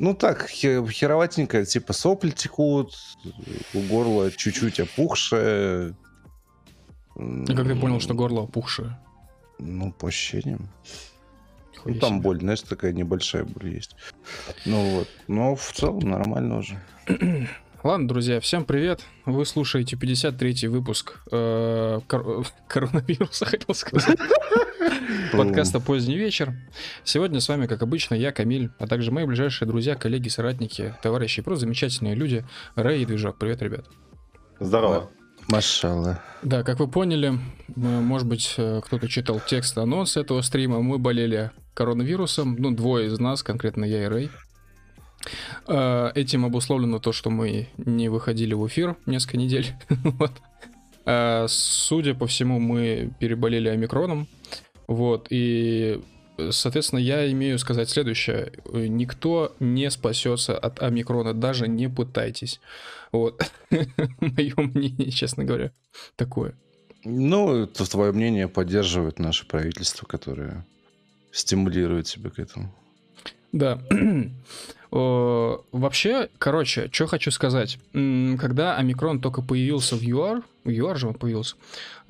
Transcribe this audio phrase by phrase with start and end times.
[0.00, 2.94] Ну так, хероватенько, типа сопли текут,
[3.74, 5.96] у горла чуть-чуть опухшее.
[7.16, 8.96] И как ты понял, что горло опухшее?
[9.58, 10.68] Ну, по ощущениям.
[11.84, 13.96] Ну, там боль, знаешь, такая небольшая боль есть.
[14.64, 15.08] Ну вот.
[15.26, 16.80] Но в целом нормально уже.
[17.82, 19.00] Ладно, друзья, всем привет.
[19.24, 24.18] Вы слушаете 53-й выпуск э, кор- коронавируса, хотел сказать.
[25.32, 26.54] Подкаста «Поздний вечер».
[27.04, 31.42] Сегодня с вами, как обычно, я, Камиль, а также мои ближайшие друзья, коллеги, соратники, товарищи,
[31.42, 32.44] просто замечательные люди.
[32.74, 33.38] Рэй и Движок.
[33.38, 33.86] Привет, ребят.
[34.60, 35.10] Здорово.
[35.48, 36.22] Машалла.
[36.42, 37.38] Да, как вы поняли,
[37.74, 43.18] может быть, э, кто-то читал текст анонс этого стрима, мы болели коронавирусом, ну, двое из
[43.18, 44.30] нас, конкретно я и Рэй.
[45.66, 49.72] Э, этим обусловлено то, что мы не выходили в эфир несколько недель.
[49.88, 50.32] вот.
[51.06, 54.28] Э, судя по всему, мы переболели омикроном.
[54.88, 56.00] Вот, и,
[56.50, 58.52] соответственно, я имею сказать следующее.
[58.72, 62.60] Никто не спасется от омикрона, даже не пытайтесь.
[63.12, 63.40] Вот.
[64.20, 65.72] Мое мнение, честно говоря,
[66.16, 66.54] такое.
[67.04, 70.66] Ну, это твое мнение поддерживает наше правительство, которое
[71.30, 72.74] стимулирует тебя к этому.
[73.52, 73.80] Да.
[74.90, 77.78] Вообще, короче, что хочу сказать.
[77.92, 81.56] Когда омикрон только появился в ЮАР, в ЮАР же он появился,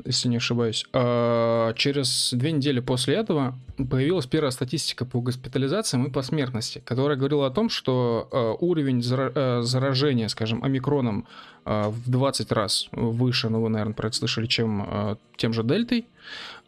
[0.04, 3.54] если не ошибаюсь, а, через две недели после этого
[3.90, 9.02] появилась первая статистика по госпитализациям и по смертности, которая говорила о том, что а, уровень
[9.10, 11.26] а, заражения, скажем, омикроном
[11.64, 16.06] в 20 раз выше, ну вы, наверное, про это слышали, чем тем же дельтой,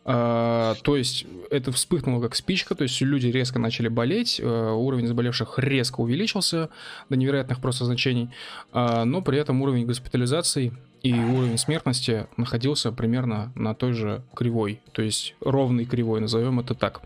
[0.05, 5.07] а, то есть это вспыхнуло как спичка, то есть люди резко начали болеть, а, уровень
[5.07, 6.71] заболевших резко увеличился
[7.09, 8.31] до невероятных просто значений,
[8.73, 14.81] а, но при этом уровень госпитализации и уровень смертности находился примерно на той же кривой,
[14.93, 17.03] то есть ровной кривой, назовем это так.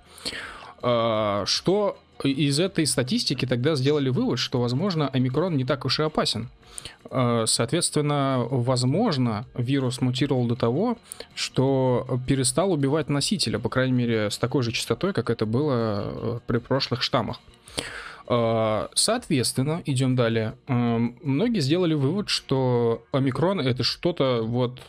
[0.80, 6.48] Что из этой статистики тогда сделали вывод, что, возможно, омикрон не так уж и опасен.
[7.10, 10.98] Э, соответственно, возможно, вирус мутировал до того,
[11.34, 16.38] что перестал убивать носителя, по крайней мере, с такой же частотой, как это было э,
[16.46, 17.40] при прошлых штаммах.
[18.28, 20.54] Э, соответственно, идем далее.
[20.66, 24.80] Многие сделали вывод, что омикрон это что-то вот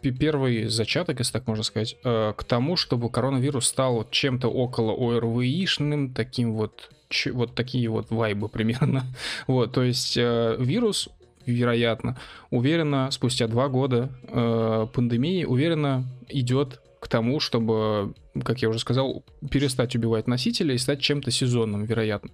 [0.00, 6.52] первый зачаток, если так можно сказать, к тому, чтобы коронавирус стал чем-то около ОРВИшным, таким
[6.54, 6.90] вот
[7.32, 9.04] вот такие вот вайбы примерно.
[9.46, 11.08] Вот, то есть вирус
[11.46, 12.18] вероятно,
[12.50, 19.24] уверенно, спустя два года э, пандемии, уверенно идет к тому, чтобы, как я уже сказал,
[19.50, 22.30] перестать убивать носителя и стать чем-то сезонным, вероятно.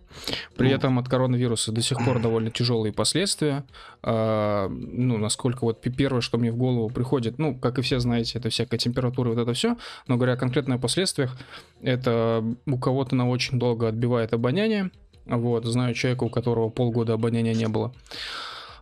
[0.57, 3.65] При ну, этом от коронавируса до сих пор довольно тяжелые последствия.
[4.03, 8.39] А, ну, насколько вот первое, что мне в голову приходит, ну, как и все знаете,
[8.39, 9.77] это всякая температура, вот это все.
[10.07, 11.37] Но говоря конкретно о последствиях,
[11.83, 14.91] это у кого-то на очень долго отбивает обоняние.
[15.27, 17.93] Вот, знаю человека, у которого полгода обоняния не было.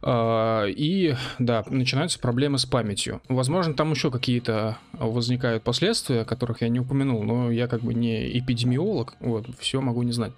[0.02, 3.20] А, и, да, начинаются проблемы с памятью.
[3.28, 8.38] Возможно, там еще какие-то возникают последствия, которых я не упомянул, но я как бы не
[8.38, 10.32] эпидемиолог, вот, все могу не знать.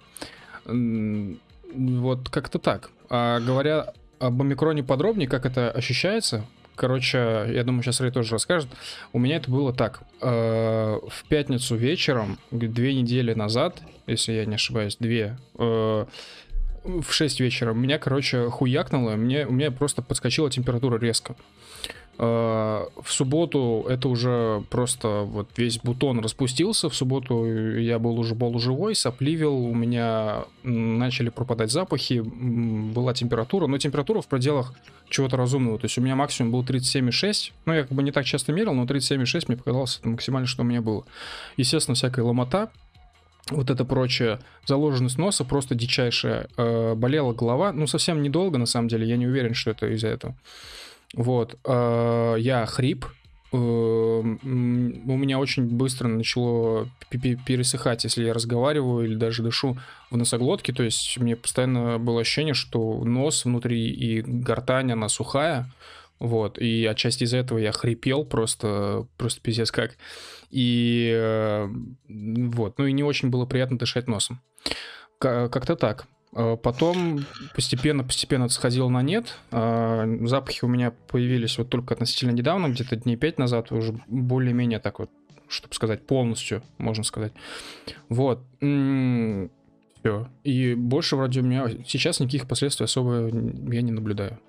[0.65, 2.89] Вот как-то так.
[3.09, 6.45] А говоря об омикроне подробнее, как это ощущается,
[6.75, 8.69] короче, я думаю, сейчас Рэй тоже расскажет.
[9.13, 10.01] У меня это было так.
[10.21, 16.07] А, в пятницу вечером, две недели назад, если я не ошибаюсь, две, а,
[16.83, 17.73] в 6 вечера.
[17.73, 19.11] Меня, короче, хуякнуло.
[19.11, 21.35] Мне, у меня просто подскочила температура резко.
[22.17, 26.89] А, в субботу это уже просто вот весь бутон распустился.
[26.89, 33.77] В субботу я был уже полуживой, сопливил, у меня начали пропадать запахи, была температура, но
[33.77, 34.73] температура в пределах
[35.09, 35.79] чего-то разумного.
[35.79, 37.51] То есть у меня максимум был 37,6.
[37.65, 40.61] Ну, я как бы не так часто мерил, но 37,6 мне показалось это максимально, что
[40.61, 41.05] у меня было.
[41.57, 42.69] Естественно, всякая ломота,
[43.49, 46.47] вот это прочее, заложенность носа просто дичайшая.
[46.57, 50.07] Э, болела голова, ну совсем недолго на самом деле, я не уверен, что это из-за
[50.07, 50.35] этого.
[51.13, 53.05] Вот, э, я хрип,
[53.51, 59.77] э, у меня очень быстро начало пересыхать, если я разговариваю или даже дышу
[60.09, 65.69] в носоглотке, то есть мне постоянно было ощущение, что нос внутри и гортань, она сухая,
[66.21, 69.97] вот, и отчасти из-за этого я хрипел просто, просто пиздец как.
[70.51, 71.67] И э,
[72.07, 74.39] вот, ну и не очень было приятно дышать носом.
[75.17, 76.05] Как-то так.
[76.35, 77.25] Э, потом
[77.55, 79.35] постепенно-постепенно сходил на нет.
[79.49, 84.77] Э, запахи у меня появились вот только относительно недавно, где-то дней пять назад, уже более-менее
[84.77, 85.09] так вот,
[85.47, 87.33] чтобы сказать, полностью, можно сказать.
[88.09, 88.43] Вот.
[88.59, 90.27] Все.
[90.43, 93.27] И больше вроде у меня сейчас никаких последствий особо
[93.73, 94.39] я не наблюдаю.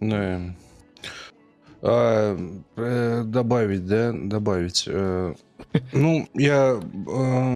[0.00, 0.54] Ну,
[1.82, 2.36] а,
[2.76, 4.84] э, добавить, да, добавить.
[4.86, 5.34] Э,
[5.92, 7.54] ну, я э,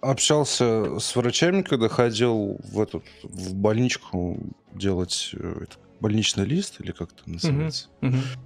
[0.00, 4.38] общался с врачами, когда ходил в этот в больничку
[4.74, 5.34] делать
[6.00, 7.88] больничный лист или как это называется.
[8.00, 8.10] Uh-huh.
[8.10, 8.38] Uh-huh.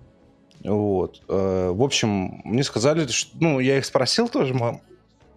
[0.64, 1.22] Вот.
[1.28, 4.80] Э, в общем, мне сказали, что, ну, я их спросил тоже, мы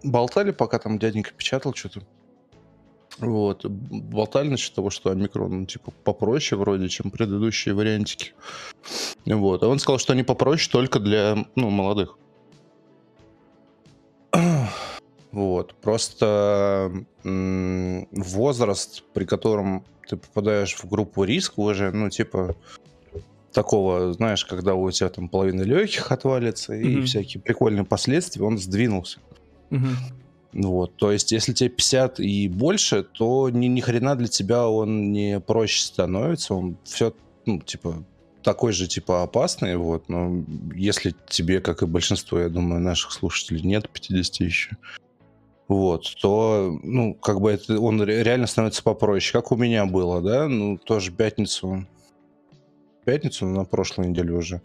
[0.02, 2.02] болтали, пока там дяденька печатал что-то.
[3.18, 3.64] Вот.
[3.66, 8.32] Болтали насчет того, что омикрон, ну, типа, попроще вроде, чем предыдущие вариантики.
[9.26, 9.62] Вот.
[9.62, 12.16] А он сказал, что они попроще только для, ну, молодых.
[15.32, 15.74] Вот.
[15.74, 16.92] Просто
[17.22, 22.56] возраст, при котором ты попадаешь в группу риска уже, ну, типа,
[23.52, 26.82] такого, знаешь, когда у тебя там половина легких отвалится mm-hmm.
[26.82, 29.20] и всякие прикольные последствия, он сдвинулся.
[29.70, 30.19] Mm-hmm.
[30.52, 35.12] Вот, то есть, если тебе 50 и больше, то ни, ни хрена для тебя он
[35.12, 37.14] не проще становится, он все,
[37.46, 38.04] ну, типа,
[38.42, 40.44] такой же, типа, опасный, вот, но
[40.74, 44.76] если тебе, как и большинство, я думаю, наших слушателей нет 50 еще,
[45.68, 50.48] вот, то, ну, как бы это, он реально становится попроще, как у меня было, да,
[50.48, 51.86] ну, тоже пятницу,
[53.04, 54.62] пятницу на прошлой неделе уже,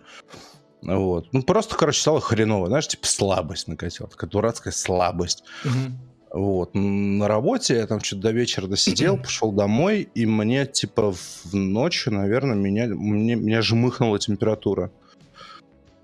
[0.86, 6.40] вот, ну, просто, короче, стало хреново, знаешь, типа слабость накатила, такая дурацкая слабость, угу.
[6.40, 11.54] вот, на работе я там что-то до вечера досидел, пошел домой, и мне, типа, в
[11.54, 14.92] ночью, наверное, меня, мне, меня жмыхнула температура,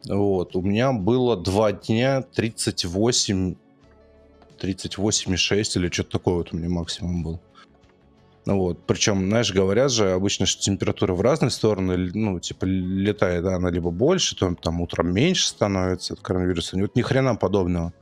[0.07, 3.56] вот, у меня было два дня 38
[4.60, 7.39] 38,6 или что-то такое вот у меня максимум был.
[8.45, 13.55] Вот, причем, знаешь, говорят же обычно, что температура в разные стороны, ну, типа, летает, да,
[13.55, 16.75] она либо больше, то там утром меньше становится от коронавируса.
[16.77, 17.93] Вот ни хрена подобного.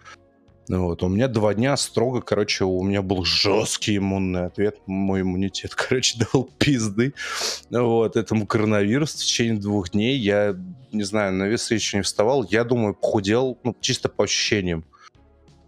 [0.70, 5.74] Вот, у меня два дня строго, короче, у меня был жесткий иммунный ответ, мой иммунитет,
[5.90, 7.16] короче, дал пизды,
[7.72, 10.56] вот, этому коронавирусу в течение двух дней, я,
[10.92, 14.86] не знаю, на весы еще не вставал, я думаю, похудел, ну, чисто по ощущениям,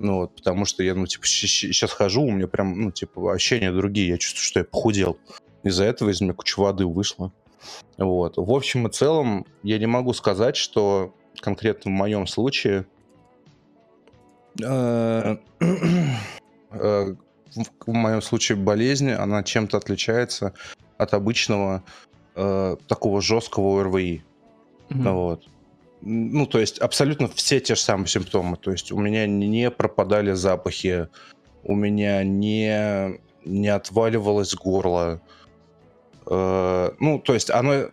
[0.02, 3.72] ну, вот, потому что я, ну, типа, сейчас хожу, у меня прям, ну, типа, ощущения
[3.72, 4.10] другие.
[4.10, 5.18] Я чувствую, что я похудел.
[5.64, 7.32] Из-за этого из меня куча воды вышла.
[7.98, 8.38] Вот.
[8.38, 12.86] В общем и целом, я не могу сказать, что конкретно в моем случае
[14.62, 15.38] э,
[16.72, 17.16] э,
[17.86, 20.54] в моем случае болезнь, она чем-то отличается
[20.98, 21.84] от обычного
[22.36, 24.24] э, такого жесткого ОРВИ.
[24.90, 25.12] Mm-hmm.
[25.12, 25.44] Вот
[26.02, 28.58] ну, то есть абсолютно все те же самые симптомы.
[28.58, 31.08] То есть у меня не пропадали запахи,
[31.64, 35.22] у меня не, не отваливалось горло.
[36.26, 37.90] Э, ну, то есть оно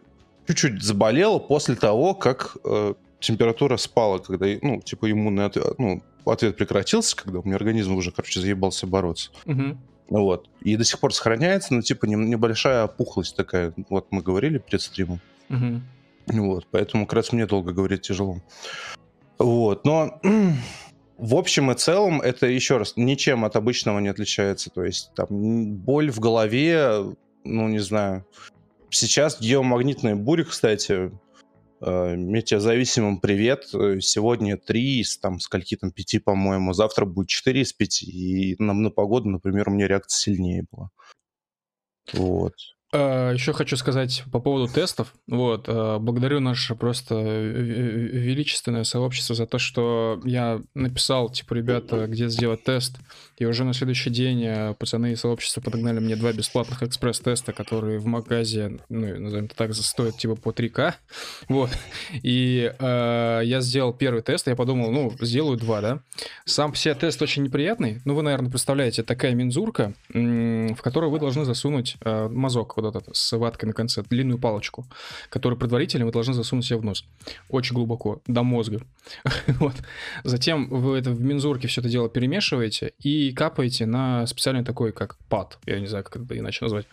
[0.46, 6.56] чуть-чуть заболело после того, как э, температура спала, когда, ну, типа иммунный ответ, ну, ответ
[6.56, 9.30] прекратился, когда у меня организм уже, короче, заебался бороться.
[9.46, 9.76] Угу.
[10.10, 10.48] Вот.
[10.62, 13.74] И до сих пор сохраняется, но, типа, небольшая опухлость такая.
[13.90, 15.20] Вот мы говорили перед стримом.
[15.50, 15.80] Угу.
[16.32, 18.42] Вот, поэтому как раз мне долго говорить тяжело.
[19.38, 20.20] Вот, но
[21.18, 24.70] в общем и целом это еще раз ничем от обычного не отличается.
[24.70, 28.26] То есть там боль в голове, ну не знаю.
[28.90, 31.12] Сейчас геомагнитная буря, кстати,
[31.80, 33.66] э, метеозависимым привет.
[33.66, 36.72] Сегодня 3 из там скольки там 5, по-моему.
[36.72, 38.02] Завтра будет 4 из 5.
[38.02, 40.90] И на, на погоду, например, у меня реакция сильнее была.
[42.14, 42.54] Вот.
[42.90, 45.14] А, Еще хочу сказать по поводу тестов.
[45.26, 52.28] Вот, а, благодарю наше просто величественное сообщество за то, что я написал, типа, ребята, где
[52.28, 52.96] сделать тест.
[53.36, 57.98] И уже на следующий день а, пацаны из сообщества подогнали мне два бесплатных экспресс-теста, которые
[57.98, 60.94] в магазе, ну, назовем это так, стоят типа по 3К.
[61.48, 61.70] Вот.
[62.22, 66.00] И э, я сделал первый тест, я подумал, ну, сделаю два, да.
[66.44, 68.00] Сам все тест очень неприятный.
[68.04, 73.16] Ну, вы, наверное, представляете, такая мензурка, в которую вы должны засунуть э, мазок вот этот
[73.16, 74.86] с ваткой на конце, длинную палочку,
[75.30, 77.04] которую предварительно вы должны засунуть себе в нос.
[77.48, 78.80] Очень глубоко, до мозга.
[79.46, 79.74] вот.
[80.24, 85.16] Затем вы это в мензурке все это дело перемешиваете и капаете на специальный такой, как
[85.28, 86.86] пад, я не знаю, как это иначе назвать.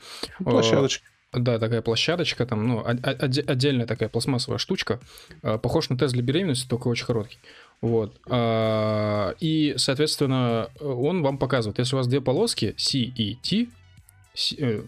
[0.43, 1.05] Площадочка.
[1.35, 5.01] Да, такая площадочка, там, ну, отдельная такая пластмассовая штучка.
[5.41, 7.39] А, похож на тест для беременности, только очень короткий.
[7.81, 8.15] Вот.
[8.29, 13.84] А, и, соответственно, он вам показывает, если у вас две полоски, C и T, Э,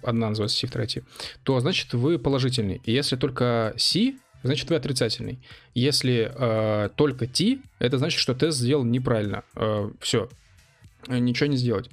[0.03, 1.03] одна называется C, вторая T,
[1.43, 2.81] то значит вы положительный.
[2.85, 5.39] Если только C, значит вы отрицательный.
[5.73, 9.43] Если э, только T, это значит, что тест сделал неправильно.
[9.55, 10.29] Э, все,
[11.07, 11.89] ничего не сделать.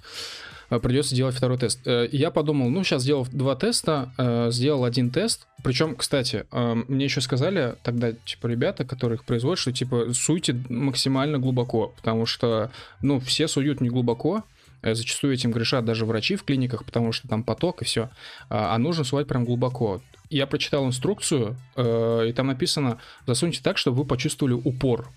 [0.71, 1.81] Э, Придется делать второй тест.
[1.87, 5.47] Э, я подумал, ну, сейчас сделал два теста, сделал один тест.
[5.63, 11.39] Причем, кстати, мне еще сказали тогда, типа, ребята, которые их производят, что, типа, суйте максимально
[11.39, 12.71] глубоко, потому что,
[13.01, 14.54] ну, все суют не глубоко, Э,
[14.93, 18.11] зачастую этим грешат даже врачи в клиниках, потому что там поток и все.
[18.51, 20.03] А, а нужно сувать прям глубоко.
[20.29, 25.09] Я прочитал инструкцию, э, и там написано, засуньте так, чтобы вы почувствовали упор.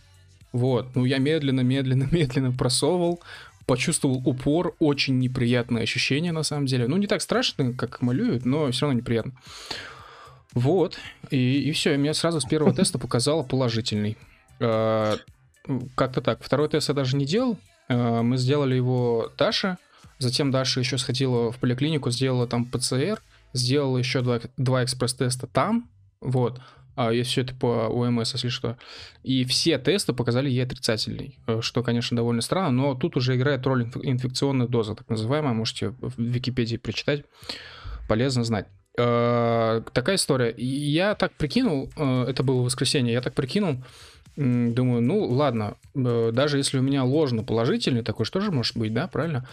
[0.54, 3.22] Вот, ну я медленно, медленно, медленно просовывал,
[3.66, 6.88] почувствовал упор, очень неприятное ощущение на самом деле.
[6.88, 9.34] Ну, не так страшно, как малюют, но все равно неприятно.
[10.54, 10.98] Вот,
[11.30, 14.18] и, и все, и меня сразу с первого теста показало положительный.
[14.60, 15.18] Э,
[15.96, 16.42] как-то так.
[16.42, 17.58] Второй тест я даже не делал.
[17.90, 19.78] Э, мы сделали его Даша,
[20.20, 23.22] затем Даша еще сходила в поликлинику, сделала там ПЦР,
[23.54, 25.90] сделала еще два, два экспресс-теста там,
[26.20, 26.60] вот,
[26.96, 28.78] а если все это по ОМС, если что.
[29.24, 33.66] И все тесты показали ей отрицательный, э, что, конечно, довольно странно, но тут уже играет
[33.66, 37.24] роль инфекционная доза, так называемая, можете в Википедии прочитать,
[38.08, 38.68] полезно знать.
[39.00, 40.56] Э, такая история.
[40.58, 43.84] Я так прикинул, это было воскресенье, я так прикинул,
[44.38, 49.08] думаю, ну ладно, даже если у меня ложно положительный, такой что же может быть, да,
[49.08, 49.48] правильно?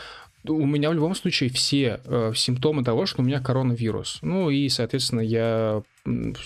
[0.47, 4.19] у меня в любом случае все э, симптомы того, что у меня коронавирус.
[4.21, 5.83] Ну и, соответственно, я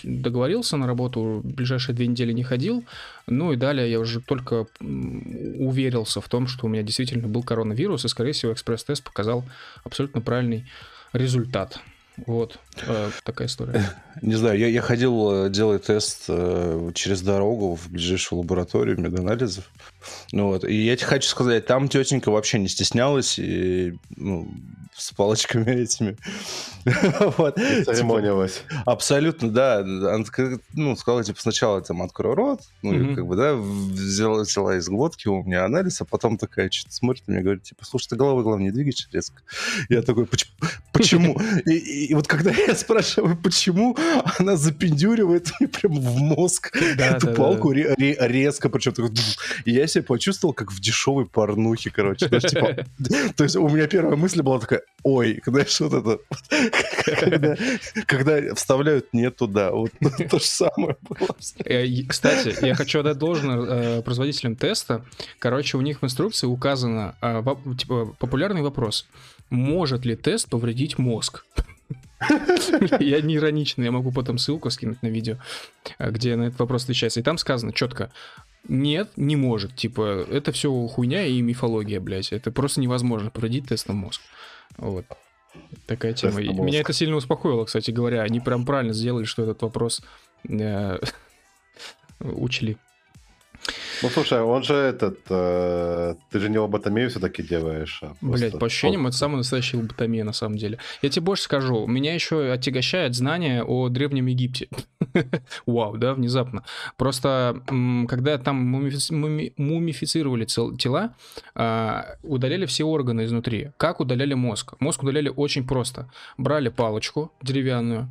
[0.04, 2.85] договорился на работу, ближайшие две недели не ходил.
[3.26, 8.04] Ну и далее я уже только уверился в том, что у меня действительно был коронавирус,
[8.04, 9.45] и, скорее всего, экспресс-тест показал
[9.83, 10.64] абсолютно правильный
[11.12, 11.80] результат.
[12.26, 13.84] Вот, э, такая история.
[14.22, 19.70] Не знаю, я, я ходил э, делать тест э, через дорогу в ближайшую лабораторию меданализов.
[20.32, 24.48] Ну вот, и я тебе хочу сказать, там тетенька вообще не стеснялась и ну,
[24.98, 26.16] с палочками этими.
[27.38, 27.56] вот.
[27.56, 28.62] Церемонилась.
[28.68, 29.78] Типа, абсолютно, да.
[29.78, 30.24] Она
[30.74, 33.14] ну, сказала, типа, сначала там открой рот, ну, mm-hmm.
[33.14, 37.26] как бы, да, взяла, взяла из глотки у меня анализ, а потом такая что-то смотрит
[37.28, 39.42] на меня, говорит, типа, слушай, ты головой, главное, не двигаешь резко.
[39.88, 40.28] Я такой,
[40.92, 41.38] почему?
[41.64, 43.96] и, и вот когда я спрашиваю, почему,
[44.38, 47.94] она запендюривает мне прям в мозг да, эту да, палку да.
[47.96, 49.12] Ре- резко, причем такой,
[49.64, 52.28] и я себя почувствовал как в дешевой порнухе, короче.
[52.28, 52.86] Знаешь, типа,
[53.36, 56.18] то есть у меня первая мысль была такая, ой, знаешь, вот это,
[57.20, 57.56] когда,
[58.06, 59.90] когда вставляют не туда, вот
[60.30, 61.36] то же самое было.
[61.64, 65.04] Э, кстати, я хочу отдать должное э, производителям теста.
[65.38, 67.42] Короче, у них в инструкции указано, э,
[67.78, 69.06] типа, популярный вопрос.
[69.50, 71.44] Может ли тест повредить мозг?
[73.00, 75.36] Я не ироничный, я могу потом ссылку скинуть на видео,
[75.98, 77.20] где на этот вопрос отвечается.
[77.20, 78.10] И там сказано четко,
[78.66, 79.74] нет, не может.
[79.74, 82.32] Типа, это все хуйня и мифология, блядь.
[82.32, 84.20] Это просто невозможно повредить тестом мозг.
[84.76, 85.04] Вот.
[85.86, 86.40] Такая тема.
[86.40, 88.22] Меня это сильно успокоило, кстати говоря.
[88.22, 90.02] Они прям правильно сделали, что этот вопрос
[90.48, 90.98] э,
[92.20, 92.76] учли.
[94.02, 98.00] Ну слушай, он же этот, э, ты же не лоботомию все-таки делаешь.
[98.02, 100.78] А Блять, по ощущениям, это самая настоящая лоботомия на самом деле.
[101.02, 104.68] Я тебе больше скажу, меня еще отягощает знание о Древнем Египте.
[105.66, 106.64] Вау, да, внезапно.
[106.96, 107.62] Просто,
[108.08, 111.14] когда там мумифицировали тела,
[111.54, 113.72] а, удаляли все органы изнутри.
[113.76, 114.75] Как удаляли мозг?
[114.80, 116.10] Мозг удаляли очень просто.
[116.37, 118.08] Брали палочку деревянную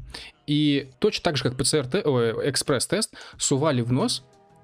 [0.48, 1.88] и точно так же, как ПЦР,
[2.46, 4.24] экспресс-тест, сували в нос,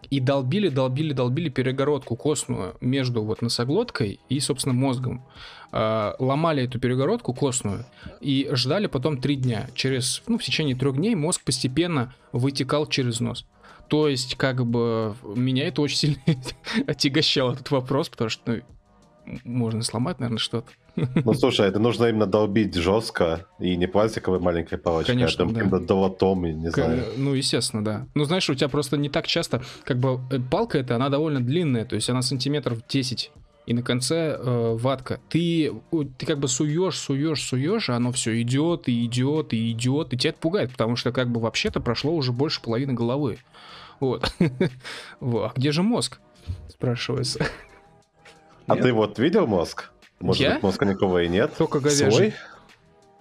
[0.09, 5.25] и долбили, долбили, долбили перегородку костную между вот носоглоткой и, собственно, мозгом.
[5.71, 7.85] Э, ломали эту перегородку костную
[8.21, 9.67] и ждали потом три дня.
[9.73, 13.45] Через, ну, в течение трех дней мозг постепенно вытекал через нос.
[13.87, 16.17] То есть, как бы, меня это очень сильно
[16.87, 18.61] отягощало, этот вопрос, потому что
[19.25, 20.71] ну, можно сломать, наверное, что-то.
[20.95, 25.69] Ну, слушай, это нужно именно долбить жестко и не пластиковой маленькой палочкой, Конечно, а там
[25.69, 25.79] да.
[25.79, 27.05] долотом, не К- знаю.
[27.17, 28.07] Ну, естественно, да.
[28.13, 31.41] Ну, знаешь, у тебя просто не так часто, как бы, э, палка эта, она довольно
[31.41, 33.31] длинная, то есть она сантиметров 10,
[33.65, 35.19] и на конце э, ватка.
[35.29, 35.73] Ты,
[36.17, 40.17] ты как бы суешь, суешь, суешь, а оно все идет и идет и идет, и
[40.17, 43.39] тебя это пугает, потому что как бы вообще-то прошло уже больше половины головы.
[43.99, 44.31] Вот.
[45.21, 46.19] А где же мозг?
[46.69, 47.45] Спрашивается.
[48.67, 49.92] А ты вот видел мозг?
[50.19, 50.53] Может Я?
[50.53, 51.53] быть, мозга никого и нет?
[51.57, 52.11] Только говяжий.
[52.11, 52.33] Свой?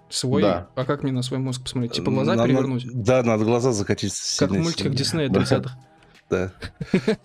[0.08, 0.42] Свой?
[0.42, 0.68] Да.
[0.74, 1.92] А как мне на свой мозг посмотреть?
[1.92, 2.84] Типа глаза надо, перевернуть?
[2.92, 4.14] Да, надо глаза закатить.
[4.38, 5.76] Как в мультиках Диснея 30-х.
[6.30, 6.52] Да.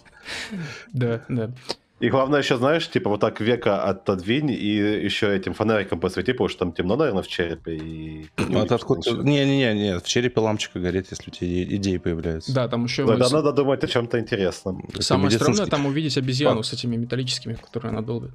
[0.91, 1.51] Да, да.
[1.99, 6.47] И главное еще, знаешь, типа вот так века отодвинь и еще этим фонариком посвети, потому
[6.47, 7.75] что там темно, наверное, в черепе.
[7.75, 8.29] И...
[8.37, 9.09] Ну, это откуда...
[9.09, 12.53] Не-не-не, не, в черепе лампочка горит, если у тебя идеи появляются.
[12.53, 13.07] Да, там еще...
[13.07, 14.87] Тогда надо думать о чем-то интересном.
[14.99, 18.31] Самое стрёмное там увидеть обезьяну с этими металлическими, которые она долбит.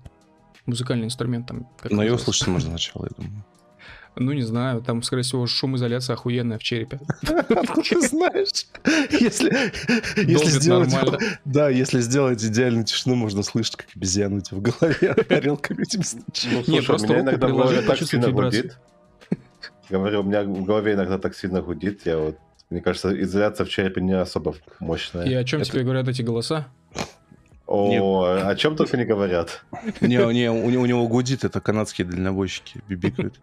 [0.66, 1.68] Музыкальный инструмент там.
[1.90, 3.44] Но его слышать можно сначала, я думаю.
[4.14, 7.00] Ну, не знаю, там, скорее всего, шумоизоляция охуенная в черепе.
[7.22, 8.66] Откуда ты знаешь?
[9.10, 9.72] Если,
[10.16, 11.18] если сделать, нормально.
[11.46, 16.02] Да, если сделать идеальную тишину, можно слышать, как у тебя в голове тарелками этим
[16.52, 18.78] ну, Не, просто у меня иногда в голове так сильно гудит.
[19.88, 22.38] Говорю, у меня в голове иногда так сильно гудит, я вот
[22.72, 25.26] мне кажется, изоляция в черепе не особо мощная.
[25.26, 26.68] И о чем тебе говорят эти голоса?
[27.66, 27.98] О, не...
[28.50, 29.64] о чем только не говорят.
[30.00, 33.40] Не, не, у, у него гудит, это канадские дальнобойщики бибикают.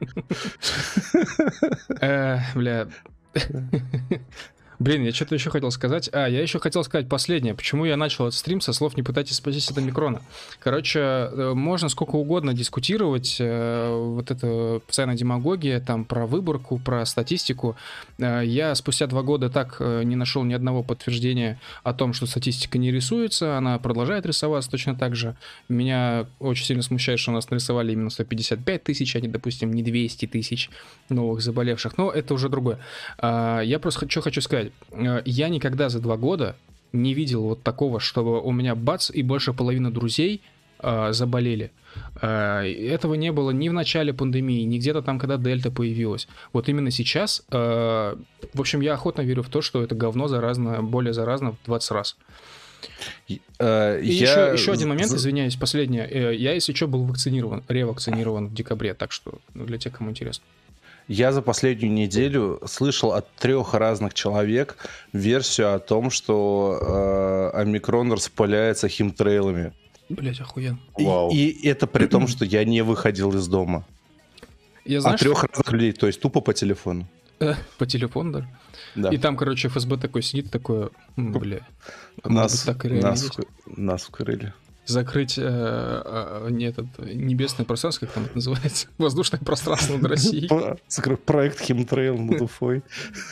[2.01, 2.87] Э, бля.
[4.79, 6.09] Блин, я что-то еще хотел сказать.
[6.13, 7.53] А, я еще хотел сказать последнее.
[7.53, 10.21] Почему я начал этот стрим со слов «не пытайтесь спастись от омикрона».
[10.59, 13.35] Короче, э, можно сколько угодно дискутировать.
[13.41, 17.75] Э, вот это постоянная демагогия, там, про выборку, про статистику.
[18.19, 22.77] Э, я спустя два года так не нашел ни одного подтверждения о том, что статистика
[22.77, 23.57] не рисуется.
[23.57, 25.35] Она продолжает рисоваться точно так же.
[25.67, 29.83] Меня очень сильно смущает, что у нас нарисовали именно 155 тысяч, а не, допустим, не
[29.83, 30.69] 200 тысяч
[31.09, 31.97] новых заболевших.
[31.97, 32.79] Но это уже другое.
[33.21, 34.68] Я просто что хочу сказать.
[34.91, 36.55] Э, я никогда за два года
[36.91, 40.41] не видел вот такого, чтобы у меня бац, и больше половины друзей
[40.79, 41.71] э, заболели.
[42.21, 46.27] Э, этого не было ни в начале пандемии, ни где-то там, когда дельта появилась.
[46.53, 48.15] Вот именно сейчас, э,
[48.53, 51.91] в общем, я охотно верю в то, что это говно заразно, более заразно в 20
[51.91, 52.17] раз.
[53.27, 53.97] И я...
[53.97, 56.07] еще, еще один момент, извиняюсь, последнее.
[56.09, 60.11] Э, я, если что, был вакцинирован, ревакцинирован в декабре, так что ну, для тех, кому
[60.11, 60.43] интересно.
[61.09, 64.77] Я за последнюю неделю слышал от трех разных человек
[65.11, 69.73] версию о том, что э, омикрон распыляется химтрейлами.
[70.07, 70.79] Блять, охуенно.
[70.99, 71.31] И, Вау.
[71.31, 73.85] и это при том, что я не выходил из дома.
[74.85, 77.07] Я, знаешь, от трех разных людей, то есть тупо по телефону.
[77.39, 78.49] Э, по телефону даже?
[78.93, 79.09] Да.
[79.09, 81.67] И там, короче, ФСБ такой сидит, такой, бля.
[82.23, 83.31] Нас, так нас,
[83.65, 84.53] нас вкрыли
[84.89, 90.49] закрыть э, э, не этот, небесное пространство, как там это называется, воздушное пространство над Россией.
[90.87, 92.83] Закрыть проект Химтрейл над Уфой.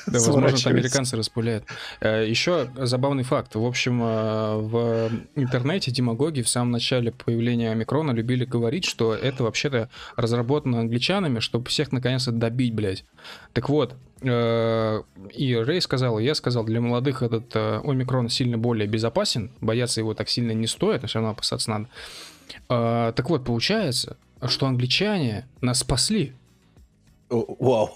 [0.06, 1.66] Да, возможно, американцы распыляют.
[2.00, 3.56] Э, еще забавный факт.
[3.56, 9.44] В общем, э, в интернете демагоги в самом начале появления омикрона любили говорить, что это
[9.44, 13.06] вообще-то разработано англичанами, чтобы всех наконец-то добить, блядь.
[13.54, 18.88] Так вот, и Рэй сказал, и я сказал, для молодых этот э, омикрон сильно более
[18.88, 21.90] безопасен, бояться его так сильно не стоит, все равно опасаться надо.
[22.70, 26.34] Э, так вот, получается, что англичане нас спасли.
[27.30, 27.92] Вау.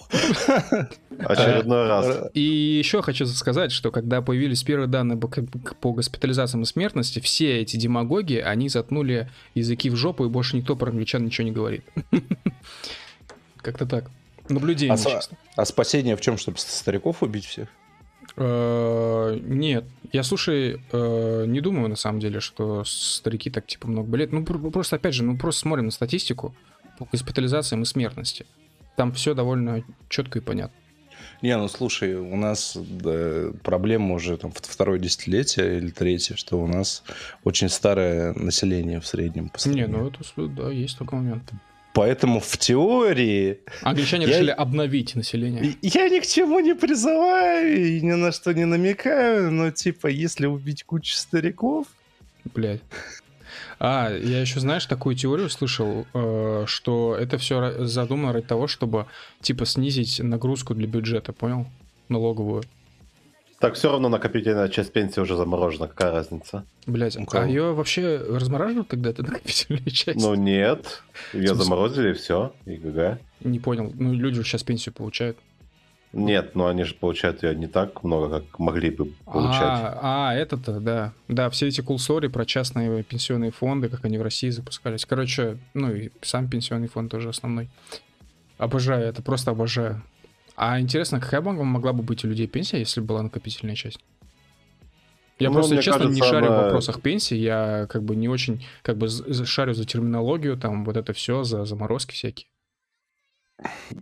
[1.19, 2.29] Очередной раз.
[2.33, 7.77] И еще хочу сказать, что когда появились первые данные по госпитализациям и смертности, все эти
[7.77, 11.85] демагоги, они затнули языки в жопу, и больше никто про англичан ничего не говорит.
[13.57, 14.11] Как-то так.
[14.53, 15.19] Наблюдение, а,
[15.55, 17.69] а спасение в чем, чтобы стариков убить всех?
[18.37, 24.07] Э, нет, я слушай, э, не думаю на самом деле, что старики так типа много
[24.07, 24.31] болеют.
[24.31, 26.55] Ну просто опять же, ну просто смотрим на статистику
[26.97, 28.45] по госпитализациям и смертности.
[28.95, 30.75] Там все довольно четко и понятно.
[31.41, 36.67] Не, ну слушай, у нас да, проблема уже там второе десятилетие или третье, что у
[36.67, 37.03] нас
[37.43, 39.49] очень старое население в среднем.
[39.49, 41.51] По не, ну это да, есть такой момент.
[41.93, 43.59] Поэтому в теории...
[43.81, 44.31] Англичане я...
[44.31, 45.75] решили обновить население.
[45.81, 50.45] Я ни к чему не призываю и ни на что не намекаю, но типа, если
[50.45, 51.87] убить кучу стариков...
[52.45, 52.81] Блядь.
[53.79, 59.07] А, я еще, знаешь, такую теорию слышал, э, что это все задумано ради того, чтобы,
[59.41, 61.67] типа, снизить нагрузку для бюджета, понял?
[62.07, 62.63] Налоговую.
[63.61, 66.65] Так все равно накопительная часть пенсии уже заморожена, какая разница?
[66.87, 70.19] Блять, а ее вообще размораживают тогда, эту накопительную часть?
[70.19, 73.19] Ну нет, ее заморозили, все, и ГГ.
[73.41, 75.37] Не понял, ну люди сейчас пенсию получают.
[76.11, 79.61] Нет, но они же получают ее не так много, как могли бы получать.
[79.61, 81.13] А, а это-то, да.
[81.27, 85.05] Да, все эти кулсори про частные пенсионные фонды, как они в России запускались.
[85.05, 87.69] Короче, ну и сам пенсионный фонд тоже основной.
[88.57, 90.01] Обожаю, это просто обожаю.
[90.63, 93.97] А интересно, какая могла бы быть у людей пенсия, если была накопительная часть?
[95.39, 96.55] Я ну, просто, честно, кажется, не шарю она...
[96.55, 100.97] в вопросах пенсии, я как бы не очень как бы шарю за терминологию, там вот
[100.97, 102.45] это все, за заморозки всякие.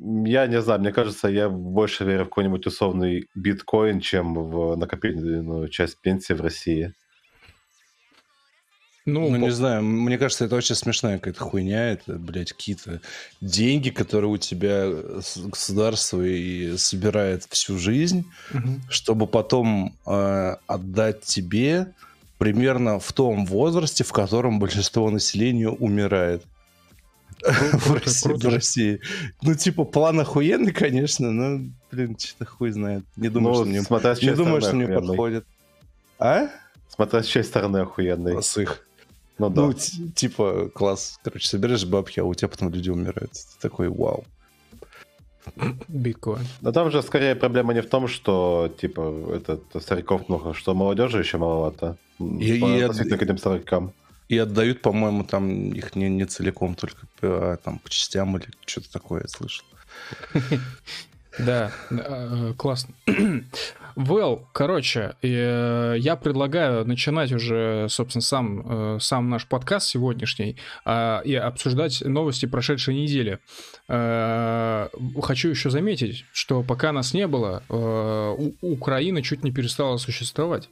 [0.01, 5.69] Я не знаю, мне кажется, я больше верю в какой-нибудь условный биткоин, чем в накопительную
[5.69, 6.93] часть пенсии в России.
[9.13, 11.91] Ну, ну не знаю, мне кажется, это очень смешная какая-то хуйня.
[11.91, 13.01] Это, блядь, какие-то
[13.41, 14.89] деньги, которые у тебя
[15.35, 18.79] государство и собирает всю жизнь, угу.
[18.89, 21.93] чтобы потом э, отдать тебе
[22.37, 26.43] примерно в том возрасте, в котором большинство населения умирает.
[27.73, 29.01] в, России, в России.
[29.41, 33.05] Ну, типа, план охуенный, конечно, но, блин, что-то хуй знает.
[33.15, 35.45] Не думаю, ну, что мне, не думаю, что мне подходит.
[36.17, 36.49] А?
[36.89, 38.43] Смотря с чьей стороны охуенный.
[38.43, 38.85] С их.
[39.39, 39.61] Ну, да.
[39.61, 39.73] ну
[40.13, 41.19] типа, класс.
[41.23, 43.31] Короче, собираешь бабки, а у тебя потом люди умирают.
[43.31, 44.25] Ты такой, вау.
[45.87, 46.45] Биткоин.
[46.61, 51.19] Но там же скорее проблема не в том, что типа этот стариков много, что молодежи
[51.19, 51.97] еще маловато.
[52.19, 52.97] И, и, от...
[52.97, 53.93] к этим старикам.
[54.27, 58.91] И отдают, по-моему, там их не, не целиком, только а, там по частям или что-то
[58.91, 59.65] такое я слышал.
[61.39, 62.93] Да, э, классно.
[63.95, 71.21] Well, короче, э, я предлагаю начинать уже, собственно, сам, э, сам наш подкаст сегодняшний а,
[71.25, 73.39] и обсуждать новости прошедшей недели.
[73.87, 77.63] Хочу еще заметить, что пока нас не было,
[78.61, 80.69] Украина чуть не перестала существовать.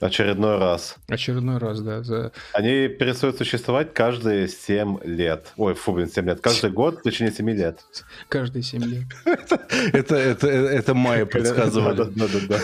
[0.00, 0.96] Очередной раз.
[1.08, 2.02] Очередной раз, да.
[2.02, 2.32] За...
[2.52, 5.52] Они перестают существовать каждые 7 лет.
[5.56, 6.40] Ой, фу, блин, 7 лет.
[6.42, 7.84] Каждый год в течение 7 лет.
[8.28, 9.04] Каждые 7 лет.
[9.92, 11.96] Это, это, это Майя предсказывали.
[12.16, 12.58] Да, да, да.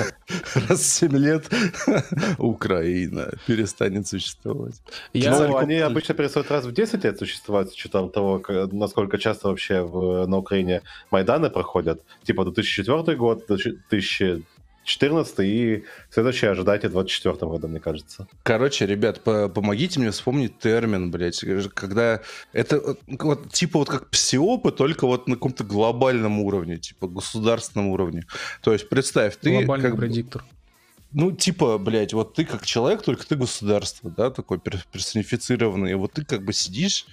[0.69, 1.45] Раз в 7 лет
[2.39, 4.75] Украина перестанет существовать.
[5.13, 5.39] Я...
[5.39, 8.43] Ну, они обычно перестают раз в 10 лет существовать, с учетом того,
[8.73, 12.03] насколько часто вообще в, на Украине Майданы проходят.
[12.25, 14.45] Типа 2004 год, 2000
[14.85, 18.27] 14 и следующее ожидайте в 24 году, мне кажется.
[18.43, 22.21] Короче, ребят, по помогите мне вспомнить термин, блядь, когда
[22.53, 28.25] это вот, типа вот как псиопы, только вот на каком-то глобальном уровне, типа государственном уровне.
[28.63, 29.51] То есть представь, ты...
[29.51, 30.45] Глобальный как предиктор.
[31.13, 35.95] Ну, типа, блядь, вот ты как человек, только ты государство, да, такой персонифицированный.
[35.95, 37.07] Вот ты как бы сидишь,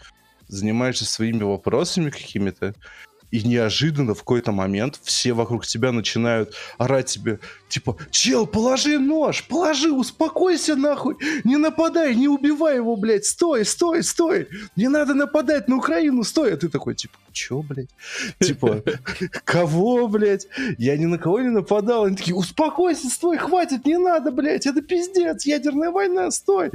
[0.47, 2.75] занимаешься своими вопросами какими-то,
[3.31, 9.43] и неожиданно в какой-то момент все вокруг тебя начинают орать тебе, типа, чел, положи нож,
[9.47, 15.67] положи, успокойся нахуй, не нападай, не убивай его, блядь, стой, стой, стой, не надо нападать
[15.67, 17.89] на Украину, стой, а ты такой, типа, чё, блядь,
[18.39, 18.83] типа,
[19.45, 24.31] кого, блядь, я ни на кого не нападал, они такие, успокойся, стой, хватит, не надо,
[24.31, 26.71] блядь, это пиздец, ядерная война, стой,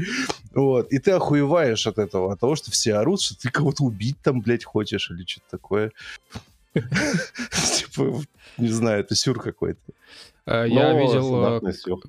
[0.54, 4.16] вот, и ты охуеваешь от этого, от того, что все орут, что ты кого-то убить
[4.22, 5.92] там, блядь, хочешь или что-то такое.
[6.74, 8.22] Типа,
[8.59, 9.80] не знаю, это сюр какой-то.
[10.46, 11.61] Э, я видел э,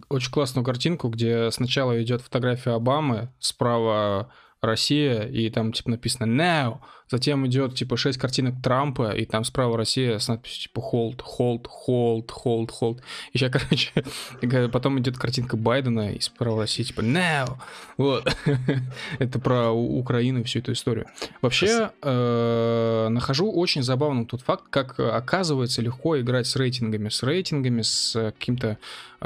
[0.10, 4.32] очень классную картинку, где сначала идет фотография Обамы, справа
[4.66, 9.78] Россия, и там типа написано now, затем идет типа 6 картинок Трампа, и там справа
[9.78, 13.00] Россия с надписью типа hold, hold, hold, hold, hold.
[13.34, 17.58] И сейчас, короче, потом идет картинка Байдена, и справа Россия типа now.
[17.98, 18.36] Вот.
[19.20, 21.08] Это про Украину и всю эту историю.
[21.42, 27.82] Вообще, э, нахожу очень забавным тот факт, как оказывается легко играть с рейтингами, с рейтингами,
[27.82, 28.78] с каким-то э,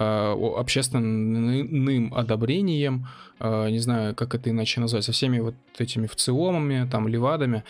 [0.02, 3.08] общественным одобрением,
[3.40, 7.64] э, не знаю, как это иначе назвать, со всеми вот этими вциомами, там, левадами,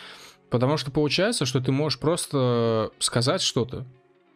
[0.49, 3.85] потому что получается, что ты можешь просто сказать что-то,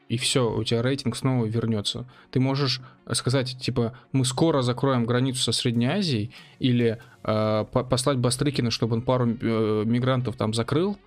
[0.09, 2.05] и все, у тебя рейтинг снова вернется.
[2.31, 2.81] Ты можешь
[3.13, 9.01] сказать, типа, мы скоро закроем границу со Средней Азией, или э, послать Бастрыкина, чтобы он
[9.01, 10.97] пару э, мигрантов там закрыл,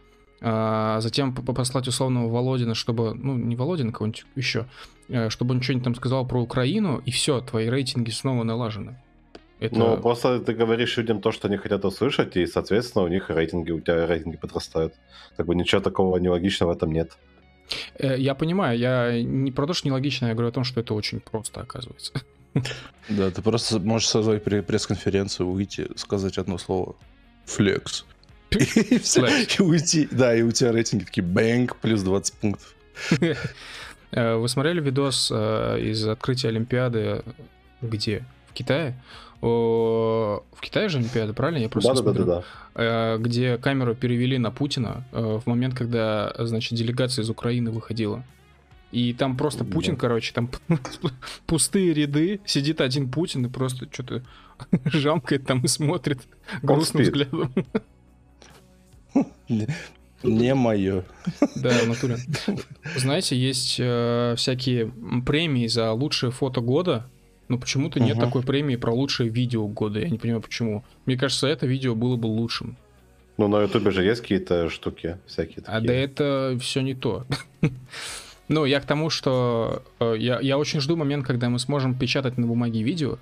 [0.40, 4.66] а затем послать условного Володина, чтобы, ну, не Володина, кого-нибудь еще,
[5.08, 8.98] э, чтобы он что-нибудь там сказал про Украину, и все, твои рейтинги снова налажены.
[9.58, 9.74] Это...
[9.74, 13.70] Ну, просто ты говоришь людям то, что они хотят услышать, и, соответственно, у них рейтинги,
[13.70, 14.94] у тебя рейтинги подрастают.
[15.36, 17.16] Как бы ничего такого нелогичного в этом нет.
[17.98, 20.92] Э, я понимаю, я не про то, что нелогично, я говорю о том, что это
[20.94, 22.12] очень просто, оказывается.
[23.08, 26.96] Да, ты просто можешь созвать пресс-конференцию, выйти, сказать одно слово.
[27.44, 28.04] Флекс.
[28.50, 30.08] И, уйти.
[30.10, 32.74] Да, и у тебя рейтинги такие бэнк, плюс 20 пунктов.
[34.12, 37.24] Э, вы смотрели видос э, из открытия Олимпиады
[37.82, 38.24] где?
[38.48, 38.94] В Китае?
[39.40, 41.58] в Китае же Олимпиада, правильно?
[41.58, 42.24] Я просто да, смотрю.
[42.24, 42.42] Да,
[42.74, 43.18] да, да.
[43.18, 48.24] Где камеру перевели на Путина э, в момент, когда, значит, делегация из Украины выходила.
[48.92, 50.00] И там просто Путин, да.
[50.00, 50.50] короче, там
[51.46, 54.22] пустые ряды, сидит один Путин и просто что-то
[54.86, 56.20] жамкает там и смотрит
[56.62, 57.52] грустным взглядом.
[60.22, 61.04] Не мое.
[61.56, 62.16] Да, в натуре.
[62.96, 64.90] Знаете, есть э, всякие
[65.24, 67.06] премии за лучшее фото года.
[67.48, 70.00] Но почему-то нет такой премии про лучшее видео года.
[70.00, 70.84] Я не понимаю, почему.
[71.04, 72.76] Мне кажется, это видео было бы лучшим.
[73.36, 75.62] Ну, на Ютубе же есть какие-то штуки всякие.
[75.62, 75.76] Такие.
[75.76, 77.24] А да это все не то.
[78.48, 82.38] Ну, я к тому, что э, я, я очень жду момент, когда мы сможем печатать
[82.38, 83.18] на бумаге видео.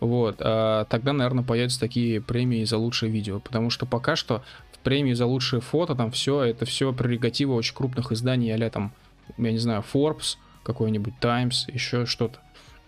[0.00, 3.40] Вот, а тогда, наверное, появятся такие премии за лучшее видео.
[3.40, 4.44] Потому что пока что
[4.86, 8.92] премии за лучшее фото, там все, это все прерогатива очень крупных изданий, а там,
[9.36, 12.38] я не знаю, Forbes, какой-нибудь Times, еще что-то.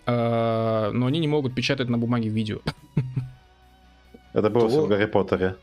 [0.07, 2.61] А, но они не могут печатать на бумаге видео.
[4.33, 4.85] Это было Кто...
[4.85, 5.57] в Гарри Поттере.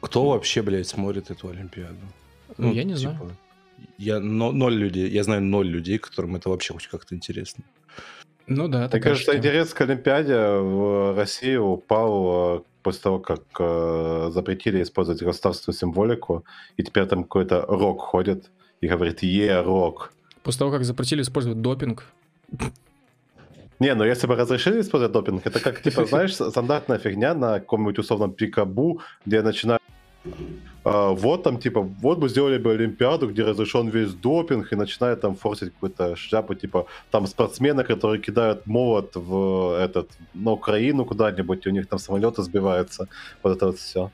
[0.00, 1.96] Кто вообще, блядь, смотрит эту Олимпиаду?
[2.56, 3.36] Ну, я не типа, знаю.
[3.98, 7.64] Я но, ноль людей, я знаю ноль людей, которым это вообще хоть как-то интересно.
[8.50, 8.88] Ну да.
[8.92, 15.22] Мне кажется, интерес к Олимпиаде в России упал э, после того, как э, запретили использовать
[15.22, 16.44] государственную символику,
[16.76, 20.12] и теперь там какой-то рок ходит и говорит «Е, рок».
[20.42, 22.06] После того, как запретили использовать допинг.
[23.78, 28.00] Не, ну если бы разрешили использовать допинг, это как, типа, знаешь, стандартная фигня на каком-нибудь
[28.00, 29.82] условном пикабу, где начинают
[30.84, 35.20] а, вот там, типа, вот бы сделали бы Олимпиаду, где разрешен весь допинг, и начинает
[35.20, 41.66] там форсить какую-то шляпу, типа, там спортсмены, которые кидают молот в этот, на Украину куда-нибудь,
[41.66, 43.08] и у них там самолеты сбиваются,
[43.42, 44.10] вот это вот все.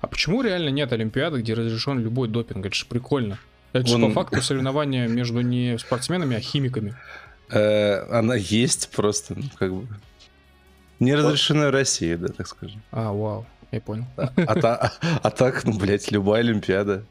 [0.00, 2.66] А почему реально нет Олимпиады, где разрешен любой допинг?
[2.66, 3.38] Это же прикольно.
[3.72, 6.94] Это же Он- по факту соревнования между не спортсменами, а химиками.
[7.50, 9.86] Э, Она есть просто, ну, как бы...
[11.00, 12.80] Не разрешена в России, да, так скажем.
[12.92, 14.04] А, вау, я понял.
[14.16, 17.02] А, та- а так, ну, блядь, любая Олимпиада.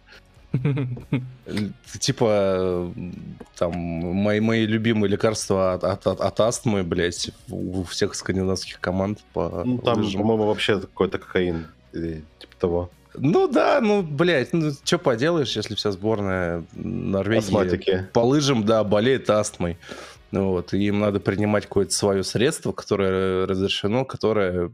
[0.53, 1.57] Э,
[1.99, 2.91] Типа, э,
[3.57, 9.19] там, мои, мои любимые лекарства от, от, от- от астмы, блядь, у всех скандинавских команд
[9.33, 12.89] по Ну, там, по-моему, вообще какой-то кокаин, или типа того.
[13.15, 18.07] Ну да, ну, блядь, ну что поделаешь, если вся сборная Норвегии Астматики.
[18.11, 19.77] по лыжам, да, болеет астмой.
[20.31, 24.71] Вот, и им надо принимать какое-то свое средство, которое разрешено, которое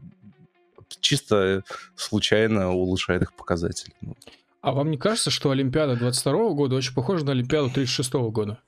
[1.00, 1.62] чисто
[1.96, 3.92] случайно улучшает их показатели.
[4.00, 4.16] Ну,
[4.62, 8.58] А вам не кажется, что Олимпиада 22 года очень похожа на Олимпиаду 36 года?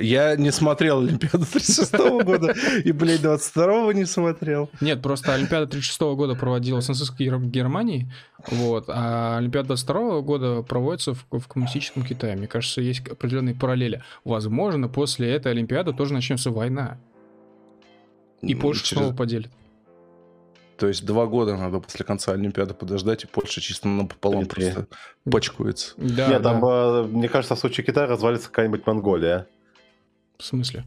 [0.00, 4.70] Я не смотрел Олимпиаду 36 года и, блядь, 22 не смотрел.
[4.80, 8.08] Нет, просто Олимпиада 36 года проводилась в нацистской Гер- Германии,
[8.46, 12.36] вот, а Олимпиада 22 года проводится в, в коммунистическом Китае.
[12.36, 14.04] Мне кажется, есть определенные параллели.
[14.24, 16.96] Возможно, после этой Олимпиады тоже начнется война,
[18.40, 19.50] и Польша через- снова поделит.
[20.78, 24.72] То есть два года надо после конца Олимпиады подождать, и Польша чисто напополам Три-три.
[24.72, 24.96] просто
[25.28, 25.94] почкуется.
[25.96, 26.52] Да, Нет, да.
[26.52, 29.46] там, э, мне кажется, в случае Китая развалится какая-нибудь Монголия.
[30.38, 30.84] В смысле?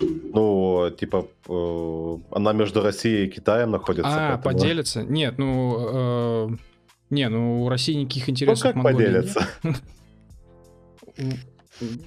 [0.00, 4.10] Ну, типа, э, она между Россией и Китаем находится.
[4.34, 5.02] А, поэтому- поделится?
[5.02, 6.50] Нет, ну...
[6.52, 6.56] э,
[7.10, 9.34] не, ну у России никаких Ну, интересов как Монголии нет.
[9.34, 9.46] поделятся?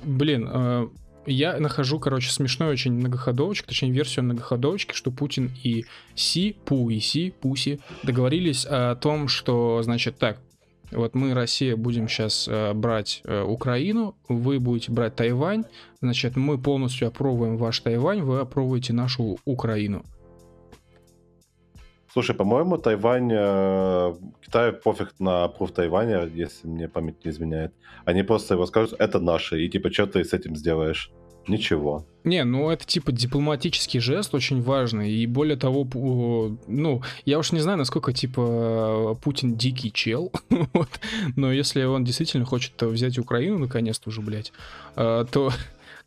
[0.03, 0.87] Блин, э,
[1.25, 5.85] я нахожу, короче, смешной очень многоходовочек, точнее версию многоходовочки, что Путин и
[6.15, 10.39] Си, Пу и Си, Пуси договорились о том, что, значит, так,
[10.91, 15.65] вот мы, Россия, будем сейчас брать э, Украину, вы будете брать Тайвань,
[16.01, 20.05] значит, мы полностью опробуем ваш Тайвань, вы опробуете нашу Украину.
[22.15, 23.30] Слушай, по-моему, Тайвань...
[23.30, 27.73] э, Китаю пофиг на пруф Тайваня, если мне память не изменяет.
[28.06, 31.12] Они просто его скажут, это наше, и типа, что ты с этим сделаешь?
[31.45, 32.06] Ничего.
[32.23, 35.12] Не, ну это типа дипломатический жест очень важный.
[35.12, 35.86] И более того,
[36.67, 40.32] ну, я уж не знаю, насколько типа Путин дикий чел.
[40.73, 40.89] вот.
[41.36, 44.54] Но если он действительно хочет взять Украину, наконец-то уже, блядь,
[44.95, 45.51] э, то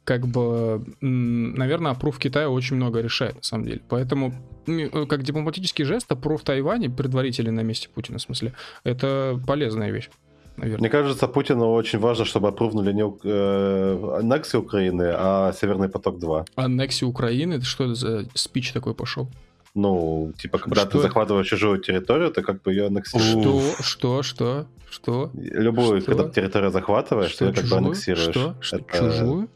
[0.09, 3.83] как бы, наверное, опруф Китая очень много решает, на самом деле.
[3.91, 4.33] Поэтому,
[4.67, 10.09] э, как дипломатический жест, опруф Тайваня, предварительный на месте Путина, в смысле, это полезная вещь,
[10.57, 10.81] наверное.
[10.81, 16.47] Мне кажется, Путину очень важно, чтобы опровнули не э, аннексию Украины, а Северный поток-2.
[16.55, 19.29] Аннексия Украины, это что это за спич такой пошел?
[19.75, 21.07] Ну, типа, когда Что ты это?
[21.09, 23.75] захватываешь чужую территорию, ты как бы ее аннексируешь.
[23.83, 25.31] Что, что, что, что?
[25.35, 26.13] Любую, Что?
[26.15, 28.31] когда территорию захватываешь, ты ее как бы аннексируешь.
[28.31, 28.55] Что?
[28.63, 28.77] Что?
[28.79, 29.49] Это- Чужую?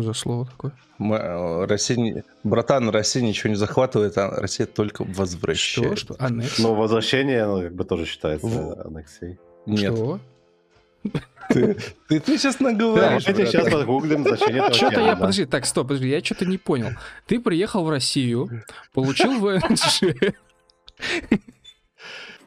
[0.00, 0.72] Что за слово такое?
[0.98, 5.98] Мы, э, Россия, братан, Россия ничего не захватывает, а Россия только возвращает.
[5.98, 6.14] Что?
[6.14, 6.24] Что?
[6.24, 6.58] Аннекс?
[6.58, 9.38] Но возвращение, оно как бы тоже считается В- аннексией.
[9.66, 10.20] Нет, Что?
[11.50, 11.76] ты,
[12.08, 13.24] ты, ты сейчас Да, наговоришь.
[13.24, 13.80] давайте сейчас братан.
[13.80, 16.90] погуглим значение этого Что-то я, подожди, так, стоп, подожди, я что-то не понял.
[17.26, 18.48] Ты приехал в Россию,
[18.94, 20.02] получил ВНЖ.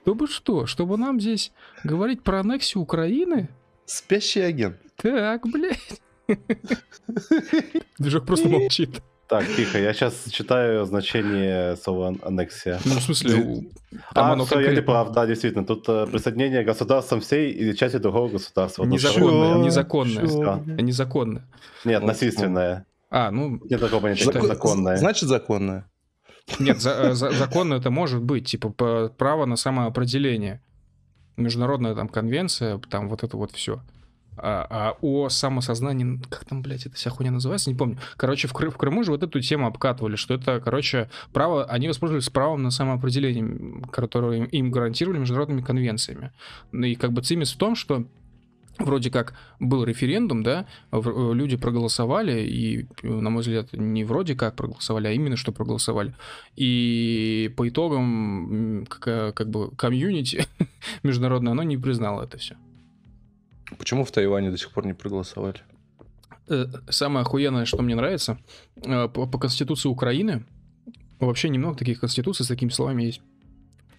[0.04, 0.66] Чтобы что?
[0.66, 1.52] Чтобы нам здесь
[1.84, 3.48] говорить про аннексию Украины?
[3.86, 4.78] Спящий агент.
[4.98, 6.02] Так, блядь.
[8.00, 9.02] Движок просто молчит.
[9.28, 12.80] Так, тихо, я сейчас читаю значение слова ан- аннексия.
[12.86, 13.62] Ну, в смысле, у-
[14.14, 14.92] там а, оно все, я не конкретно.
[14.92, 15.66] прав, да, действительно.
[15.66, 18.84] Тут э, присоединение государством всей или части другого государства.
[18.84, 20.28] Незаконное, незаконное.
[20.28, 20.76] Чё?
[20.84, 21.48] Незаконно.
[21.86, 22.86] Нет, Вот, насильственное.
[23.10, 24.48] А, ну, Нет такого понятия, Что это?
[24.48, 24.98] законное.
[24.98, 25.90] Значит, законное.
[26.60, 28.70] Нет, за- э, за- законно это может быть, типа
[29.18, 30.62] право на самоопределение.
[31.38, 33.82] Международная там конвенция, там вот это вот все.
[34.38, 37.98] А, а о самосознании, как там, блядь, эта вся хуйня называется, не помню.
[38.18, 41.88] Короче, в, Кры- в Крыму же вот эту тему обкатывали, что это, короче, право, они
[41.88, 46.32] воспользовались правом на самоопределение, которое им, им гарантировали международными конвенциями.
[46.72, 48.06] Ну и как бы цимис в том, что
[48.80, 51.00] вроде как был референдум, да, э,
[51.34, 56.14] люди проголосовали, и, э, на мой взгляд, не вроде как проголосовали, а именно что проголосовали.
[56.56, 60.46] И по итогам, как, как бы, комьюнити
[61.04, 62.56] международное, оно не признало это все.
[63.78, 65.62] Почему в Тайване до сих пор не проголосовали?
[66.48, 68.38] Э, Самое охуенное, что мне нравится,
[68.76, 70.46] э, по, по Конституции Украины,
[71.20, 73.22] вообще немного таких конституций с такими словами есть.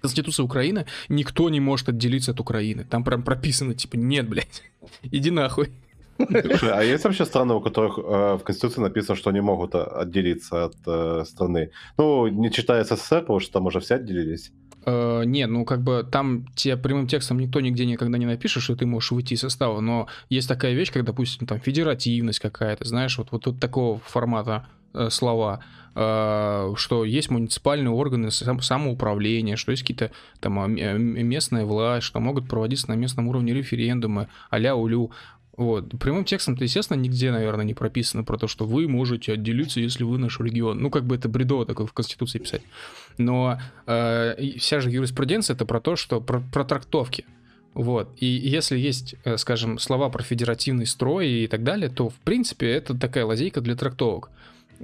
[0.00, 2.84] Конституция Украины, никто не может отделиться от Украины.
[2.84, 4.62] Там прям прописано, типа, нет, блядь,
[5.02, 5.70] иди нахуй.
[6.16, 8.02] Слушай, а есть вообще страны, у которых э,
[8.36, 11.70] в Конституции написано, что они могут отделиться от э, страны?
[11.98, 14.52] Ну, не читая СССР, потому что там уже все отделились.
[14.86, 18.76] Э, не, ну как бы там тебе прямым текстом никто нигде никогда не напишет, что
[18.76, 23.16] ты можешь выйти из состава, но есть такая вещь, как, допустим, там федеративность какая-то, знаешь,
[23.18, 25.60] вот, вот, вот такого формата э, слова,
[25.94, 32.20] э, что есть муниципальные органы сам, самоуправления, что есть какие-то там а, местная власть, что
[32.20, 35.12] могут проводиться на местном уровне референдумы, а-ля улю.
[35.56, 35.88] Вот.
[36.00, 40.18] Прямым текстом-то, естественно, нигде, наверное, не прописано про то, что вы можете отделиться, если вы
[40.18, 40.80] наш регион.
[40.80, 42.62] Ну, как бы это бредово такое в Конституции писать.
[43.18, 47.24] Но э, вся же юриспруденция это про то, что про, про трактовки.
[47.72, 48.10] Вот.
[48.18, 52.70] И если есть, э, скажем, слова про федеративный строй и так далее, то, в принципе,
[52.70, 54.30] это такая лазейка для трактовок.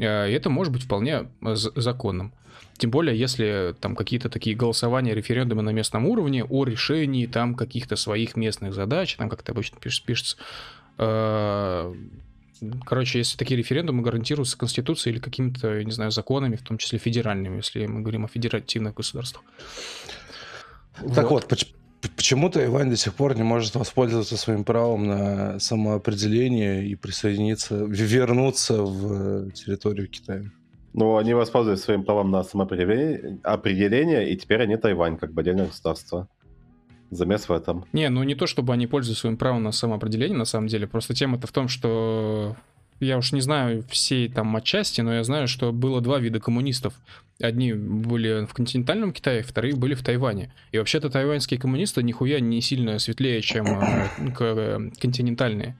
[0.01, 2.33] Э, и это может быть вполне э, законным.
[2.79, 7.97] Тем более, если там какие-то такие голосования, референдумы на местном уровне о решении там каких-то
[7.97, 10.37] своих местных задач, там как-то обычно пишется,
[10.99, 11.95] э,
[12.85, 17.57] Короче, если такие референдумы гарантируются Конституцией или какими-то, не знаю, законами, в том числе федеральными,
[17.57, 19.43] если мы говорим о федеративных государствах.
[21.15, 21.67] Так вот, вот
[22.09, 28.83] почему Тайвань до сих пор не может воспользоваться своим правом на самоопределение и присоединиться, вернуться
[28.83, 30.51] в территорию Китая?
[30.93, 36.29] Ну, они воспользовались своим правом на самоопределение, и теперь они Тайвань, как бы отдельное государство.
[37.11, 37.85] Замес в этом.
[37.93, 40.87] Не, ну не то, чтобы они пользуются своим правом на самоопределение, на самом деле.
[40.87, 42.57] Просто тема-то в том, что
[43.01, 46.95] я уж не знаю всей там отчасти, но я знаю, что было два вида коммунистов.
[47.41, 50.53] Одни были в континентальном Китае, вторые были в Тайване.
[50.73, 55.77] И вообще-то тайваньские коммунисты нихуя не сильно светлее, чем э, э, континентальные.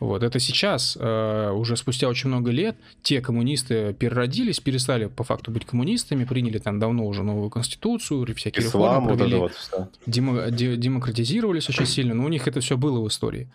[0.00, 5.50] Вот, это сейчас, э, уже спустя очень много лет, те коммунисты переродились, перестали по факту
[5.50, 10.50] быть коммунистами, приняли там давно уже новую конституцию, всякие Ислам, реформы провели, вот вот демо,
[10.50, 13.48] де, демократизировались очень сильно, но у них это все было в истории.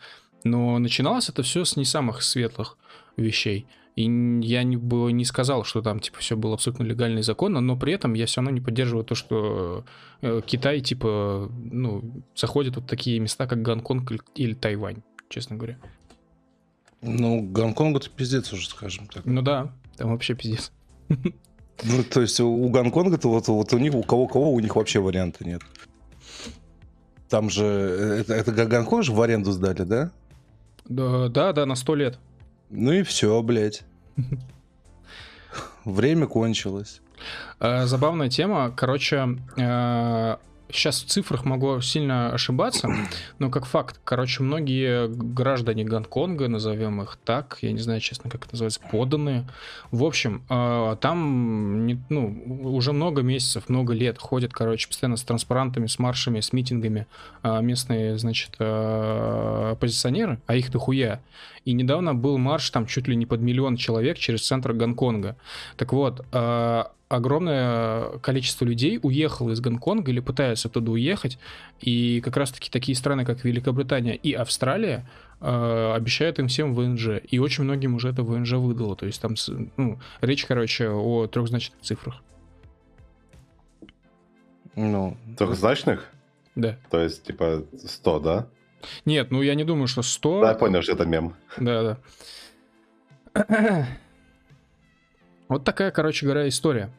[0.44, 2.78] Но начиналось это все с не самых светлых
[3.18, 3.68] вещей.
[4.00, 7.60] И я не, бы не сказал, что там типа все было абсолютно легально и законно,
[7.60, 9.84] но при этом я все равно не поддерживаю то, что
[10.22, 15.78] э, Китай типа ну заходит вот такие места, как Гонконг или Тайвань, честно говоря.
[17.02, 19.26] Ну, Гонконг это пиздец уже, скажем так.
[19.26, 20.72] Ну да, там вообще пиздец.
[21.10, 25.46] Ну, то есть у Гонконга-то вот, вот у них, у кого-кого, у них вообще варианта
[25.46, 25.62] нет.
[27.28, 30.12] Там же, это, это Гонконг же в аренду сдали, да?
[30.86, 32.18] Да, да, да, на сто лет.
[32.70, 33.84] Ну и все, блядь.
[35.86, 37.02] Время кончилось.
[37.60, 38.72] Э, забавная тема.
[38.76, 40.38] Короче, э,
[40.72, 42.90] сейчас в цифрах могу сильно ошибаться,
[43.40, 48.46] но как факт, короче, многие граждане Гонконга, назовем их так, я не знаю, честно, как
[48.46, 49.48] это называется, поданные.
[49.92, 55.88] В общем, а, там ну, уже много месяцев, много лет ходят, короче, постоянно с транспарантами,
[55.88, 57.08] с маршами, с митингами
[57.44, 61.20] местные, значит, оппозиционеры, а их дохуя.
[61.66, 65.36] И недавно был марш там чуть ли не под миллион человек через центр Гонконга.
[65.78, 66.26] Так вот,
[67.10, 71.38] огромное количество людей уехало из Гонконга или пытаются оттуда уехать,
[71.82, 75.10] и как раз-таки такие страны, как Великобритания и Австралия,
[75.42, 79.36] э, обещают им всем ВНЖ, и очень многим уже это ВНЖ выдало, то есть там
[79.76, 82.22] ну, речь, короче, о трехзначных цифрах.
[84.76, 86.08] Ну, трехзначных?
[86.56, 86.78] Да.
[86.92, 88.48] То есть, типа, 100, да?
[89.06, 90.42] Нет, ну я не думаю, что 100...
[90.42, 91.36] Да, понял, что это мем.
[91.58, 91.98] Да,
[93.34, 93.88] да.
[95.50, 96.92] Вот такая, короче говоря, история.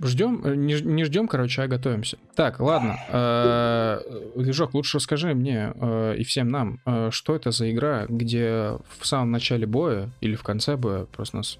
[0.00, 2.18] Ждем, э, не, не ждем, короче, а готовимся.
[2.36, 2.96] Так, ладно.
[3.08, 4.00] Э,
[4.36, 6.78] Движок, лучше расскажи мне э, и всем нам,
[7.10, 11.58] что это за игра, где в самом начале боя или в конце боя, просто нас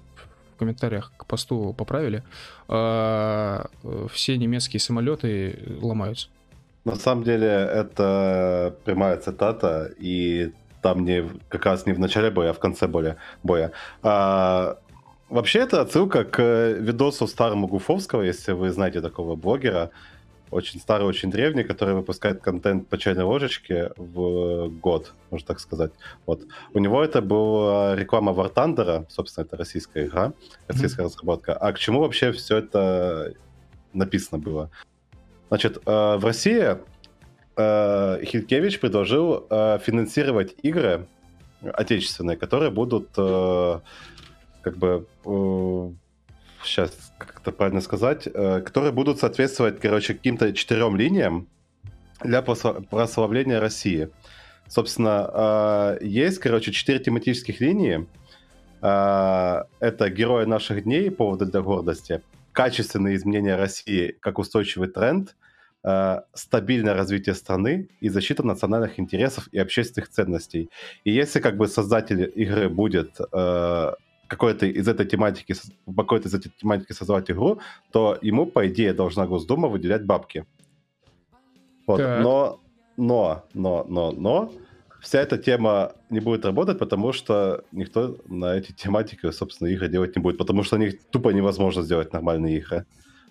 [0.53, 2.23] в комментариях к посту поправили,
[2.67, 6.27] все немецкие самолеты ломаются.
[6.89, 12.49] На самом деле это прямая цитата, и там не как раз не в начале боя,
[12.49, 13.17] а в конце боя.
[13.43, 13.71] боя.
[14.01, 14.77] А,
[15.29, 16.41] Вообще, это отсылка к
[16.79, 19.91] видосу старому Гуфовского, если вы знаете такого блогера.
[20.49, 25.91] Очень старый, очень древний, который выпускает контент по чайной ложечке в год, можно так сказать.
[26.25, 26.41] Вот.
[26.73, 30.33] У него это была реклама War Thunder, собственно, это российская игра,
[30.67, 31.05] российская mm-hmm.
[31.05, 31.53] разработка.
[31.53, 33.35] А к чему вообще все это
[33.93, 34.71] написано было?
[35.49, 36.77] Значит, э, в России
[37.57, 41.07] э, Хилькевич предложил э, финансировать игры
[41.61, 45.05] отечественные, которые будут как бы
[46.63, 51.49] сейчас как это правильно сказать, которые будут соответствовать, короче, каким-то четырем линиям
[52.23, 54.07] для прославления России.
[54.69, 58.07] Собственно, есть, короче, четыре тематических линии.
[58.79, 62.21] Это герои наших дней, поводы для гордости,
[62.59, 65.37] качественные изменения России как устойчивый тренд,
[65.85, 70.69] э, стабильное развитие страны и защита национальных интересов и общественных ценностей.
[71.05, 73.91] И если как бы создатель игры будет э,
[74.27, 75.55] какой-то из этой тематики,
[75.85, 80.45] по какой-то из этой тематики создавать игру, то ему, по идее, должна Госдума выделять бабки.
[81.87, 81.99] Вот.
[81.99, 82.59] Но,
[82.97, 84.51] но, но, но, но,
[85.01, 90.15] вся эта тема не будет работать, потому что никто на эти тематики, собственно, игры делать
[90.15, 92.85] не будет, потому что них тупо невозможно сделать нормальные игры.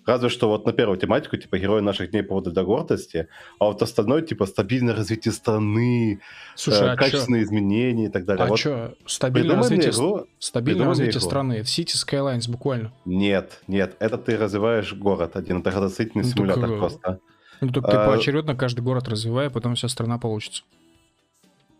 [0.05, 3.27] Разве что вот на первую тематику, типа, герои наших дней повода для гордости,
[3.59, 6.19] а вот остальное, типа, стабильное развитие страны,
[6.55, 7.47] Слушай, э, а качественные чё?
[7.47, 8.45] изменения и так далее.
[8.45, 11.27] А вот что, стабильное развитие, игру, стабильное развитие игру.
[11.27, 12.91] страны, City Skylines буквально.
[13.05, 17.19] Нет, нет, это ты развиваешь город один, это градостроительный ну, симулятор так, просто.
[17.61, 20.63] Ну, так а, ты поочередно каждый город развивай, потом вся страна получится.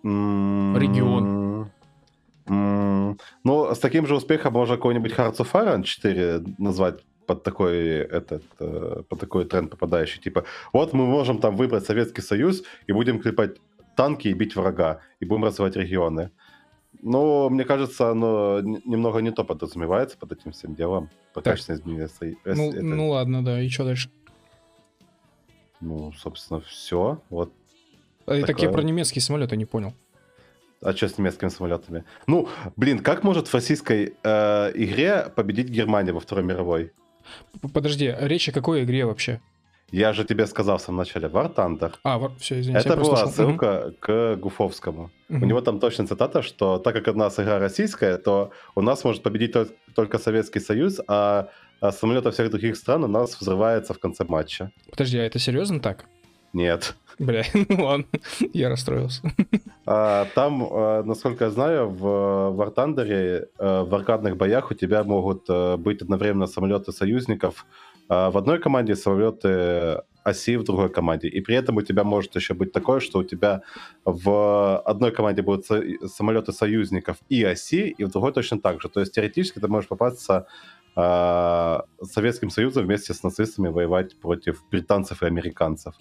[0.04, 1.72] Регион.
[3.44, 8.44] Ну, с таким же успехом можно какой-нибудь Hearts of Iron 4 назвать под такой этот
[8.60, 10.20] э, под такой тренд попадающий.
[10.20, 13.58] Типа, вот мы можем там выбрать Советский Союз и будем клепать
[13.96, 16.32] танки и бить врага, и будем развивать регионы.
[17.04, 21.10] Но мне кажется, оно немного не то подразумевается под этим всем делом.
[21.34, 22.10] По качественной изменения.
[22.46, 22.84] Ну, это...
[22.84, 24.10] ну ладно, да, и что дальше?
[25.82, 27.22] Ну, собственно, все.
[27.30, 27.54] Вот.
[28.30, 29.94] А и так я про немецкие самолеты не понял.
[30.82, 32.06] А что с немецкими самолетами?
[32.28, 36.94] Ну, блин, как может в российской э, игре победить Германия во Второй мировой?
[37.74, 39.42] Подожди, речь о какой игре вообще?
[39.92, 41.94] Я же тебе сказал в самом начале, War Thunder.
[42.04, 42.32] А, war...
[42.40, 42.88] все, извините.
[42.88, 43.96] Это была ссылка угу.
[44.00, 45.12] к Гуфовскому.
[45.30, 45.44] Угу.
[45.44, 49.04] У него там точно цитата, что так как у нас игра российская, то у нас
[49.04, 49.56] может победить
[49.96, 51.50] только Советский Союз, а,
[51.82, 54.72] а самолеты всех других стран у нас взрывается в конце матча.
[54.92, 56.06] Подожди, а это серьезно так?
[56.54, 56.96] Нет.
[57.20, 58.06] Бля, ну ладно,
[58.54, 59.22] я расстроился.
[59.86, 65.04] А, там, а, насколько я знаю, в War Thunder, а, в аркадных боях у тебя
[65.04, 67.66] могут а, быть одновременно самолеты союзников
[68.08, 71.28] в одной команде, самолеты оси в другой команде.
[71.28, 73.62] И при этом у тебя может еще быть такое, что у тебя
[74.04, 75.68] в одной команде будут
[76.12, 78.90] самолеты союзников и оси, и в другой точно так же.
[78.90, 80.48] То есть теоретически ты можешь попасться
[80.96, 85.94] Советским Союзом вместе с нацистами воевать против британцев и американцев.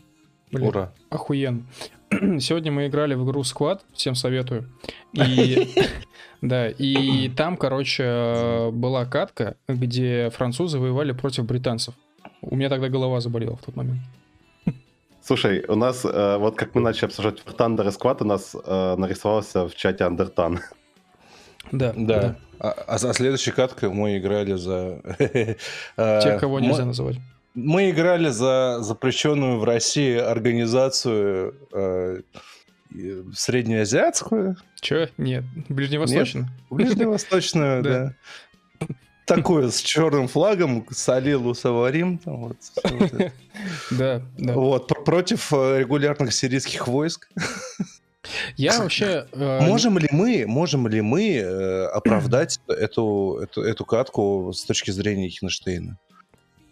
[0.51, 0.92] Блин, Ура.
[1.11, 1.62] Охуенно.
[2.11, 4.68] Сегодня мы играли в игру Squad, всем советую.
[5.12, 5.74] И
[6.42, 11.94] да, и там, короче, была катка, где французы воевали против британцев.
[12.40, 14.01] У меня тогда голова заболела в тот момент.
[15.20, 18.94] Слушай, у нас, э, вот как мы начали обсуждать Thunder и Squad, у нас э,
[18.96, 20.61] нарисовался в чате Андертан.
[21.70, 22.20] Да, да.
[22.20, 22.36] да.
[22.61, 25.03] А, а, а следующей каткой мы играли за...
[25.96, 27.16] Тех, кого нельзя называть.
[27.55, 32.20] Мы играли за запрещенную в России организацию э,
[33.34, 34.57] среднеазиатскую.
[34.80, 35.11] Че?
[35.18, 36.46] Нет, ближневосточную.
[36.46, 38.14] Нет, ближневосточную, да.
[39.26, 42.20] Такую с черным флагом, Салилу Саварим.
[43.90, 44.55] Да, да.
[44.55, 47.28] Вот, против э, регулярных сирийских войск.
[48.57, 49.26] Я вообще...
[49.32, 54.92] Э, можем ли мы, можем ли мы э, оправдать эту, эту, эту катку с точки
[54.92, 55.99] зрения Хинштейна?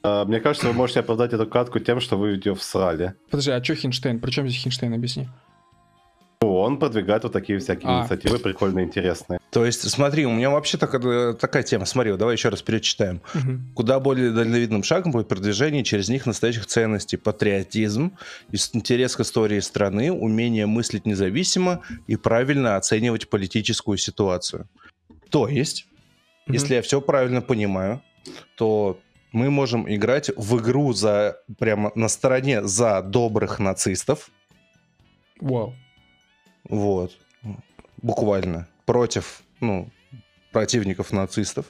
[0.07, 3.15] А, мне кажется, вы можете оправдать эту катку тем, что вы ее всрали.
[3.29, 4.21] Подожди, а что Хинштейн?
[4.21, 4.95] При чем здесь Хинштейн?
[4.95, 5.29] Объясни.
[6.41, 8.03] Он продвигает вот такие всякие а.
[8.03, 9.41] инициативы прикольные, интересные.
[9.51, 11.87] То есть, смотри, у меня вообще такая, такая тема.
[11.87, 13.21] Смотри, давай еще раз перечитаем.
[13.35, 13.75] Угу.
[13.75, 17.17] Куда более дальновидным шагом будет продвижение через них настоящих ценностей.
[17.17, 18.13] Патриотизм,
[18.75, 24.69] интерес к истории страны, умение мыслить независимо и правильно оценивать политическую ситуацию.
[25.31, 25.87] То есть,
[26.47, 26.53] угу.
[26.53, 28.03] если я все правильно понимаю,
[28.57, 29.01] то
[29.33, 34.31] мы можем играть в игру за прямо на стороне за добрых нацистов.
[35.41, 35.74] Вау.
[36.68, 37.12] Вот.
[38.03, 38.68] Буквально.
[38.85, 39.91] Против, ну,
[40.53, 41.66] противников нацистов.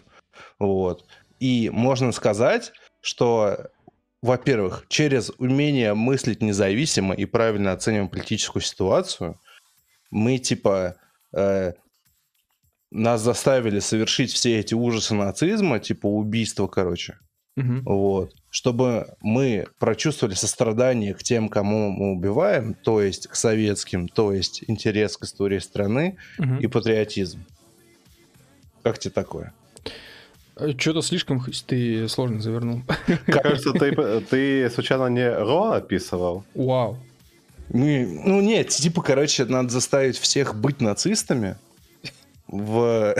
[0.59, 1.07] Вот.
[1.41, 3.71] И можно сказать, что,
[4.23, 9.41] во-первых, через умение мыслить независимо и правильно оценивать политическую ситуацию,
[10.11, 10.97] мы типа
[11.33, 11.73] э,
[12.91, 17.19] нас заставили совершить все эти ужасы нацизма, типа убийства, короче,
[17.57, 17.83] Угу.
[17.85, 18.35] Вот.
[18.51, 24.65] Чтобы мы прочувствовали сострадание к тем, кому мы убиваем, то есть к советским, то есть
[24.67, 26.57] интерес к истории страны угу.
[26.57, 27.45] и патриотизм.
[28.83, 29.53] Как тебе такое?
[30.57, 32.83] Э, Что-то слишком ты сложно завернул.
[33.27, 36.45] Кажется, ты, ты случайно не Ро описывал?
[36.55, 36.99] Вау.
[37.69, 41.57] Мы, ну нет, типа, короче, надо заставить всех быть нацистами,
[42.49, 43.15] в...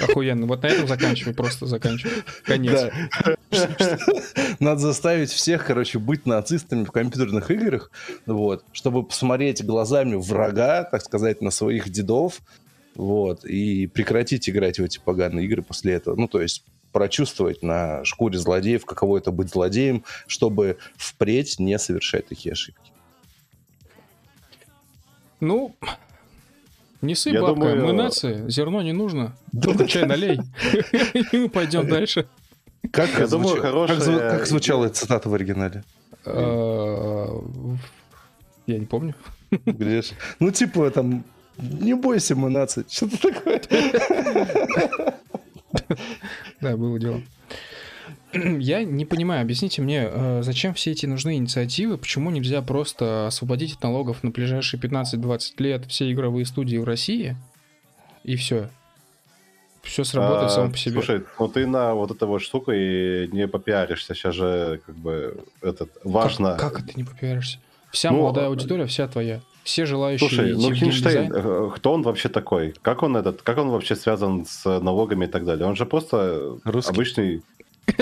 [0.00, 0.46] Охуенно.
[0.46, 2.22] Вот на этом заканчивай, просто заканчивай.
[2.44, 2.90] Конец.
[3.24, 3.36] Да.
[4.60, 7.90] Надо заставить всех, короче, быть нацистами в компьютерных играх,
[8.26, 12.40] вот, чтобы посмотреть глазами врага, так сказать, на своих дедов,
[12.94, 16.16] вот, и прекратить играть в эти поганые игры после этого.
[16.16, 22.26] Ну, то есть прочувствовать на шкуре злодеев, каково это быть злодеем, чтобы впредь не совершать
[22.26, 22.92] такие ошибки.
[25.40, 25.76] Ну,
[27.00, 29.36] Не сыпь, Я бабка, думаю- мы нация, зерно не нужно.
[29.62, 30.40] Только чай налей.
[31.32, 32.26] И мы пойдем дальше.
[32.92, 35.84] Как, Я думаю, хорошая как, зву- как звучала эта цитата в оригинале?
[36.24, 37.42] А,
[38.66, 39.14] Я не помню.
[39.66, 41.24] Где ж- Ну, типа, там,
[41.58, 42.84] не бойся, мы нация.
[42.88, 43.60] Что-то такое.
[46.60, 47.22] Да, было дело.
[48.32, 53.74] Я не понимаю, объясните мне, э, зачем все эти нужны инициативы, почему нельзя просто освободить
[53.74, 57.36] от налогов на ближайшие 15-20 лет все игровые студии в России,
[58.24, 58.68] и все.
[59.82, 60.92] Все сработает А, само по себе.
[60.94, 64.14] Слушай, ну ты на вот этой вот штуку и не попиаришься.
[64.14, 66.56] Сейчас же как бы этот важно.
[66.56, 67.58] Как, как это не попиаришься?
[67.90, 69.40] Вся Ну, молодая аудитория, вся твоя.
[69.64, 72.74] Все желающие Слушай, идти ну Хинштейн, э, кто он вообще такой?
[72.80, 75.66] Как он этот, как он вообще связан с налогами и так далее?
[75.66, 76.90] Он же просто Русский.
[76.90, 77.42] обычный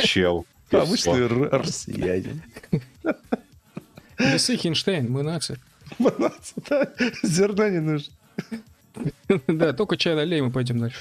[0.02, 0.46] чел.
[0.70, 2.42] Обычный россиянин.
[4.18, 5.58] Весы Хинштейн, мы нация.
[5.98, 6.88] Мы нация, да.
[7.22, 8.12] Зерна не нужно.
[9.46, 10.98] Да, только чай налей, мы пойдем дальше.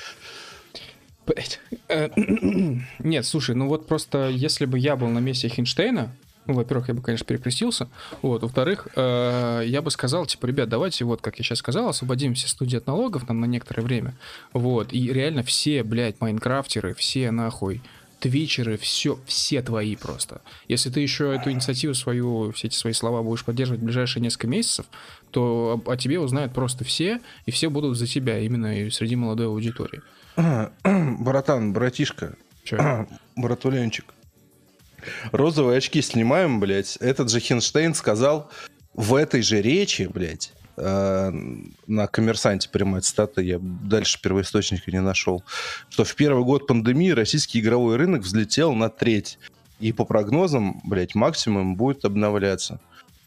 [1.87, 2.09] Э,
[2.99, 6.11] Нет, слушай, ну вот просто если бы я был на месте Хинштейна,
[6.47, 7.87] ну, во-первых, я бы, конечно, перекрестился,
[8.21, 12.35] вот, во-вторых, э, я бы сказал, типа, ребят, давайте, вот, как я сейчас сказал, освободим
[12.35, 14.15] все студии от налогов там на некоторое время,
[14.53, 17.81] вот, и реально все, блядь, майнкрафтеры, все, нахуй,
[18.19, 20.41] твичеры, все, все твои просто.
[20.67, 24.47] Если ты еще эту инициативу свою, все эти свои слова будешь поддерживать в ближайшие несколько
[24.47, 24.85] месяцев,
[25.31, 29.15] то о, о тебе узнают просто все, и все будут за тебя, именно и среди
[29.15, 30.01] молодой аудитории.
[30.83, 33.07] Братан, братишка, Чё?
[33.35, 34.13] братуленчик.
[35.31, 36.97] Розовые очки снимаем, блядь.
[36.97, 38.49] Этот же Хинштейн сказал
[38.93, 41.31] в этой же речи, блядь, э,
[41.87, 45.43] на коммерсанте прямая цитата, я дальше первоисточника не нашел,
[45.89, 49.37] что в первый год пандемии российский игровой рынок взлетел на треть.
[49.79, 52.79] И по прогнозам, блядь, максимум будет обновляться.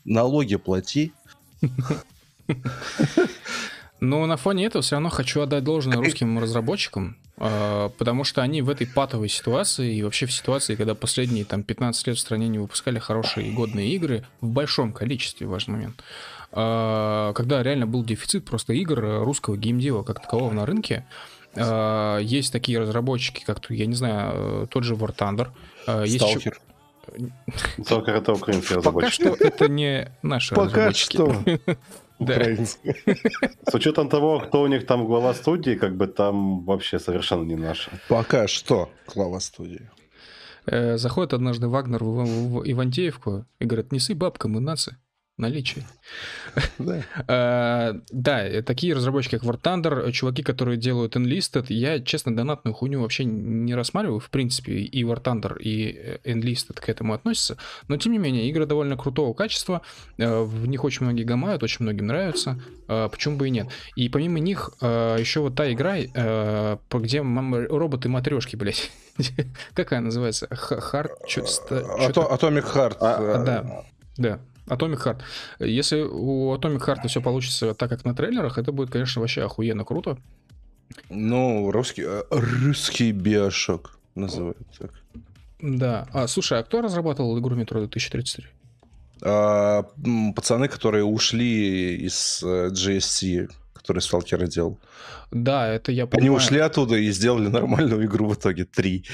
[0.05, 1.13] Налоги плати.
[4.01, 8.63] Но на фоне этого все равно хочу отдать должное русским разработчикам, э, потому что они
[8.63, 12.49] в этой патовой ситуации и вообще в ситуации, когда последние там 15 лет в стране
[12.49, 16.03] не выпускали хорошие и годные игры в большом количестве, важный момент,
[16.53, 21.05] э, когда реально был дефицит просто игр русского геймдева как такового на рынке,
[21.55, 25.49] э, есть такие разработчики, как, я не знаю, тот же War Thunder,
[25.89, 26.47] э, есть.
[27.89, 29.13] Только это украинский Пока разработчик.
[29.13, 31.15] что это не наши Пока разработчики.
[31.15, 31.77] что.
[32.19, 32.35] Да.
[32.35, 32.95] Украинский.
[33.71, 37.55] С учетом того, кто у них там глава студии, как бы там вообще совершенно не
[37.57, 37.91] наши.
[38.09, 38.91] Пока что.
[39.07, 39.89] Клава студии.
[40.67, 44.97] Э, Заходит однажды Вагнер в Ивантеевку и говорит, неси бабка, мы нации.
[45.39, 45.85] Наличие.
[46.79, 47.03] Да.
[47.29, 52.35] Э, Да, э, такие разработчики, как War Thunder, э, чуваки, которые делают Enlisted, я, честно,
[52.37, 57.57] донатную хуйню вообще не рассматриваю, в принципе, и War Thunder, и Enlisted к этому относятся,
[57.87, 59.83] но, тем не менее, игры довольно крутого качества,
[60.17, 63.69] в них очень многие гамают, очень многим нравятся, почему бы и нет.
[63.95, 68.91] И помимо них, еще вот та игра, где роботы-матрешки, блядь,
[69.75, 70.49] как она называется?
[70.51, 71.13] Х- Хард?
[71.29, 71.79] Чё-то...
[72.01, 72.97] Ато- Atomic Heart.
[73.01, 73.85] А, э, да.
[74.17, 75.21] Да, Atomic Heart.
[75.61, 79.85] Если у Atomic Heart все получится так, как на трейлерах, это будет, конечно, вообще охуенно
[79.85, 80.19] круто.
[81.11, 84.91] Ну, русский, э, русский биошок называют так.
[85.61, 86.07] Да.
[86.13, 88.47] А, слушай, а кто разрабатывал игру Метро 2033?
[89.23, 89.83] А,
[90.37, 94.79] пацаны, которые ушли из э, GSC, который Сталкера делал.
[95.31, 96.33] Да, это я Они понимаю.
[96.37, 98.65] ушли оттуда и сделали нормальную игру в итоге.
[98.65, 99.05] Три.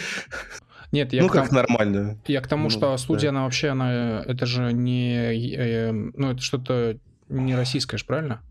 [0.94, 2.20] Нет, я, ну, как тому, нормальную.
[2.28, 3.36] я к тому, Ну, что студия, да.
[3.36, 5.16] она вообще, она, это же не,
[5.56, 6.96] э, ну, это что-то
[7.28, 8.42] не российское же, правильно?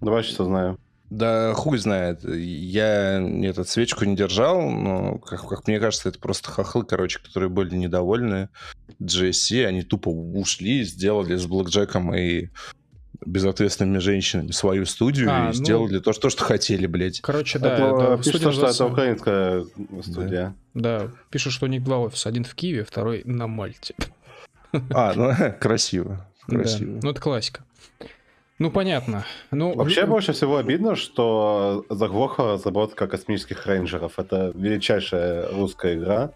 [0.00, 0.78] Давай что знаю.
[1.08, 2.24] Да хуй знает.
[2.24, 7.48] Я этот свечку не держал, но, как, как мне кажется, это просто хохлы, короче, которые
[7.48, 8.48] были недовольны
[9.00, 9.66] GSC.
[9.66, 12.48] Они тупо ушли, сделали с Блэкджеком и
[13.24, 17.20] безответственными женщинами свою студию А, и ну- сделали то, что, что хотели, блядь.
[17.20, 19.64] Короче, да, Это это студия что это украинская
[20.02, 20.54] студия.
[20.74, 22.28] Да, пишут, что у них два офиса.
[22.28, 23.94] Один в Киеве, второй на Мальте.
[24.90, 26.26] А, ну, красиво.
[26.48, 27.00] Да, Красиво.
[27.02, 27.62] Ну, это классика.
[28.58, 29.24] Ну, понятно.
[29.50, 34.18] Ну, Вообще в- больше всего обидно, что заглохла разработка космических рейнджеров.
[34.18, 36.30] Это величайшая русская игра.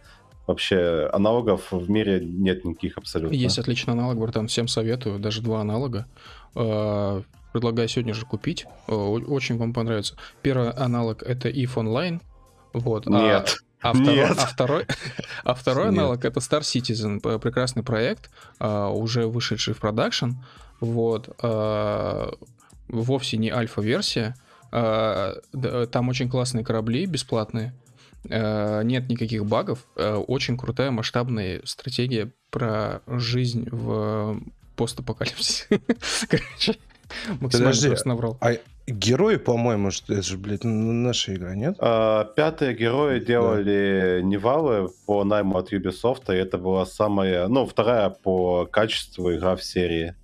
[0.46, 3.34] Вообще аналогов в мире нет никаких абсолютно.
[3.36, 6.06] Есть отличный аналог, братан, всем советую, даже два аналога.
[6.54, 7.22] Э,
[7.52, 8.64] Предлагаю сегодня же купить.
[8.86, 10.14] О- Очень вам понравится.
[10.40, 12.20] Первый аналог это If Online.
[12.72, 13.06] Вот.
[13.08, 13.56] а- Нет.
[13.82, 14.36] А второй, Нет.
[14.38, 14.84] а второй,
[15.44, 20.32] а второй аналог это Star Citizen, прекрасный проект, а, уже вышедший в продакшн.
[20.80, 21.30] Вот.
[21.42, 22.32] а,
[22.88, 24.34] Вовсе не альфа-версия.
[24.70, 25.34] А,
[25.90, 27.72] Там очень классные корабли, бесплатные.
[28.28, 29.86] А, Нет никаких багов.
[29.96, 34.40] А, Очень крутая масштабная стратегия про жизнь в
[34.76, 35.66] постапокалипсисе.
[36.28, 36.76] Короче,
[37.40, 38.38] Максимально Подожди, просто наврал.
[38.40, 38.52] А
[38.86, 41.76] герои, по-моему, что это же, блядь, наша игра, нет?
[41.78, 48.10] А, Пятые герои делали Невалы по найму от Ubisoft, и это была самая, ну, вторая
[48.10, 50.14] по качеству игра в серии.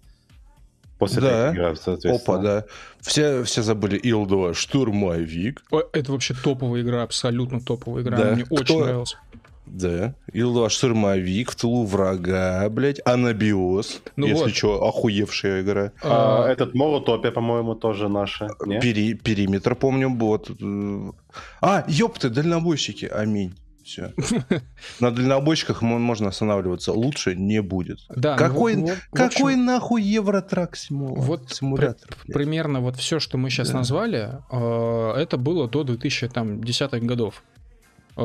[0.99, 1.51] После Да.
[1.53, 2.14] игры, соответственно.
[2.36, 2.64] Опа, да.
[3.01, 5.62] Все, все забыли Ил-2, штурмовик.
[5.70, 8.16] О, Это вообще топовая игра, абсолютно топовая игра.
[8.16, 8.22] Да.
[8.28, 9.16] Она Мне Кто- очень нравилась.
[9.66, 10.14] Да.
[10.32, 14.01] Ил-2, штурмовик, в тылу врага, блядь, Анабиос.
[14.16, 14.55] Ну если вот.
[14.55, 15.92] что, охуевшая игра.
[16.03, 18.49] А, А, этот Морутопия, по-моему, тоже наша.
[18.80, 20.51] Пери- периметр, помню, вот.
[21.61, 23.55] А, ёпты, дальнобойщики, аминь.
[23.87, 24.12] Все.
[25.01, 26.93] На дальнобойщиках мо- можно останавливаться.
[26.93, 28.01] Лучше не будет.
[28.09, 31.24] Да, ну какой вот- вот, какой общем, нахуй Евротрак симулятор?
[31.24, 32.16] Вот симулятор.
[32.24, 32.34] блядь.
[32.34, 33.76] примерно вот все, что мы сейчас Да.
[33.78, 37.43] назвали, э, это было до 2010-х годов.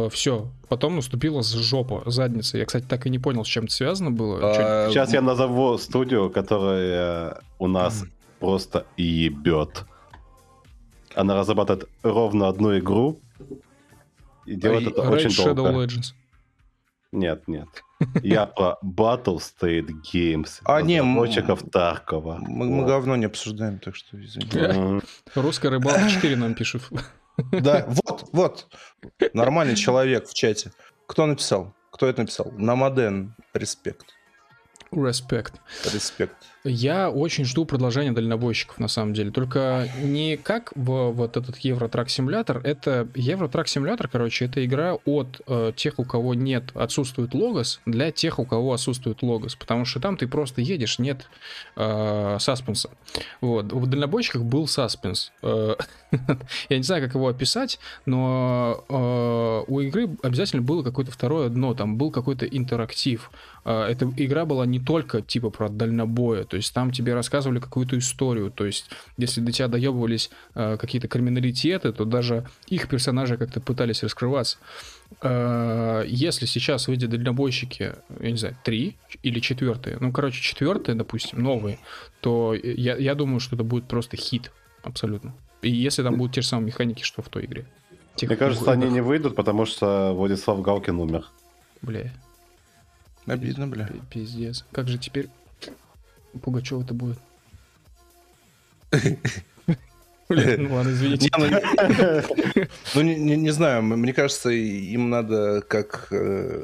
[0.09, 0.49] Все.
[0.69, 2.57] Потом наступила с жопа, задница.
[2.57, 4.39] Я, кстати, так и не понял, с чем это связано было.
[4.39, 8.05] Чё- А, Сейчас я назову студию, которая у нас
[8.39, 9.83] просто ебет.
[11.13, 13.19] Она разрабатывает ровно одну игру
[14.45, 15.85] и делает это Raid очень Shadow долго.
[15.85, 16.13] Legends.
[17.11, 17.67] Нет, нет.
[18.23, 20.61] Я про Battle State Games.
[20.63, 22.37] А, не, разработчиков Таркова.
[22.39, 24.49] Мы, мы говно не обсуждаем, так что извини.
[24.53, 25.01] М.
[25.35, 26.83] Русская рыбалка 4 нам пишут.
[27.51, 28.67] Да, вот, вот.
[29.33, 30.73] Нормальный человек в чате.
[31.07, 31.73] Кто написал?
[31.89, 32.51] Кто это написал?
[32.57, 33.33] Намаден.
[33.53, 34.13] Респект.
[34.91, 35.53] Респект.
[35.91, 36.35] Респект.
[36.63, 39.31] Я очень жду продолжения дальнобойщиков, на самом деле.
[39.31, 42.61] Только не как в вот этот Евротрак симулятор.
[42.63, 48.11] Это Евротрак симулятор, короче, это игра от э, тех, у кого нет, отсутствует логос, для
[48.11, 49.55] тех, у кого отсутствует логос.
[49.55, 51.27] Потому что там ты просто едешь, нет
[51.77, 52.91] э, саспенса.
[53.41, 53.73] Вот.
[53.73, 55.31] В дальнобойщиках был саспенс.
[55.41, 55.75] Э,
[56.69, 61.73] Я не знаю, как его описать, но э, у игры обязательно было какое-то второе дно,
[61.73, 63.31] там был какой-то интерактив.
[63.65, 67.97] Э, Эта игра была не только типа про дальнобоя, то есть там тебе рассказывали какую-то
[67.97, 73.61] историю, то есть если до тебя доебывались э, какие-то криминалитеты, то даже их персонажи как-то
[73.61, 74.57] пытались раскрываться.
[75.21, 81.41] Э, Если сейчас выйдет дальнобойщики, я не знаю, три или четвертые, ну, короче, четвертые, допустим,
[81.41, 81.79] новые,
[82.19, 84.51] то я, я думаю, что это будет просто хит,
[84.83, 85.33] абсолютно.
[85.61, 87.65] И если там будут те же самые механики, что в той игре.
[88.15, 91.25] Тех Мне кажется, игр- они не выйдут, потому что Владислав Галкин умер.
[91.81, 92.11] Бля,
[93.25, 93.85] Обидно, бля.
[93.87, 94.65] пи- пиздец.
[94.73, 95.29] Как же теперь
[96.43, 97.17] Пугачева это будет?
[100.29, 101.29] Ну ладно, извините.
[101.37, 106.07] Не, ну, не- Ну, не, не- не знаю, мне кажется, им надо как...
[106.11, 106.63] э,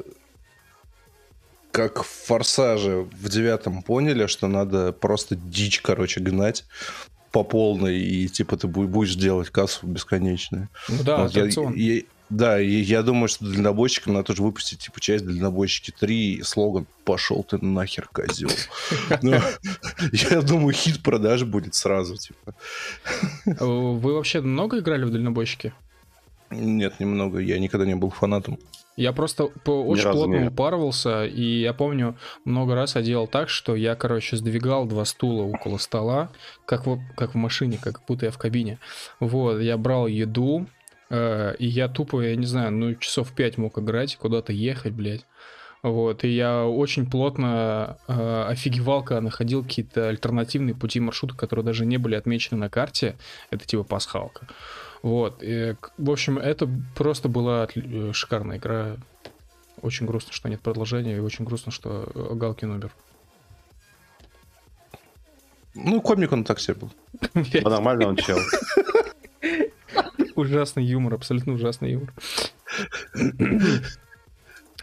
[1.70, 6.64] Как в «Форсаже» в девятом поняли, что надо просто дичь, короче, гнать
[7.30, 10.68] по полной, и типа ты бу- будешь делать кассу бесконечную.
[10.88, 11.42] Ну да, Вот я-
[11.76, 16.42] я- да, и я думаю, что дальнобойщикам надо тоже выпустить типа часть дальнобойщики 3 и
[16.42, 18.50] слоган «Пошел ты нахер, козел».
[19.22, 19.34] Ну,
[20.12, 22.54] Я думаю, хит продаж будет сразу, типа.
[23.46, 25.72] Э, Вы вообще много играли в дальнобойщики?
[26.50, 28.58] Нет, немного, я никогда не был фанатом.
[28.96, 33.76] Я просто по- очень плотно упарывался, и я помню, много раз я делал так, что
[33.76, 36.30] я, короче, сдвигал два стула около стола,
[36.66, 38.80] как в, как в машине, как будто я в кабине.
[39.20, 40.66] Вот, я брал еду,
[41.10, 45.24] и я тупо, я не знаю, ну, часов пять мог играть, куда-то ехать, блядь.
[45.82, 51.86] Вот, и я очень плотно э, офигевал, когда находил какие-то альтернативные пути маршрута, которые даже
[51.86, 53.16] не были отмечены на карте.
[53.50, 54.48] Это типа пасхалка.
[55.02, 58.96] Вот, и, в общем, это просто была э, шикарная игра.
[59.80, 62.92] Очень грустно, что нет продолжения, и очень грустно, что э, Галкин умер.
[65.74, 66.90] Ну, комик он так себе был.
[67.62, 68.38] Нормально он чел.
[70.38, 72.14] Ужасный юмор, абсолютно ужасный юмор.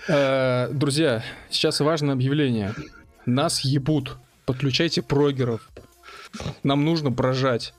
[0.09, 2.73] Э, Друзья, сейчас важное объявление.
[3.25, 4.17] Нас ебут.
[4.45, 5.69] Подключайте прогеров.
[6.63, 7.73] Нам нужно прожать.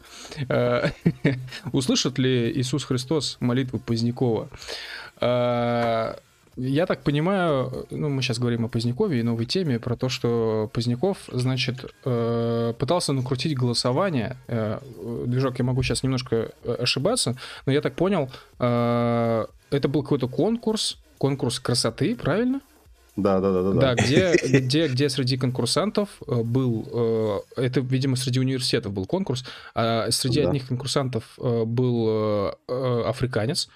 [0.49, 0.89] Э,
[1.73, 4.49] Услышит ли Иисус Христос молитву Позднякова?
[6.57, 10.71] Я так понимаю, ну, мы сейчас говорим о Позднякове и новой теме, про то, что
[10.73, 14.39] Поздняков, значит, э, пытался накрутить голосование.
[14.49, 14.79] Э,
[15.27, 17.37] Движок, я могу сейчас немножко э, ошибаться,
[17.67, 19.49] но я так понял, это
[19.89, 22.61] был какой-то конкурс, конкурс красоты, правильно?
[23.17, 23.81] Да, да, да, да.
[23.81, 29.45] Да, где, где, где среди конкурсантов был, это, видимо, среди университетов был конкурс,
[29.75, 30.49] а среди Да.
[30.49, 33.69] одних конкурсантов был африканец,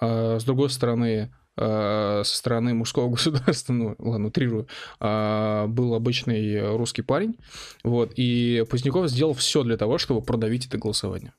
[0.00, 4.68] с другой стороны, со стороны мужского государства, ну, ладно, утрирую,
[5.00, 7.36] а, был обычный русский парень,
[7.84, 11.32] вот, и Поздняков сделал все для того, чтобы продавить это голосование.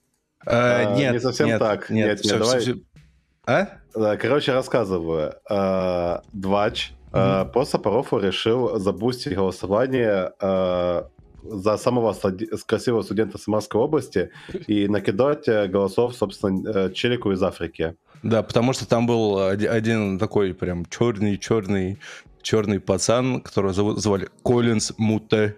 [0.46, 1.90] А, нет, не совсем нет, так.
[1.90, 2.60] Нет, Нет, нет, всё, давай.
[2.60, 2.82] всё, всё.
[3.46, 3.68] А?
[3.96, 5.36] Да, Короче, рассказываю.
[5.50, 11.08] А, Двач а, по Сапарову решил забустить голосование а,
[11.44, 12.16] за самого
[12.66, 14.32] красивого студента Самарской области
[14.68, 17.96] и накидать э, голосов, собственно, э, челику из Африки.
[18.24, 22.00] Да, потому что там был один такой прям черный, черный,
[22.42, 25.58] черный пацан, которого зовут, звали Коллинз Муте.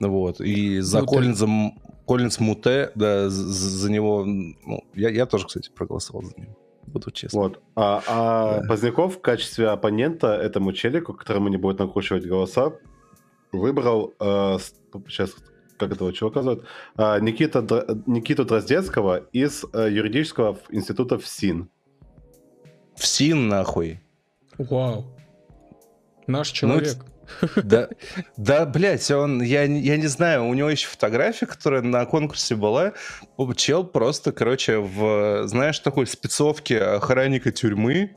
[0.00, 1.14] Вот, и за Муте.
[1.14, 6.56] Коллинзом, Коллинз Муте, да, за, за него, ну, я, я тоже, кстати, проголосовал за него
[6.86, 7.40] буду честно.
[7.40, 7.60] Вот.
[7.74, 8.68] А, а да.
[8.68, 12.72] Поздняков в качестве оппонента этому челику, которому не будет накручивать голоса,
[13.52, 14.58] выбрал, э,
[15.08, 15.34] сейчас
[15.78, 16.64] как этого чувака зовут,
[16.96, 17.60] э, Никита,
[18.06, 21.68] Никиту Дроздецкого из э, юридического института ФСИН.
[22.96, 24.00] ФСИН, нахуй.
[24.58, 25.04] Вау.
[26.26, 26.96] Наш ну, человек.
[26.98, 27.88] Ну, да,
[28.36, 32.92] да, блядь, он, я, я не знаю, у него еще фотография, которая на конкурсе была.
[33.56, 38.16] Чел просто, короче, в, знаешь, такой спецовке охранника тюрьмы,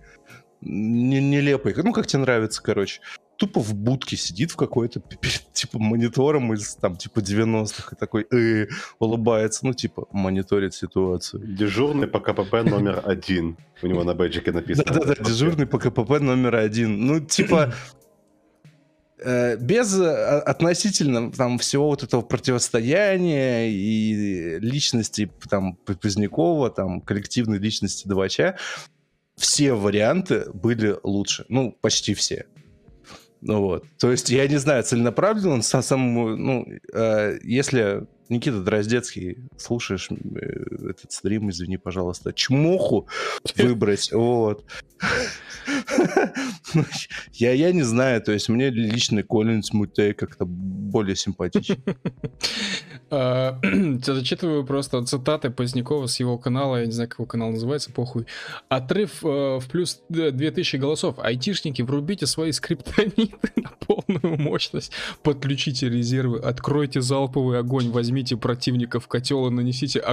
[0.61, 3.01] нелепой, ну, как тебе нравится, короче.
[3.39, 5.01] Тупо в будке сидит в какой-то,
[5.53, 8.67] типа, монитором из, там, типа, 90-х, и такой, э,
[8.99, 11.41] улыбается, ну, типа, мониторит ситуацию.
[11.47, 13.57] Дежурный по КПП номер один.
[13.81, 14.93] У него на бэджике написано.
[14.93, 17.07] Да-да-да, дежурный по КПП номер один.
[17.07, 17.73] Ну, типа,
[19.21, 27.57] Э, без э, относительно там всего вот этого противостояния и личности там Позднякова, там коллективной
[27.57, 28.57] личности Двача,
[29.35, 31.45] все варианты были лучше.
[31.49, 32.45] Ну, почти все.
[33.41, 33.85] Ну вот.
[33.99, 40.89] То есть, я не знаю, целенаправленно он сам, ну, э, если Никита Дроздецкий, слушаешь э,
[40.89, 43.07] этот стрим, извини, пожалуйста, чмоху
[43.57, 44.65] выбрать, вот.
[47.33, 51.83] Я, я не знаю, то есть мне лично Коллинс Мутей как-то более симпатичен.
[53.11, 53.59] А,
[54.03, 58.27] зачитываю просто цитаты Позднякова с его канала, я не знаю, как его канал называется, похуй.
[58.67, 61.15] Отрыв э, в плюс 2000 голосов.
[61.17, 64.91] Айтишники, врубите свои скриптониты на полную мощность,
[65.23, 70.03] подключите резервы, откройте залповый огонь, возьмите противника в котел и нанесите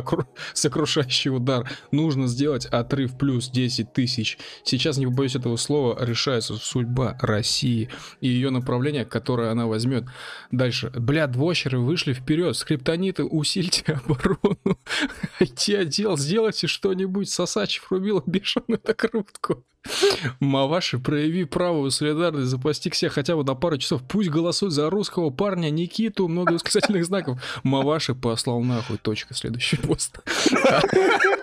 [0.55, 1.71] сокрушающий удар.
[1.91, 4.39] Нужно сделать отрыв плюс 10 тысяч.
[4.65, 7.89] Сейчас, не побоюсь этого слова, решается судьба России
[8.21, 10.05] и ее направление, которое она возьмет.
[10.51, 10.91] Дальше.
[10.95, 14.79] Бля, двощеры вышли вперед, скриптониты, усильте оборону.
[15.41, 17.29] IT-отдел, сделайте что-нибудь.
[17.29, 19.65] Сосачев рубил бешеную докрутку.
[20.41, 24.03] Маваши, прояви правую солидарность, запастикся хотя бы на пару часов.
[24.09, 27.41] Пусть голосуют за русского парня Никиту, много восклицательных знаков.
[27.63, 30.21] Маваши послал нахуй, точка, следующий пост.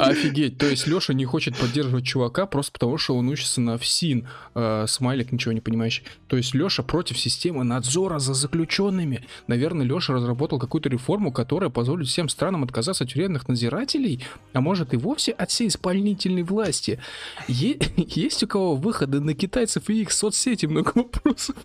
[0.00, 4.28] Офигеть, то есть Леша не хочет поддерживать чувака просто потому, что он учится на ФСИН,
[4.54, 6.04] э, смайлик ничего не понимающий.
[6.26, 9.26] То есть Леша против системы надзора за заключенными.
[9.46, 14.94] Наверное, Леша разработал какую-то реформу, которая позволит всем странам отказаться от тюремных надзирателей, а может
[14.94, 17.00] и вовсе от всей исполнительной власти.
[17.48, 20.66] Е- есть у кого выходы на китайцев и их соцсети?
[20.66, 21.56] Много вопросов.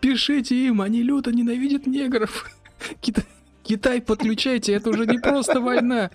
[0.00, 2.46] Пишите им, они люто ненавидят негров.
[3.62, 6.10] Китай подключайте, это уже не просто война.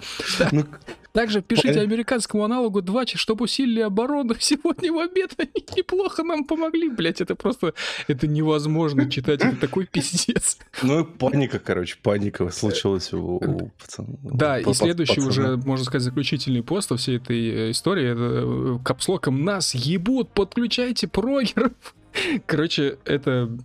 [0.51, 0.65] Ну,
[1.13, 4.35] также пишите американскому аналогу 2, чтобы усилили оборону.
[4.39, 6.89] Сегодня в обед они неплохо нам помогли.
[6.89, 7.73] Блять, это просто...
[8.07, 9.41] Это невозможно читать.
[9.43, 10.59] Это такой пиздец.
[10.83, 14.09] Ну, паника, короче, паника случилась у, у пацана.
[14.21, 18.11] Да, и следующий уже, можно сказать, заключительный пост во всей этой э, истории.
[18.11, 21.71] Это э, капслоком нас ебут, подключайте прогеров.
[22.45, 23.57] Короче, это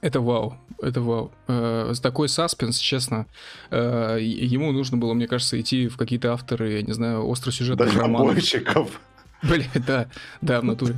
[0.00, 1.32] это вау, это вау.
[1.48, 3.26] Э, такой саспенс, честно.
[3.70, 8.36] Э, ему нужно было, мне кажется, идти в какие-то авторы, я не знаю, остросюжетных романов.
[9.42, 10.08] Блин, да,
[10.40, 10.96] да, в натуре.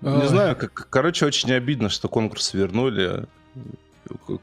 [0.00, 3.26] Не знаю, как, короче, очень обидно, что конкурс вернули.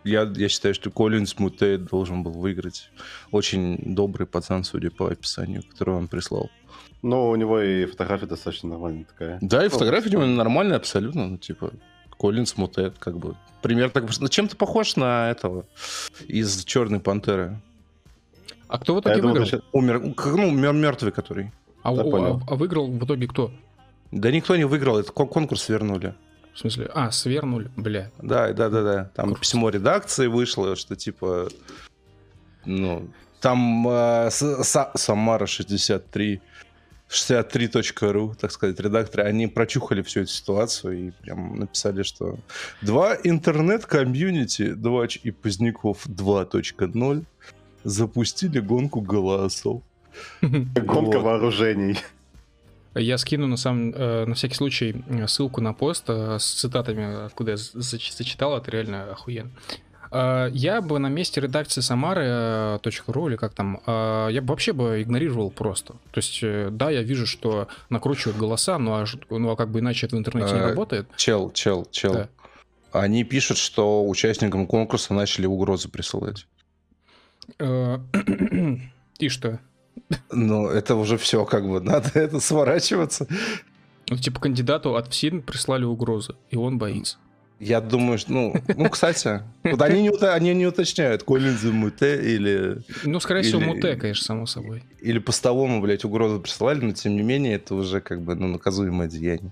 [0.04, 2.92] Я, я считаю, что Коллинз Мутей должен был выиграть.
[3.32, 6.52] Очень добрый пацан, судя по описанию, которое он прислал.
[7.02, 9.38] Ну, у него и фотография достаточно нормальная такая.
[9.42, 11.28] Да, и фотография у него нормальная абсолютно.
[11.28, 11.72] Ну, типа,
[12.18, 13.36] Коллинс Мутет, как бы.
[13.62, 14.06] Пример так...
[14.20, 15.66] Ну, чем-то похож на этого
[16.28, 17.60] из Черной Пантеры.
[18.68, 19.62] А кто в итоге а выиграл?
[19.72, 21.52] Умер, ну, мертвый который.
[21.84, 23.52] А, да, а, а выиграл в итоге кто?
[24.12, 26.16] Да никто не выиграл, это конкурс вернули.
[26.54, 26.90] В смысле?
[26.94, 28.12] А, свернули, бля.
[28.22, 29.12] Да, да, да, да.
[29.14, 29.42] Там Курс.
[29.42, 31.50] письмо редакции вышло, что типа,
[32.64, 33.10] ну,
[33.42, 36.42] там э, Самара 63
[37.10, 42.38] 63.ru, так сказать, редакторы, они прочухали всю эту ситуацию и прям написали, что
[42.82, 47.26] два интернет-комьюнити, Двач и Поздняков 2.0
[47.84, 49.82] запустили гонку голосов.
[50.42, 51.98] Гонка вооружений.
[52.98, 57.52] Я скину на самом, э, на всякий случай ссылку на пост э, с цитатами, откуда
[57.52, 59.52] я зачитал, это реально охуенно.
[60.16, 65.02] Э, я бы на месте редакции Самары.ру или как там, э, я бы вообще бы
[65.02, 65.94] игнорировал просто.
[66.12, 70.06] То есть, э, да, я вижу, что накручивают голоса, но, ну, а как бы иначе
[70.06, 71.08] это в интернете не работает.
[71.18, 72.14] Чел, чел, чел.
[72.14, 72.30] Да.
[72.94, 76.48] Они пишут, что участникам конкурса начали угрозы присылать.
[77.60, 78.00] Э,
[79.20, 79.60] И что?
[80.32, 83.28] Ну, это уже все, как бы, надо это сворачиваться.
[84.10, 87.18] Ну, типа кандидату от ФСИН прислали угрозы, и он боится.
[87.60, 92.82] Я думаю, что, ну, ну, кстати, вот они не, они не уточняют, Коллинзу Муте или,
[93.06, 94.84] Ну, скорее всего, Муте, конечно, само собой.
[95.00, 99.08] или постовому, блядь, угрозу присылали, но тем не менее это уже как бы ну, наказуемое
[99.08, 99.52] деяние.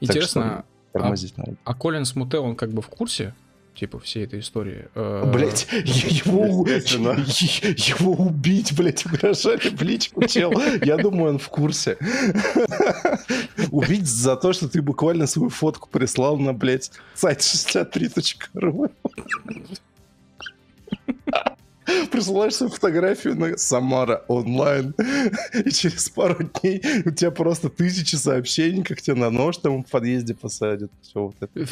[0.00, 1.54] Интересно, Тормозить надо.
[1.64, 3.32] а Коллинс Муте, он как бы в курсе,
[3.76, 4.88] типа, всей этой истории?
[4.94, 10.52] Э, Блять, его, его убить, блять, угрожали в личку, чел.
[10.82, 11.96] Я думаю, он в курсе.
[13.70, 18.90] Убить за то, что ты буквально свою фотку прислал на, блять, сайт 63.ru.
[22.10, 24.94] Присылаешь свою фотографию на Самара онлайн,
[25.52, 29.90] и через пару дней у тебя просто тысячи сообщений, как тебя на нож там в
[29.90, 30.90] подъезде посадят.
[31.02, 31.68] Все вот это.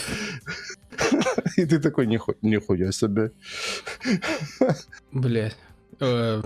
[1.57, 3.33] И ты такой, ниху- нихуя себе.
[5.13, 5.57] Блядь.
[6.01, 6.43] Э,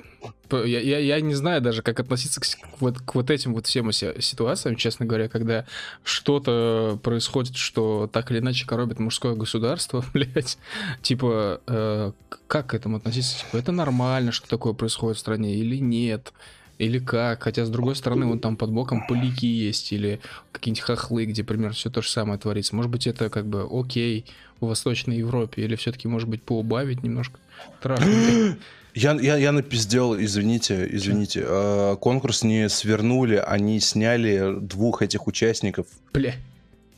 [0.50, 2.46] Я, я, я не знаю даже, как относиться к,
[2.80, 5.66] вот, к вот этим вот всем си- ситуациям, честно говоря, когда
[6.04, 10.58] что-то происходит, что так или иначе коробит мужское государство, блядь.
[11.02, 12.12] Типа, э,
[12.46, 13.38] как к этому относиться?
[13.44, 16.32] Типа, это нормально, что такое происходит в стране, или нет?
[16.78, 17.42] Или как?
[17.42, 20.20] Хотя, с другой стороны, вон там под боком поляки есть, или
[20.52, 22.76] какие-нибудь хохлы, где примерно все то же самое творится.
[22.76, 24.24] Может быть, это как бы окей
[24.60, 27.38] в Восточной Европе, или все-таки, может быть, поубавить немножко
[27.80, 28.04] травм?
[28.94, 31.44] Я, я, я напиздел, извините, извините.
[31.46, 36.34] Э, конкурс не свернули, они сняли двух этих участников Бля.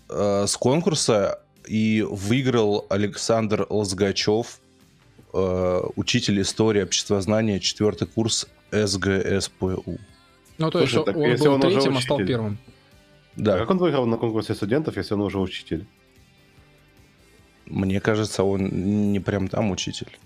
[0.08, 4.60] э, с конкурса, и выиграл Александр Лозгачев,
[5.32, 9.98] э, учитель истории обществознания, четвертый курс СГСПУ.
[10.58, 12.58] Ну, то есть так он если был он третьим, а стал первым.
[13.36, 15.86] Да, Как он выиграл на конкурсе студентов, если он уже учитель?
[17.70, 20.18] Мне кажется, он не прям там учитель.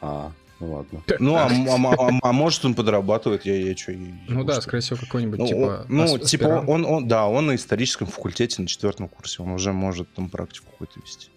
[0.00, 1.02] А, ну ладно.
[1.18, 3.92] Ну, а, а а а может, он подрабатывает, я, я что...
[4.28, 5.86] Ну да, скорее всего, какой-нибудь, Ну, типа...
[5.88, 9.72] он- ну, типа, он, он, да, он на историческом факультете на четвертом курсе, он уже
[9.72, 11.28] может там практику какую-то вести.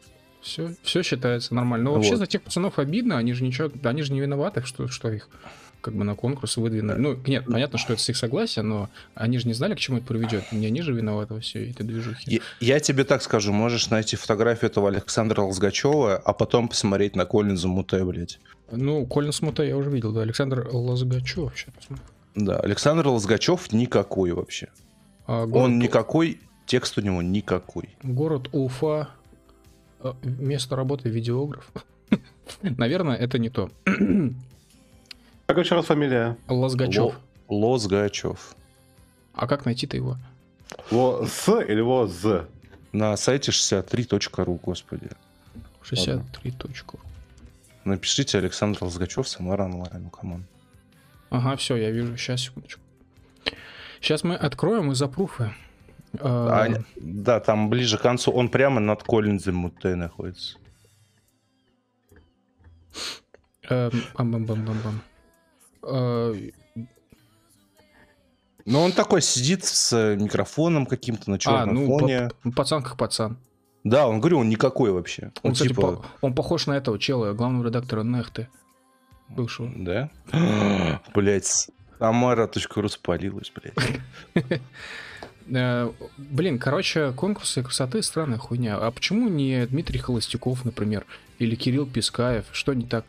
[0.41, 1.85] Все, все считается нормально.
[1.85, 2.19] Но вообще Вот.
[2.19, 5.29] за тех пацанов обидно, они же ничего, они же не виноваты, что, что их
[5.81, 6.97] как бы на конкурс выдвинули.
[6.97, 9.97] Ну, нет, понятно, что это с их согласия, но они же не знали, к чему
[9.97, 10.51] это приведет.
[10.51, 12.23] Не они же виноваты во всей этой движухе.
[12.25, 17.25] Я, я тебе так скажу, можешь найти фотографию этого Александра Лозгачева, а потом посмотреть на
[17.25, 18.39] Коллинза Муте, блядь.
[18.71, 20.21] Ну, Колин Смута я уже видел, да.
[20.21, 21.53] Александр Лозгачев.
[21.55, 22.05] Сейчас посмотрю.
[22.35, 24.67] Да, Александр Лозгачев никакой вообще.
[25.25, 27.95] А, город, Он никакой, текст у него никакой.
[28.03, 29.09] город Уфа.
[29.99, 31.71] А, Место работы видеограф.
[32.61, 33.69] Наверное, это не то.
[35.47, 36.37] Как еще раз фамилия?
[36.47, 37.15] Лозгачев.
[37.47, 38.55] Ло- Лозгачев.
[39.33, 40.17] А как найти-то его?
[40.91, 42.45] Во с или во з?
[42.91, 45.09] На сайте 63.ru, господи.
[45.83, 46.99] 63 точку.
[47.85, 50.43] Напишите Александр Лозгачев, Самара онлайн, ну come on.
[51.29, 52.17] Ага, все, я вижу.
[52.17, 52.81] Сейчас, секундочку.
[54.01, 55.53] Сейчас мы откроем и запруфы.
[56.19, 60.57] А, А, да, там ближе к концу, он прямо над Коллинзом в mute находится.
[63.69, 64.95] эм, бам-бам-бам-бам-бам.
[64.95, 65.16] Э,
[68.65, 72.29] Но он такой сидит с микрофоном каким-то на А, черном ну, фоне.
[72.43, 73.37] па- пацан как пацан.
[73.85, 75.31] Да, он говорю, он никакой вообще.
[75.43, 78.49] Он, Он, кстати, типа, по- он похож на этого чела, главного редактора Нехты.
[79.29, 79.71] Бывшего.
[79.75, 80.09] да?
[81.15, 81.69] Блять,
[81.99, 84.01] Тамара.ру спалилась, блядь.
[85.49, 88.75] Э, блин, короче, конкурсы красоты странная хуйня.
[88.79, 91.05] А почему не Дмитрий Холостяков, например,
[91.39, 92.43] или Кирилл Пискаев?
[92.51, 93.05] Что не так?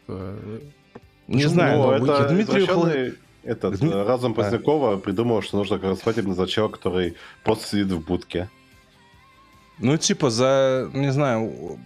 [1.29, 1.53] Не Почему?
[1.53, 3.15] знаю, но это Дмитрий извращенный
[3.45, 4.35] этот Дми- э, разум А.
[4.35, 7.15] Позднякова придумал, что нужно как раз свадебный за человек, который
[7.45, 8.49] просто сидит в будке.
[9.79, 11.79] Ну, типа, за, не знаю,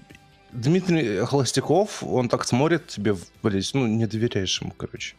[0.53, 5.14] Дмитрий Холостяков, он так смотрит тебе, блядь, ну, не доверяешь ему, короче.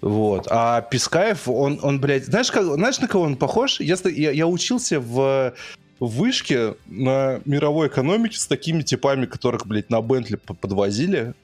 [0.00, 0.46] Вот.
[0.50, 3.80] А Пискаев, он, он блядь, знаешь, как, знаешь, на кого он похож?
[3.80, 5.54] Я, ста- я, я учился в
[6.00, 11.34] в вышке на мировой экономике с такими типами, которых, блядь, на Бентли по- подвозили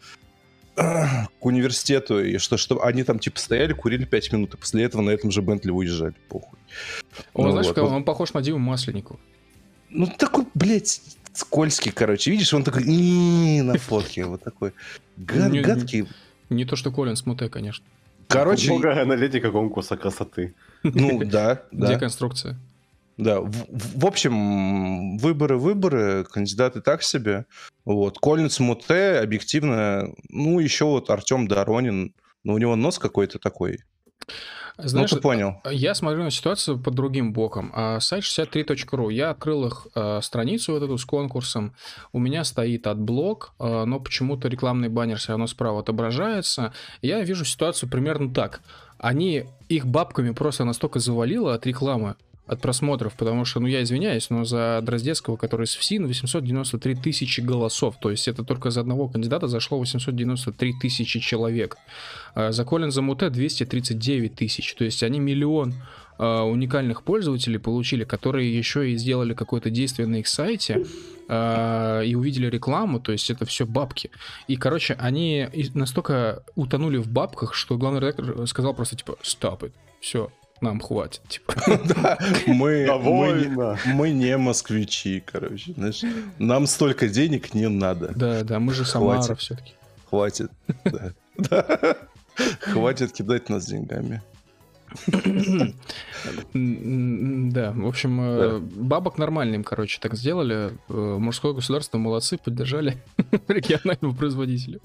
[0.76, 5.02] к университету, и что, что они там, типа, стояли, курили 5 минут, и после этого
[5.02, 6.58] на этом же Бентли уезжали, похуй.
[7.34, 7.92] Он, Ну знаешь, вот, как- вот.
[7.92, 9.18] он похож на Диму Масленникову.
[9.90, 11.00] Ну, такой, блядь,
[11.34, 12.30] скользкий, короче.
[12.30, 14.24] Видишь, он такой на фотке.
[14.24, 14.72] Вот такой
[15.16, 16.06] гад- Не- гадкий.
[16.48, 17.84] Не то, что Колин Смуте, конечно.
[18.28, 20.54] Короче, Много аналитика конкурса красоты.
[20.84, 21.94] ну, да, да.
[21.94, 22.56] Деконструкция.
[23.16, 27.46] Да, в, в- общем, выборы, выборы, кандидаты так себе.
[27.84, 33.80] Вот, Коллинс Муте, объективно, ну, еще вот Артем Доронин, ну, у него нос какой-то такой.
[34.82, 35.60] Знаешь, ну, ты понял.
[35.70, 37.70] Я смотрю на ситуацию под другим боком.
[37.74, 39.12] А, сайт 63.ru.
[39.12, 41.74] Я открыл их а, страницу вот эту с конкурсом.
[42.12, 46.72] У меня стоит AdBlock, а, но почему-то рекламный баннер все равно справа отображается.
[47.02, 48.62] Я вижу ситуацию примерно так.
[48.98, 52.16] Они их бабками просто настолько завалило от рекламы,
[52.50, 57.40] от просмотров, потому что, ну, я извиняюсь, но за Дроздецкого, который с ФСИН, 893 тысячи
[57.40, 61.76] голосов, то есть это только за одного кандидата зашло 893 тысячи человек.
[62.34, 65.74] А за Коллинза Муте 239 тысяч, то есть они миллион
[66.18, 70.84] а, уникальных пользователей получили, которые еще и сделали какое-то действие на их сайте
[71.28, 74.10] э, и увидели рекламу, то есть это все бабки.
[74.48, 79.72] И, короче, они настолько утонули в бабках, что главный редактор сказал просто типа «Stop it,
[80.00, 81.54] все, нам хватит, типа.
[82.46, 86.02] мы, мы, мы не москвичи, короче, знаешь,
[86.38, 88.12] нам столько денег не надо.
[88.14, 89.74] Да, да, мы же Самара все-таки.
[90.08, 90.50] Хватит,
[91.36, 91.96] да.
[92.60, 94.22] Хватит кидать нас деньгами.
[96.52, 100.72] Да, в общем, э, бабок нормальным, короче, так сделали.
[100.88, 102.96] Э, мужское государство молодцы, поддержали
[103.48, 104.80] регионального производителя.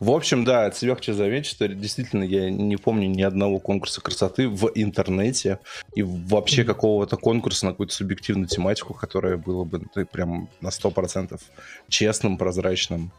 [0.00, 4.00] В общем, да, от себя хочу заметить, что действительно я не помню ни одного конкурса
[4.00, 5.58] красоты в интернете
[5.94, 11.40] и вообще какого-то конкурса на какую-то субъективную тематику, которая была бы ну, прям на 100%
[11.88, 13.12] честным, прозрачным.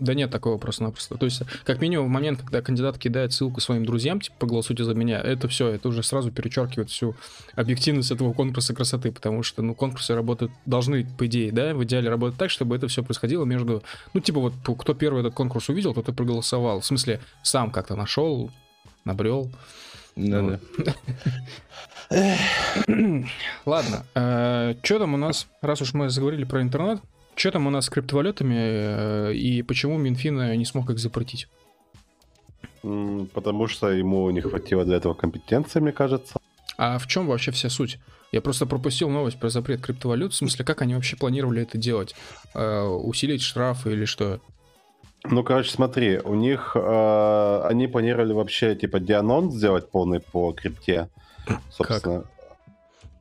[0.00, 1.16] Да нет такого просто-напросто.
[1.16, 4.94] То есть, как минимум, в момент, когда кандидат кидает ссылку своим друзьям, типа, проголосуйте за
[4.94, 7.16] меня, это все, это уже сразу перечеркивает всю
[7.54, 12.08] объективность этого конкурса красоты, потому что, ну, конкурсы работают, должны, по идее, да, в идеале
[12.08, 13.82] работать так, чтобы это все происходило между,
[14.14, 16.80] ну, типа, вот, кто первый этот конкурс увидел, тот и проголосовал.
[16.80, 18.50] В смысле, сам как-то нашел,
[19.04, 19.50] набрел.
[20.14, 20.94] Да, да.
[23.66, 27.00] Ладно, э, что там у нас, раз уж мы заговорили про интернет,
[27.38, 31.48] что там у нас с криптовалютами э, и почему Минфин не смог их запретить?
[32.82, 36.38] Потому что ему не хватило для этого компетенции, мне кажется.
[36.76, 37.98] А в чем вообще вся суть?
[38.30, 40.32] Я просто пропустил новость про запрет криптовалют.
[40.32, 42.14] В смысле, как они вообще планировали это делать?
[42.54, 44.40] Э, усилить штрафы или что?
[45.24, 51.08] Ну, короче, смотри, у них э, они планировали вообще типа дианон сделать полный по крипте.
[51.70, 52.22] Собственно.
[52.22, 52.37] Как?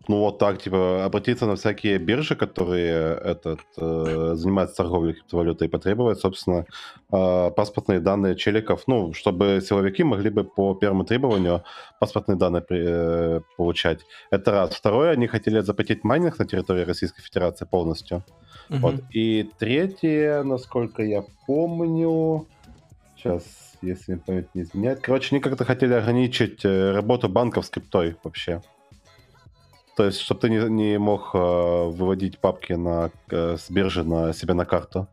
[0.08, 5.70] Ну вот так, типа, обратиться на всякие биржи, которые этот, э, занимаются торговлей криптовалютой, и
[5.70, 6.66] потребовать, собственно,
[7.12, 11.64] э, паспортные данные челиков, ну, чтобы силовики могли бы по первому требованию
[12.00, 14.00] паспортные данные э, получать.
[14.32, 14.76] Это раз.
[14.76, 18.24] Второе, они хотели запретить майнинг на территории Российской Федерации полностью.
[18.70, 18.80] Uh-huh.
[18.80, 18.96] Вот.
[19.12, 22.48] И третье, насколько я помню,
[23.16, 23.44] сейчас,
[23.82, 28.62] если память не изменяет, короче, они как-то хотели ограничить э, работу банков с криптой вообще.
[29.98, 34.32] То есть, чтобы ты не, не мог э, выводить папки на, э, с биржи на
[34.32, 35.08] себе на карту.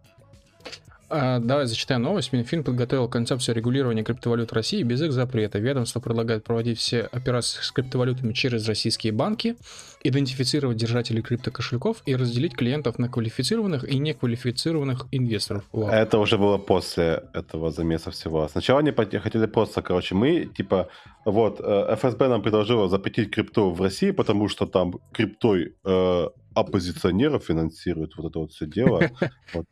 [1.09, 2.35] А, давай зачитаем новость.
[2.35, 5.59] Минфин подготовил концепцию регулирования криптовалют России без их запрета.
[5.59, 9.57] Ведомство предлагает проводить все операции с криптовалютами через российские банки,
[10.05, 15.65] идентифицировать держателей криптокошельков и разделить клиентов на квалифицированных и неквалифицированных инвесторов.
[15.73, 15.89] Вау.
[15.89, 18.47] Это уже было после этого замеса всего.
[18.49, 20.89] Сначала они хотели просто, короче, мы, типа,
[21.25, 27.45] вот, э, ФСБ нам предложила запретить крипту в России, потому что там криптой э, оппозиционеров
[27.45, 29.03] финансируют вот это вот все дело.
[29.55, 29.67] Вот.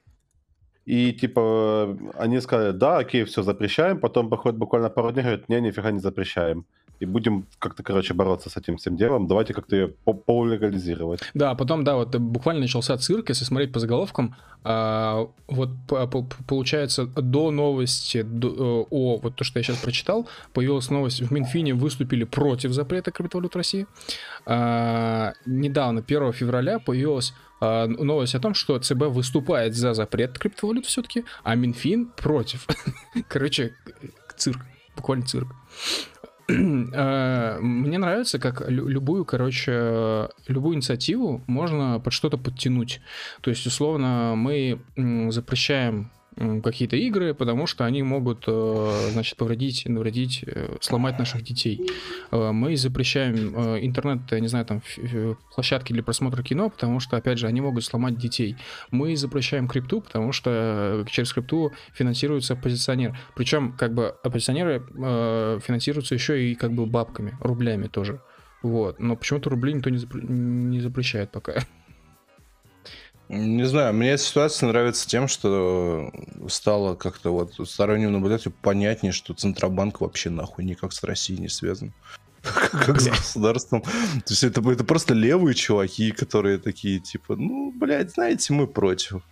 [0.84, 5.60] И типа они сказали, да, окей, все запрещаем, потом проходит буквально пару дней, говорят, не,
[5.60, 6.66] нифига не запрещаем.
[7.03, 9.26] И будем как-то, короче, бороться с этим всем делом.
[9.26, 11.20] Давайте как-то ее полегализировать.
[11.34, 14.36] Да, потом, да, вот буквально начался цирк, если смотреть по заголовкам.
[14.62, 15.70] А, вот
[16.46, 21.74] получается, до новости до, о вот то, что я сейчас прочитал, появилась новость, в Минфине
[21.74, 23.88] выступили против запрета криптовалют России.
[24.46, 30.86] А, недавно, 1 февраля, появилась а, новость о том, что ЦБ выступает за запрет криптовалют
[30.86, 32.68] все-таки, а Минфин против.
[33.28, 33.74] Короче,
[34.36, 34.61] цирк,
[34.94, 35.48] буквально цирк.
[36.49, 43.01] А, мне нравится, как любую, короче, любую инициативу можно под что-то подтянуть.
[43.40, 44.80] То есть, условно, мы
[45.30, 51.90] запрещаем какие-то игры, потому что они могут, э, значит, повредить, навредить, э, сломать наших детей.
[52.30, 53.54] Э, мы запрещаем
[53.84, 54.82] интернет, я не знаю, там,
[55.54, 58.56] площадки для просмотра кино, потому что, опять же, они могут сломать детей.
[58.90, 63.18] Мы запрещаем крипту, потому что через крипту финансируется оппозиционер.
[63.36, 64.82] Причем, как бы, оппозиционеры
[65.60, 68.20] финансируются еще и, как бы, бабками, рублями тоже.
[68.62, 69.00] Вот.
[69.00, 70.22] Но почему-то рубли никто не, запр...
[70.22, 71.54] не запрещает пока.
[73.28, 76.12] Не знаю, мне эта ситуация нравится тем, что
[76.48, 81.94] стало как-то вот сторонним наблюдателю понятнее, что Центробанк вообще нахуй никак с Россией не связан.
[82.42, 83.82] Как с государством.
[83.82, 89.22] То есть это, это просто левые чуваки, которые такие, типа, ну, блядь, знаете, мы против.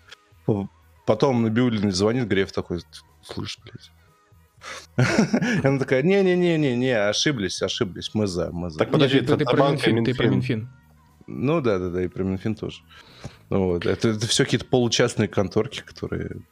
[1.07, 2.83] Потом на Набиулин звонит, Греф такой,
[3.23, 3.91] слышь, блядь,
[5.65, 8.79] Она такая, не-не-не-не-не, ошиблись, ошиблись, мы за, мы за.
[8.79, 10.69] Так подожди, ты, про Минфин, ты про Минфин.
[11.31, 12.83] Ну да, да, да, и про Минфин тоже.
[13.49, 13.87] Вот.
[13.87, 16.43] это, это все какие-то получастные конторки, которые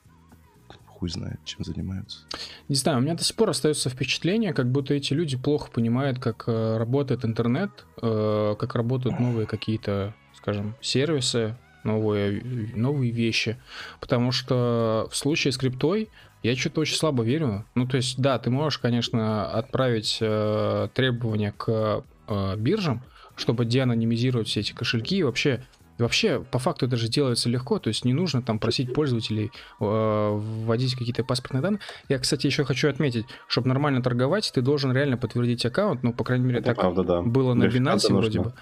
[0.87, 2.21] хуй знает, чем занимаются.
[2.69, 6.19] Не знаю, у меня до сих пор остается впечатление, как будто эти люди плохо понимают,
[6.19, 7.71] как э, работает интернет,
[8.03, 12.43] э, как работают новые какие-то, скажем, сервисы, новые,
[12.75, 13.57] новые вещи.
[14.01, 16.09] Потому что в случае с криптой
[16.43, 17.65] я что-то очень слабо верю.
[17.75, 23.03] Ну, то есть, да, ты можешь, конечно, отправить э, требования к э, биржам,
[23.39, 25.63] чтобы деанонимизировать все эти кошельки и вообще
[25.99, 29.85] вообще, по факту это же делается легко, то есть не нужно там просить пользователей э,
[29.85, 31.81] вводить какие-то паспортные данные.
[32.09, 36.25] Я, кстати, еще хочу отметить, чтобы нормально торговать, ты должен реально подтвердить аккаунт, ну, по
[36.25, 37.23] крайней мере, это так правда, да.
[37.23, 38.55] было на Binance вроде бы.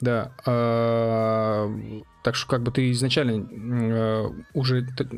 [0.00, 0.32] Да.
[0.44, 1.70] А,
[2.22, 5.12] так что как бы ты изначально э, уже как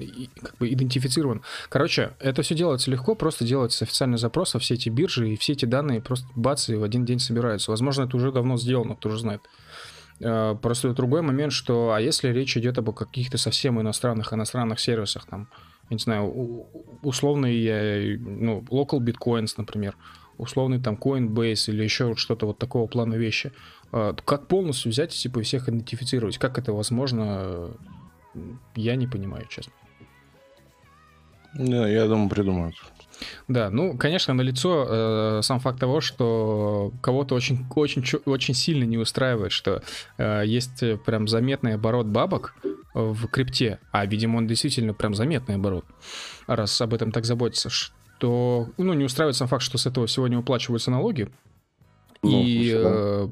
[0.58, 1.42] бы идентифицирован.
[1.68, 5.64] Короче, это все делается легко, просто делается официальный запрос, все эти биржи и все эти
[5.64, 7.70] данные просто бац и в один день собираются.
[7.70, 9.42] Возможно, это уже давно сделано, кто же знает.
[10.22, 15.26] А, просто другой момент, что а если речь идет об каких-то совсем иностранных иностранных сервисах,
[15.26, 15.48] там,
[15.90, 16.66] я не знаю,
[17.02, 19.96] условный, ну, local bitcoins, например,
[20.38, 23.52] условный там Coinbase или еще что-то вот такого плана вещи.
[23.92, 26.38] А, как полностью взять типа всех идентифицировать?
[26.38, 27.70] Как это возможно?
[28.74, 29.72] Я не понимаю, честно.
[31.54, 32.74] Да, я думаю, придумают.
[33.48, 38.84] Да, ну, конечно, на лицо э, сам факт того, что кого-то очень, очень, очень сильно
[38.84, 39.82] не устраивает, что
[40.18, 42.54] э, есть прям заметный оборот бабок
[42.92, 45.84] в крипте, а, видимо, он действительно прям заметный оборот,
[46.46, 50.38] раз об этом так заботится, что, ну, не устраивает сам факт, что с этого сегодня
[50.38, 51.28] уплачиваются налоги,
[52.22, 53.28] ну, и э,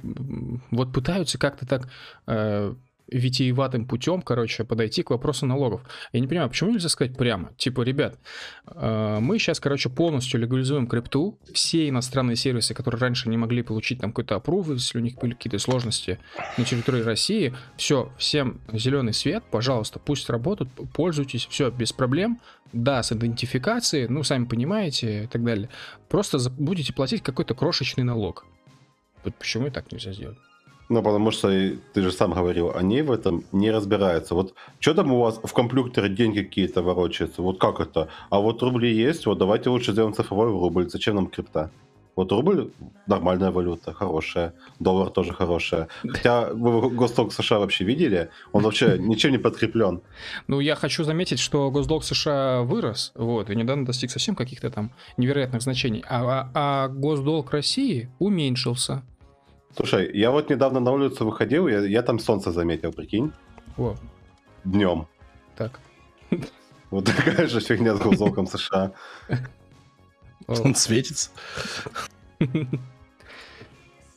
[0.70, 1.88] вот пытаются как-то так
[2.26, 2.74] э,
[3.08, 5.82] витиеватым путем, короче, подойти к вопросу налогов.
[6.12, 7.52] Я не понимаю, почему нельзя сказать прямо?
[7.56, 8.18] Типа, ребят,
[8.66, 11.38] э, мы сейчас, короче, полностью легализуем крипту.
[11.52, 15.34] Все иностранные сервисы, которые раньше не могли получить там какой-то опрув, если у них были
[15.34, 16.18] какие-то сложности
[16.56, 22.40] на территории России, все, всем зеленый свет, пожалуйста, пусть работают, пользуйтесь, все, без проблем.
[22.72, 25.68] Да, с идентификацией, ну, сами понимаете, и так далее.
[26.08, 28.44] Просто будете платить какой-то крошечный налог.
[29.24, 30.38] Вот почему и так нельзя сделать?
[30.90, 34.34] Ну, потому что ты же сам говорил, они в этом не разбираются.
[34.34, 37.42] Вот что там у вас в компьютере деньги какие-то ворочаются?
[37.42, 38.08] Вот как это?
[38.30, 40.90] А вот рубли есть, вот давайте лучше сделаем цифровой рубль.
[40.90, 41.70] Зачем нам крипта?
[42.16, 42.70] Вот рубль
[43.06, 44.54] нормальная валюта, хорошая.
[44.78, 45.88] Доллар тоже хорошая.
[46.06, 48.30] Хотя вы госдолг США вообще видели?
[48.52, 50.00] Он вообще ничем не подкреплен.
[50.46, 54.92] Ну, я хочу заметить, что госдолг США вырос, вот, и недавно достиг совсем каких-то там
[55.16, 56.04] невероятных значений.
[56.08, 59.02] А, а, а госдолг России уменьшился.
[59.76, 63.32] Слушай, я вот недавно на улицу выходил, я, я там солнце заметил, прикинь.
[63.76, 63.96] О.
[64.64, 65.06] Днем.
[65.56, 65.80] Так.
[66.90, 68.92] Вот такая же фигня с госзолком США.
[70.46, 71.30] Он светится.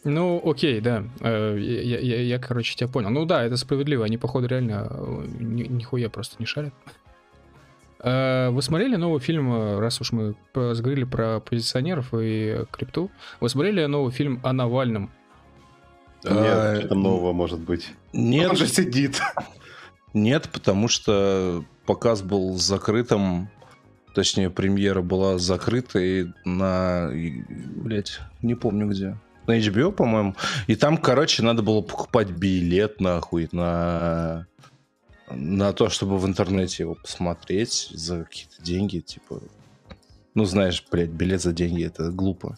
[0.03, 1.03] Ну, окей, да.
[1.19, 3.09] Э, я, я, я, короче, тебя понял.
[3.09, 4.05] Ну да, это справедливо.
[4.05, 6.73] Они, походу, реально э, нихуя просто не шарят.
[7.99, 13.85] Э, вы смотрели новый фильм, раз уж мы заговорили про позиционеров и крипту, вы смотрели
[13.85, 15.11] новый фильм о Навальном?
[16.33, 17.89] Нет, а, что там нового может быть?
[18.13, 18.49] Нет.
[18.49, 19.21] Он же сидит.
[20.13, 23.49] Нет, потому что показ был закрытым,
[24.15, 30.35] точнее, премьера была закрыта и на, блять, не помню где, на HBO, по-моему.
[30.67, 34.47] И там, короче, надо было покупать билет, нахуй, на
[35.29, 39.41] на то, чтобы в интернете его посмотреть за какие-то деньги, типа,
[40.33, 42.57] ну, знаешь, блядь, билет за деньги, это глупо.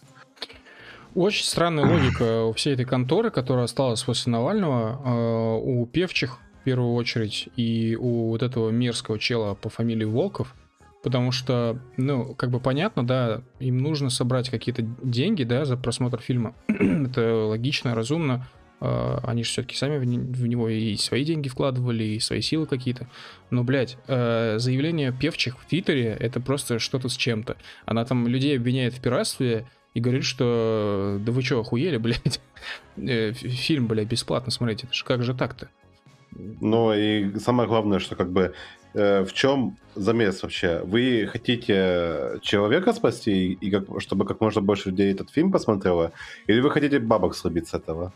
[1.14, 6.64] Очень странная логика у всей этой конторы, которая осталась после Навального, э, у певчих в
[6.64, 10.54] первую очередь и у вот этого мерзкого чела по фамилии Волков,
[11.02, 16.20] потому что, ну, как бы понятно, да, им нужно собрать какие-то деньги, да, за просмотр
[16.20, 16.54] фильма.
[16.68, 18.46] Это логично, разумно.
[18.80, 23.08] Э, они же все-таки сами в него и свои деньги вкладывали, и свои силы какие-то.
[23.50, 27.56] Но, блядь, э, заявление певчих в Твиттере— это просто что-то с чем-то.
[27.86, 32.40] Она там людей обвиняет в пиратстве, и говорит, что да вы что, охуели, блядь?
[32.96, 35.68] Э, фильм, блядь, бесплатно смотреть, это же как же так-то?
[36.32, 38.54] Ну и самое главное, что как бы
[38.94, 40.80] э, в чем замес вообще?
[40.84, 46.12] Вы хотите человека спасти, и как, чтобы как можно больше людей этот фильм посмотрело,
[46.46, 48.12] или вы хотите бабок срубить с этого?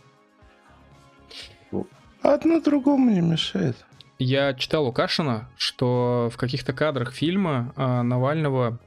[2.23, 3.77] Одно другому не мешает.
[4.19, 8.78] Я читал у Кашина, что в каких-то кадрах фильма э, Навального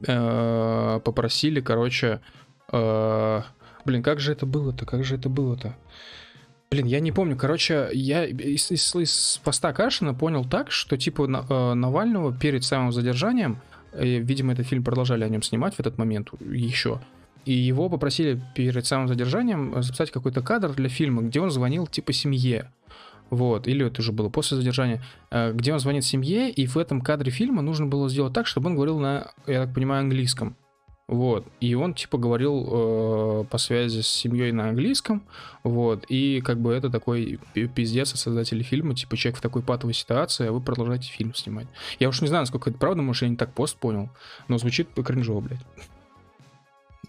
[0.00, 2.20] э, попросили, короче,
[2.72, 3.42] э,
[3.84, 5.76] блин, как же это было-то, как же это было-то?
[6.70, 7.36] Блин, я не помню.
[7.36, 12.92] Короче, я из, из, из поста Кашина понял так, что типа э, Навального перед самым
[12.92, 13.60] задержанием
[13.98, 17.00] видимо, этот фильм продолжали о нем снимать в этот момент еще.
[17.44, 22.12] И его попросили перед самым задержанием записать какой-то кадр для фильма, где он звонил типа
[22.12, 22.72] семье.
[23.30, 27.00] Вот, или это уже было после задержания, э, где он звонит семье, и в этом
[27.00, 30.56] кадре фильма нужно было сделать так, чтобы он говорил на, я так понимаю, английском.
[31.08, 31.46] Вот.
[31.60, 35.22] И он, типа, говорил э, по связи с семьей на английском.
[35.62, 36.04] Вот.
[36.08, 38.94] И как бы это такой пиздец от создателей фильма.
[38.96, 41.68] Типа, человек в такой патовой ситуации, а вы продолжаете фильм снимать.
[42.00, 44.10] Я уж не знаю, насколько это правда, может, я не так пост понял.
[44.48, 45.60] Но звучит кринжово, блядь.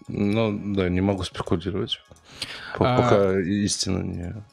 [0.06, 2.00] Ну, да, не могу спекулировать.
[2.78, 3.02] А...
[3.02, 4.44] Пока истина не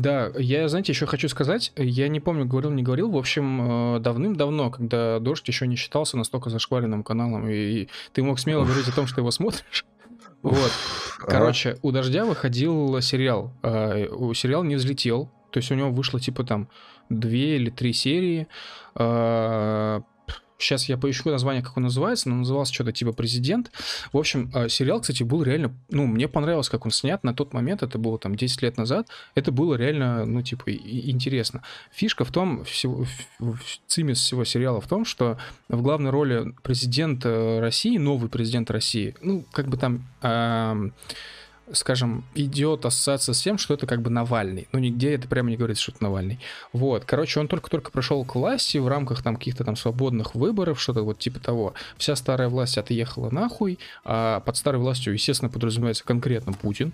[0.00, 4.00] да, я, знаете, еще хочу сказать, я не помню, говорил, не говорил, в общем, э,
[4.00, 8.94] давным-давно, когда «Дождь» еще не считался настолько зашкваренным каналом, и ты мог смело говорить о
[8.94, 9.84] том, что его смотришь.
[10.42, 10.70] Вот.
[11.18, 13.52] Короче, у «Дождя» выходил сериал.
[13.62, 16.68] У сериал не взлетел, то есть у него вышло типа там
[17.08, 18.46] две или три серии
[18.94, 20.02] а,
[20.58, 23.70] Сейчас я поищу название, как он называется, но назывался что-то типа «Президент».
[24.12, 25.74] В общем, э, сериал, кстати, был реально...
[25.90, 29.08] Ну, мне понравилось, как он снят на тот момент, это было там 10 лет назад.
[29.34, 31.62] Это было реально, ну, типа, интересно.
[31.92, 33.06] Фишка в том, всего,
[33.38, 35.38] в цимис всего сериала в том, что
[35.68, 40.06] в главной роли президент России, новый президент России, ну, как бы там...
[40.22, 40.90] Э,
[41.72, 44.68] скажем, идет ассоциация с тем, что это как бы Навальный.
[44.72, 46.38] Ну, нигде это прямо не говорится, что это Навальный.
[46.72, 51.02] Вот, короче, он только-только пришел к власти в рамках там каких-то там свободных выборов, что-то
[51.02, 51.74] вот типа того.
[51.96, 56.92] Вся старая власть отъехала нахуй, а под старой властью, естественно, подразумевается конкретно Путин.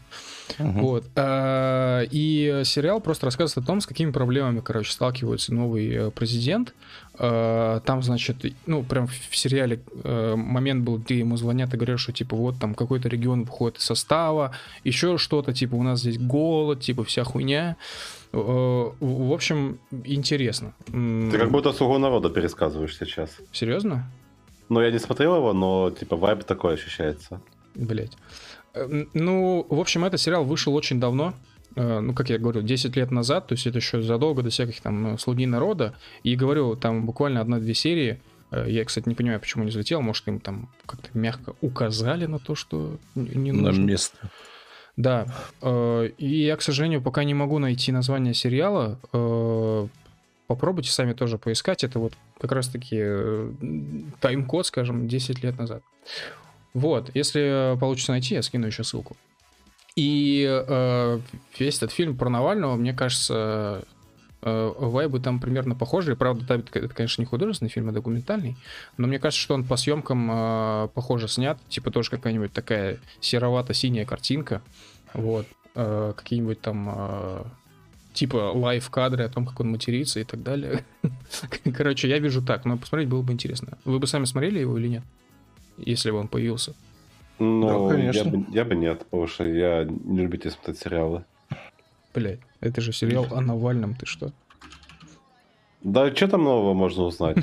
[0.59, 0.81] Угу.
[0.81, 1.05] Вот.
[1.17, 6.75] А, и сериал просто рассказывает о том, с какими проблемами, короче, сталкивается новый э, президент.
[7.19, 12.01] А, там, значит, ну, прям в сериале э, момент был, где ему звонят и говорят,
[12.01, 14.53] что, типа, вот там какой-то регион выходит из состава,
[14.85, 17.77] еще что-то, типа, у нас здесь голод, типа, вся хуйня.
[18.33, 20.73] Э, в общем, интересно.
[20.87, 23.31] Ты как будто «Слугу народа» пересказываешь сейчас.
[23.53, 24.11] Серьезно?
[24.69, 27.41] Ну, я не смотрел его, но, типа, вайб такой ощущается.
[27.75, 28.13] Блять.
[28.75, 31.35] Ну, в общем, этот сериал вышел очень давно.
[31.77, 34.81] Э, ну, как я говорю, 10 лет назад, то есть это еще задолго до всяких
[34.81, 38.21] там «Слуги народа», и говорю, там буквально одна-две серии,
[38.51, 42.39] э, я, кстати, не понимаю, почему не залетел, может, им там как-то мягко указали на
[42.39, 43.73] то, что не нужно.
[43.73, 44.19] На место.
[44.97, 45.27] Да,
[45.63, 48.99] э, и я, к сожалению, пока не могу найти название сериала,
[50.47, 53.03] попробуйте сами тоже поискать, это вот как раз-таки
[54.21, 55.83] тайм-код, скажем, 10 лет назад.
[56.75, 59.17] Вот, если получится найти, я скину еще ссылку.
[59.95, 61.21] И э,
[61.59, 63.85] весь этот фильм про Навального, мне кажется,
[64.41, 66.17] э, вайбы там примерно похожие.
[66.17, 68.57] Правда, это, конечно, не художественный фильм, а документальный.
[68.97, 71.59] Но мне кажется, что он по съемкам э, похоже снят.
[71.69, 74.63] Типа тоже какая-нибудь такая серовато-синяя картинка.
[75.13, 75.47] Вот.
[75.75, 76.89] Э, какие-нибудь там...
[76.91, 77.45] Э,
[78.15, 80.85] типа лайв-кадры о том, как он матерится и так далее.
[81.77, 83.79] Короче, я вижу так, но посмотреть было бы интересно.
[83.85, 85.03] Вы бы сами смотрели его или нет?
[85.79, 86.75] Если бы он появился.
[87.39, 88.19] Ну, да, конечно.
[88.19, 91.25] Я, бы, я бы нет, потому что я не любитель смотреть сериалы.
[92.15, 94.33] Блять, это же сериал о Навальном, ты что?
[95.83, 97.39] Да, что там нового можно узнать?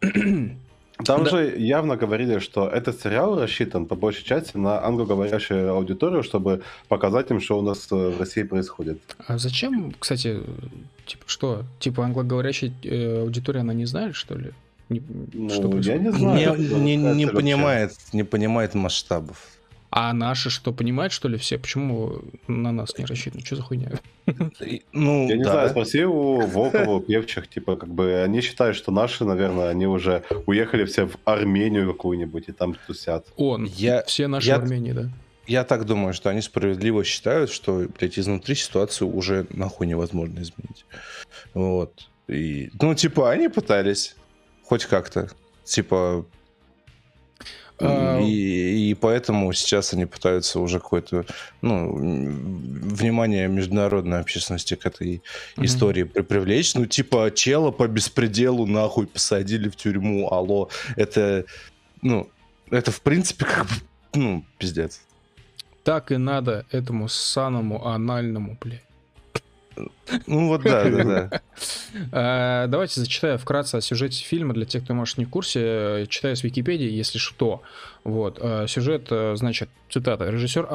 [1.04, 1.30] Там да.
[1.30, 7.30] же явно говорили, что этот сериал рассчитан по большей части на англоговорящую аудиторию, чтобы показать
[7.30, 8.98] им, что у нас э, в России происходит.
[9.26, 10.40] А зачем, кстати,
[11.06, 11.64] типа что?
[11.80, 14.52] Типа англоговорящая э, аудитория, она не знает, что ли?
[14.92, 15.02] Не,
[15.32, 16.56] ну, что я не знаю.
[16.58, 19.38] Не, не, не понимает, не понимает масштабов.
[19.94, 21.58] А наши что, понимают, что ли, все?
[21.58, 23.44] Почему на нас не рассчитаны?
[23.44, 23.90] Что за хуйня?
[24.92, 25.52] Ну, я не да.
[25.52, 29.86] знаю, спроси у Волкова, у певчих, типа, как бы, они считают, что наши, наверное, они
[29.86, 33.26] уже уехали все в Армению какую-нибудь и там тусят.
[33.36, 35.10] Он, я, все наши я, в Армении, да?
[35.46, 40.86] Я так думаю, что они справедливо считают, что, блядь, изнутри ситуацию уже нахуй невозможно изменить.
[41.52, 42.08] Вот.
[42.28, 44.16] И, ну, типа, они пытались
[44.72, 45.28] хоть как-то.
[45.64, 46.24] Типа,
[47.78, 51.26] а, и, и поэтому сейчас они пытаются уже какое-то
[51.60, 55.64] ну, внимание международной общественности к этой mm-hmm.
[55.66, 56.74] истории при привлечь.
[56.74, 60.70] Ну, типа, чела по беспределу нахуй посадили в тюрьму, алло.
[60.96, 61.44] Это,
[62.00, 62.30] ну,
[62.70, 63.74] это в принципе как бы,
[64.14, 65.02] ну, пиздец.
[65.84, 68.91] Так и надо этому саному анальному, блядь.
[70.26, 71.40] Ну вот да, да, да.
[72.12, 76.06] А, давайте зачитаю вкратце о сюжете фильма для тех, кто, может, не в курсе.
[76.08, 77.62] Читаю с Википедии, если что.
[78.04, 78.38] Вот.
[78.40, 80.28] А, сюжет, э, значит, цитата.
[80.28, 80.68] Режиссер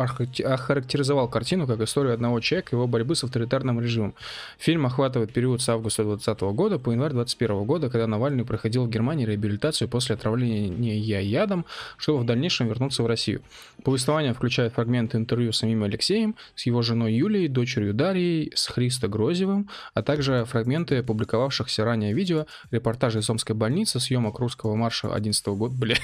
[0.46, 4.16] охарактеризовал картину как историю одного человека и его борьбы с авторитарным режимом.
[4.58, 8.90] Фильм охватывает период с августа 2020 года по январь 2021 года, когда Навальный проходил в
[8.90, 11.66] Германии реабилитацию после отравления ядом,
[11.98, 13.42] чтобы в дальнейшем вернуться в Россию.
[13.84, 18.88] Повествование включает фрагменты интервью с самим Алексеем, с его женой Юлией, дочерью Дарьей, с Хри
[18.88, 25.14] Христо Грозевым, а также фрагменты публиковавшихся ранее видео, репортажи из Омской больницы, съемок русского марша
[25.14, 25.98] 11 года, бля,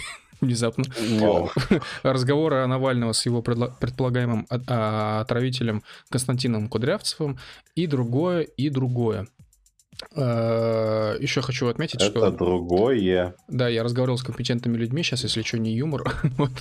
[0.43, 0.85] внезапно.
[1.19, 1.49] Вау.
[2.03, 7.37] Разговоры Навального с его предполагаемым от- отравителем Константином Кудрявцевым
[7.75, 9.27] и другое, и другое.
[10.15, 13.35] Э, Еще хочу отметить, Это что другое.
[13.47, 16.03] да, я разговаривал с компетентными людьми, сейчас, если что, не юмор.
[16.37, 16.51] вот.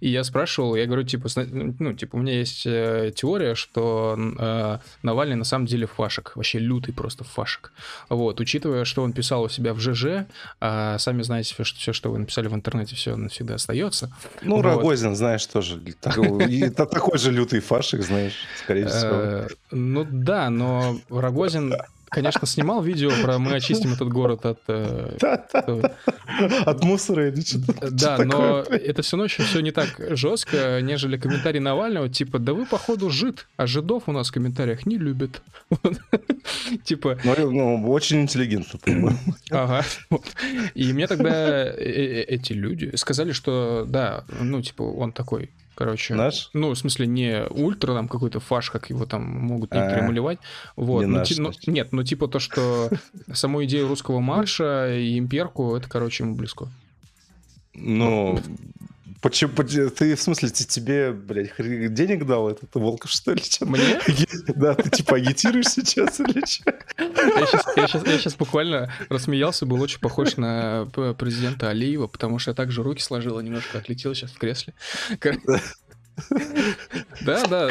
[0.00, 4.78] И я спрашивал, я говорю, типа, ну, типа, у меня есть э, теория, что э,
[5.02, 7.72] Навальный на самом деле фашек, вообще лютый просто фашек.
[8.08, 10.26] Вот, учитывая, что он писал у себя в ЖЖ,
[10.60, 14.10] а сами знаете, что все, что вы написали в интернете, все навсегда остается.
[14.42, 14.62] Ну, Вот.
[14.64, 19.10] Рогозин, знаешь, тоже та- такой же лютый фашик, знаешь, скорее всего.
[19.12, 21.74] Э, Ну да, но Рогозин,
[22.08, 25.16] конечно, снимал видео про «Мы очистим этот город от...» э.
[26.64, 27.90] От мусора или что-то.
[27.90, 32.52] Да, но это все равно еще все не так жестко, нежели комментарий Навального, типа, да
[32.54, 35.42] вы, походу, жид, а жидов у нас в комментариях не любят.
[36.84, 39.18] Типа, Ну, ну, очень интеллигентно, по-моему.
[39.50, 39.84] ага.
[40.74, 46.14] И мне тогда э- э- эти люди сказали, что да, ну, типа, он такой, короче...
[46.14, 46.50] Наш?
[46.54, 50.38] Ну, в смысле, не ультра там какой-то фаш, как его там могут некоторые А, малевать.
[50.74, 51.02] Вот.
[51.02, 52.90] не Ну, наш, ти- ну, нет, ну типа то, что
[53.32, 56.68] саму идею русского марша и имперку, это, короче, ему близко.
[57.74, 58.40] Ну,
[59.20, 63.42] почему, поч- ты, в смысле, те- тебе, блядь, денег дал этот Волков, что ли?
[63.60, 64.00] Мне?
[64.54, 66.74] Да, ты типа агитируешь сейчас или что?
[67.76, 67.88] Я
[68.18, 70.86] сейчас, буквально рассмеялся, был очень похож на
[71.18, 74.74] президента Алиева, потому что я также руки сложил и немножко отлетел сейчас в кресле.
[77.20, 77.70] Да, да.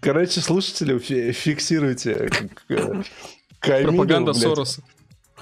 [0.00, 2.30] Короче, слушатели, фи- фиксируйте.
[3.60, 4.82] Пропаганда Сороса.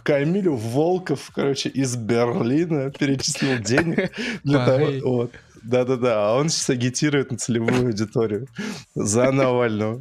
[0.02, 4.10] Камилю Волков, короче, из Берлина перечислил денег
[4.44, 4.86] для того...
[5.04, 5.32] Вот.
[5.62, 8.46] Да-да-да, а он сейчас агитирует на целевую аудиторию
[8.94, 10.00] за Навального.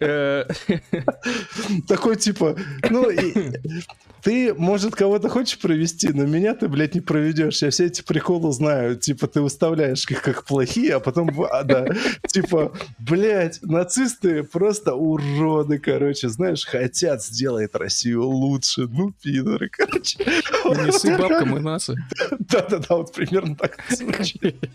[0.00, 0.44] Э,
[1.88, 2.56] Такой типа,
[2.90, 3.32] ну, и-
[4.22, 7.62] ты, может, кого-то хочешь провести, но меня ты, блядь, не проведешь.
[7.62, 8.96] Я все эти приколы знаю.
[8.96, 11.88] Типа, ты выставляешь их как плохие, а потом, а, да,
[12.28, 18.82] типа, блядь, нацисты просто уроды, короче, знаешь, хотят сделать Россию лучше.
[18.82, 20.18] Ну, пидоры, короче.
[20.64, 21.98] Несы бабкам и нации.
[22.38, 24.56] Да-да-да, вот примерно так звучит.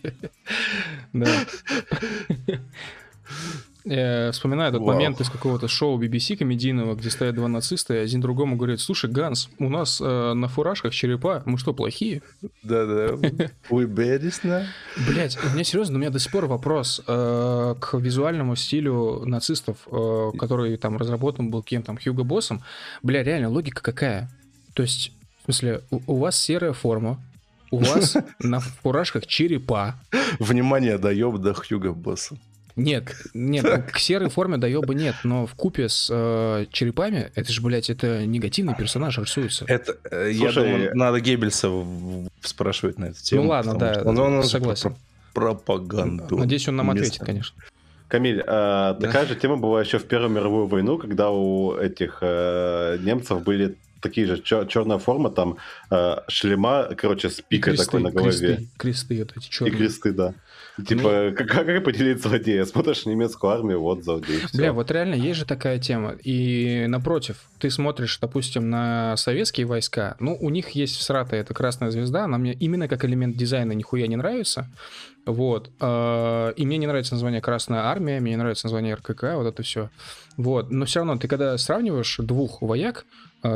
[1.14, 1.28] Да.
[3.90, 4.94] Я вспоминаю этот Вау.
[4.94, 9.10] момент из какого-то шоу BBC комедийного, где стоят два нациста, и один другому говорит, слушай,
[9.10, 12.22] Ганс, у нас э, на фуражках черепа, мы что, плохие?
[12.64, 13.16] Да-да.
[13.70, 14.68] Вы бедись, на?
[15.08, 19.78] Блять, у меня серьезно, у меня до сих пор вопрос э, к визуальному стилю нацистов,
[19.90, 22.62] э, который там разработан был кем там, Хьюго Боссом.
[23.04, 24.30] Бля, реально, логика какая?
[24.74, 27.22] То есть, в смысле, у, у вас серая форма,
[27.72, 29.96] у вас на фуражках черепа.
[30.40, 32.38] Внимание, даем до Хьюга Босса.
[32.78, 37.52] Нет, нет, ну, к серой форме доеба нет, но в купе с э, черепами, это
[37.52, 39.66] же, блядь, это негативный персонаж рисуется.
[39.68, 41.70] Это, э, я Слушай, думаю, надо Геббельса
[42.42, 43.44] спрашивать на эту тему.
[43.44, 44.96] Ну ладно, да, он- он согласен.
[45.34, 46.38] про- пропаганду.
[46.38, 47.62] Надеюсь, он нам вместо- ответит, конечно.
[48.08, 48.94] Камиль, Да.
[49.02, 53.76] такая же тема была еще в Первую мировую войну, когда у этих э, немцев были
[54.02, 55.58] такие же черная форма, там
[55.92, 58.32] э, шлема, короче, с И пикой такой на голове.
[58.32, 59.76] кресты, кресты вот эти И черные.
[59.78, 60.34] кресты, да.
[60.78, 62.64] Ну, Типа, как, как поделить злодея?
[62.66, 64.42] Смотришь немецкую армию, вот злодей.
[64.54, 66.12] Бля, вот реально есть же такая тема.
[66.24, 71.90] И напротив, ты смотришь, допустим, на советские войска, ну, у них есть всратая эта красная
[71.90, 74.68] звезда, она мне именно как элемент дизайна нихуя не нравится.
[75.26, 75.72] Вот.
[75.82, 79.64] э, И мне не нравится название Красная Армия, мне не нравится название РКК, вот это
[79.64, 79.90] все.
[80.38, 80.70] Вот.
[80.72, 83.06] Но все равно, ты когда сравниваешь двух вояк,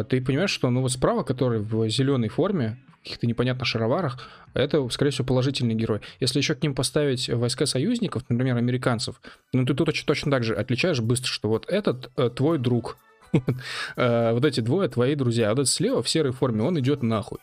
[0.04, 4.20] ты понимаешь, что ну вот справа, который в зеленой форме, каких-то непонятных шароварах,
[4.54, 6.02] это, скорее всего, положительный герой.
[6.20, 9.22] Если еще к ним поставить войска союзников, например, американцев,
[9.54, 12.98] ну ты тут очень точно так же отличаешь быстро, что вот этот э, твой друг,
[13.96, 17.40] Э, вот эти двое твои друзья, а этот слева в серой форме, он идет нахуй.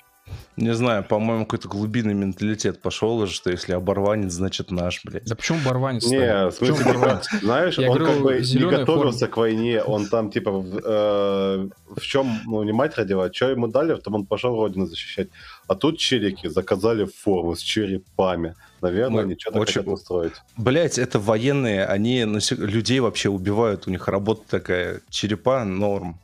[0.57, 5.25] Не знаю, по-моему, какой-то глубинный менталитет пошел уже, что если оборванец, значит наш, блядь.
[5.25, 6.05] Да почему барванец?
[6.07, 10.07] Не, в смысле, типа, знаешь, Я он говорю, как бы не готовился к войне, он
[10.07, 14.27] там, типа, в, э, в чем, ну, не мать родила, что ему дали, там он
[14.27, 15.29] пошел родину защищать.
[15.69, 18.57] А тут челики заказали форму с черепами.
[18.81, 20.33] Наверное, Мы они что-то очень- хотят устроить.
[20.57, 26.19] Блять, это военные, они людей вообще убивают, у них работа такая, черепа норм.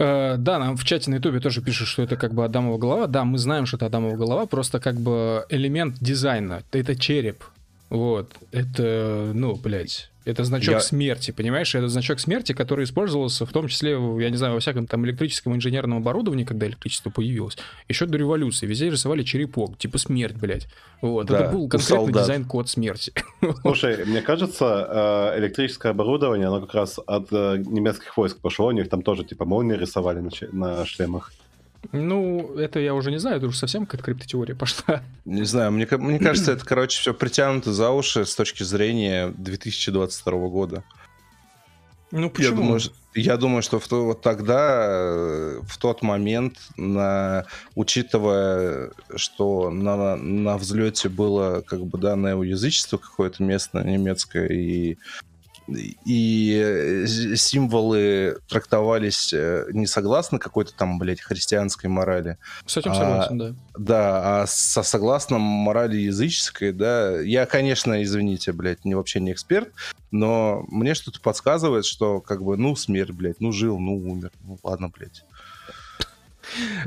[0.00, 3.06] Э, Да, нам в чате на ютубе тоже пишут, что это как бы Адамова голова.
[3.06, 6.62] Да, мы знаем, что это Адамова голова, просто как бы элемент дизайна.
[6.72, 7.44] Это череп.
[7.90, 8.32] Вот.
[8.50, 11.74] Это, ну, блядь, это значок Я- смерти, понимаешь?
[11.74, 15.54] Это значок смерти, который использовался в том числе, я не знаю, во всяком там электрическом
[15.54, 17.56] инженерном оборудовании, когда электричество появилось.
[17.88, 18.66] Еще до революции.
[18.66, 20.68] Везде рисовали черепок, типа смерть, блядь.
[21.00, 21.26] Вот.
[21.26, 23.12] Да, это был конкретный дизайн-код смерти.
[23.62, 28.72] Слушай, мне кажется, э, электрическое оборудование, оно как раз от э, немецких войск пошло, у
[28.72, 30.22] них там тоже типа молнии рисовали
[30.52, 31.32] на шлемах.
[31.92, 35.02] Ну, это я уже не знаю, это уже совсем как криптотеория пошла.
[35.24, 40.32] Не знаю, мне, мне кажется, это, короче, все притянуто за уши с точки зрения 2022
[40.48, 40.84] года.
[42.12, 42.56] Ну, Я почему?
[42.56, 47.46] думаю, ш- я думаю, что в то- вот тогда, э, в тот момент, на,
[47.76, 54.98] учитывая, что на, на взлете было как бы да, неоязычество какое-то местное, немецкое, и,
[55.68, 57.06] и э,
[57.36, 63.54] символы трактовались э, не согласно какой-то там, блядь, христианской морали, С этим а, согласен, да.
[63.78, 69.68] да, а со, согласно морали языческой, да, я, конечно, извините, блядь, не, вообще не эксперт,
[70.10, 74.58] но мне что-то подсказывает, что как бы, ну, смерть, блядь, ну, жил, ну, умер, ну,
[74.62, 75.24] ладно, блядь.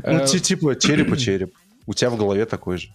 [0.04, 1.54] Ну, ти- типа, череп и череп.
[1.86, 2.90] У тебя в голове такой же.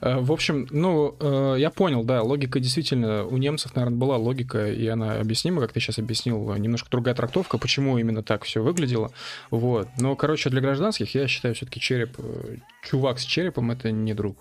[0.00, 4.70] Э, В общем, ну, э, я понял, да, логика действительно, у немцев, наверное, была логика,
[4.70, 9.10] и она объяснима, как ты сейчас объяснил, немножко другая трактовка, почему именно так все выглядело,
[9.50, 9.88] вот.
[9.98, 14.36] Но, короче, для гражданских я считаю все-таки череп, э, чувак с черепом это не друг.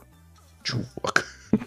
[0.64, 1.26] Чувак.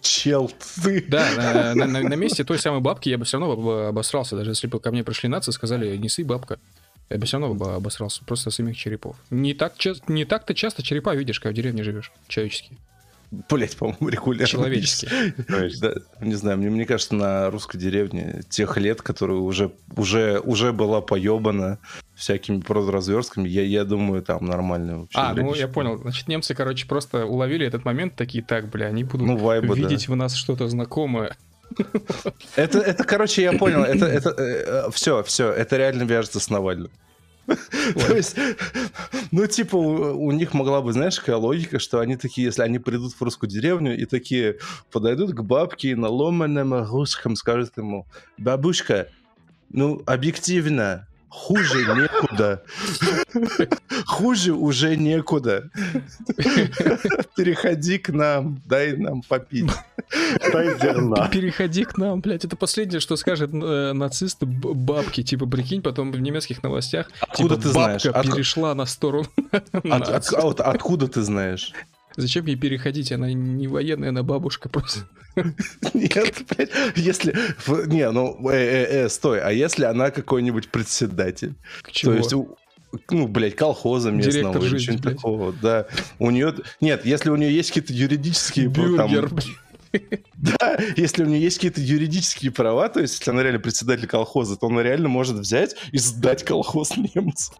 [0.00, 0.50] Чел,
[0.82, 1.02] ты.
[1.08, 4.66] Да, на, на- на- месте той самой бабки я бы все равно обосрался, даже если
[4.66, 6.58] бы ко мне пришли нации и сказали, неси бабка,
[7.10, 9.16] я бы все равно бы обосрался, просто самих черепов.
[9.30, 9.74] Не так,
[10.08, 12.78] не так-то часто черепа видишь, когда в деревне живешь, человеческие,
[13.50, 14.46] Блять, по-моему, регулярно.
[14.46, 15.34] человеческие.
[15.80, 20.72] Да, не знаю, мне, мне кажется, на русской деревне тех лет, которые уже, уже, уже
[20.72, 21.78] была поебана
[22.14, 25.18] всякими продразверстками, я, я думаю, там нормально вообще.
[25.18, 25.98] А, ну я понял.
[25.98, 29.74] Значит, немцы, короче, просто уловили этот момент, такие, так, бля, они будут Ну, вайбы, да.
[29.74, 31.36] видеть в нас что-то знакомое.
[32.56, 36.90] Это, это, короче, я понял, это, это, все, все, это реально вяжется с Навальным.
[37.46, 38.36] То есть,
[39.30, 42.78] ну, типа, у, у них могла бы, знаешь, какая логика, что они такие, если они
[42.78, 44.58] придут в русскую деревню и такие
[44.90, 48.06] подойдут к бабке и на ломаном русском скажут ему,
[48.38, 49.08] бабушка,
[49.68, 52.62] ну, объективно, хуже некуда.
[54.06, 55.68] Хуже уже некуда.
[57.36, 59.70] Переходи к нам, дай нам попить.
[60.52, 61.28] дай зерна.
[61.28, 62.44] Переходи к нам, блядь.
[62.44, 65.22] Это последнее, что скажет э, нацисты б- бабки.
[65.22, 67.08] Типа, прикинь, потом в немецких новостях.
[67.20, 68.04] Откуда типа, ты знаешь?
[68.04, 70.38] Бабка перешла на сторону От- от- наций.
[70.38, 71.72] а откуда ты знаешь?
[72.16, 73.12] Зачем ей переходить?
[73.12, 75.00] Она не военная, она бабушка просто.
[75.94, 77.34] Нет, блядь, если...
[77.86, 81.54] Не, ну, э, э, э, стой, а если она какой-нибудь председатель?
[81.90, 82.12] Чему?
[82.12, 82.34] То есть,
[83.10, 85.86] ну, блядь, колхоза местного Директор или что-нибудь такого, да.
[86.18, 86.54] У нее...
[86.80, 88.70] Нет, если у нее есть какие-то юридические...
[88.70, 89.30] там- Бюргер.
[90.34, 94.56] Да, если у нее есть какие-то юридические права, то есть, если она реально председатель колхоза,
[94.56, 97.54] то она реально может взять и сдать колхоз немцу.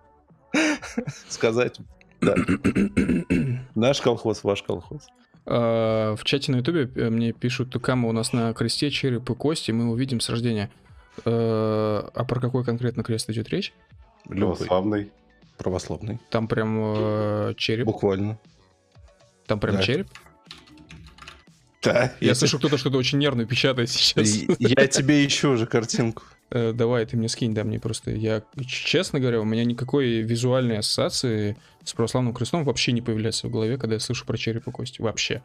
[1.28, 1.78] Сказать,
[2.24, 2.34] да,
[3.74, 5.06] наш колхоз, ваш колхоз.
[5.46, 9.34] А, В чате на ютубе э, мне пишут, Тукама у нас на кресте череп и
[9.34, 10.70] кости, мы увидим с рождения.
[11.24, 13.72] Э, А про какой конкретно крест идет речь?
[14.24, 15.12] Православный.
[15.58, 16.18] Православный.
[16.30, 18.38] Там прям э, череп, Буквально.
[19.46, 19.82] там прям да.
[19.82, 20.08] череп.
[21.82, 22.12] Да.
[22.20, 24.26] Я слышу, кто-то что-то очень нервно печатает сейчас.
[24.58, 26.22] Я тебе ищу уже картинку.
[26.54, 28.12] Э, Давай, ты мне скинь, да, мне просто...
[28.12, 33.50] Я, честно говоря, у меня никакой визуальной ассоциации с православным крестом вообще не появляется в
[33.50, 35.02] голове, когда я слышу про череп и кости.
[35.02, 35.42] Вообще.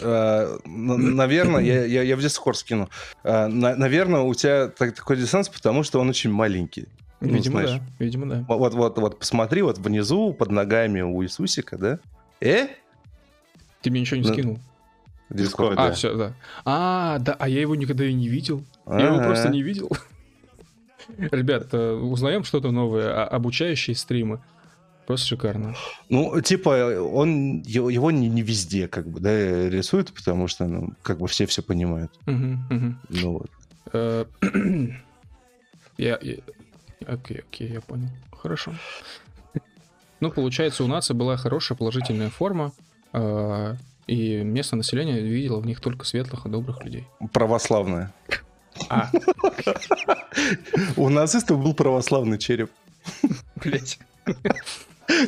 [0.00, 2.88] Э, Наверное, я, я, я в Discord скину.
[3.24, 6.86] Э, на- Наверное, у тебя так- такой диссонанс, потому что он очень маленький.
[7.20, 7.80] Ну, Видимо, знаешь.
[7.80, 7.86] да.
[7.98, 8.44] Видимо, да.
[8.48, 11.98] Вот, вот, вот, посмотри, вот внизу, под ногами у Иисусика, да?
[12.40, 12.68] Э?
[13.82, 14.58] Ты мне ничего не Ну, скинул.
[15.30, 15.74] Discord.
[15.76, 15.92] А, да.
[15.94, 16.32] все, да.
[16.64, 18.62] А, да, а я его никогда и не видел.
[18.86, 19.90] Я его просто не видел.
[21.16, 24.40] Ребят, э, узнаем что-то новое, а- обучающие стримы.
[25.06, 25.74] Просто шикарно.
[26.10, 30.90] Ну, типа, он его, его не, не везде, как бы, да, рисует, потому что, ну,
[31.02, 32.12] как бы все все понимают.
[32.26, 33.00] Мгм, мгм.
[33.08, 33.50] Ну вот.
[33.92, 34.24] Э,
[35.96, 36.18] Я...
[36.22, 36.36] я-
[37.06, 38.08] Окей, окей, я понял.
[38.32, 38.74] Хорошо.
[40.20, 42.72] Ну, получается, у нации была хорошая положительная форма,
[43.12, 43.74] э,
[44.06, 47.06] и местное население видело в них только светлых и добрых людей.
[47.32, 48.12] Православная.
[48.88, 49.10] А,
[50.96, 52.70] У нацистов был православный череп.
[53.56, 53.98] блять.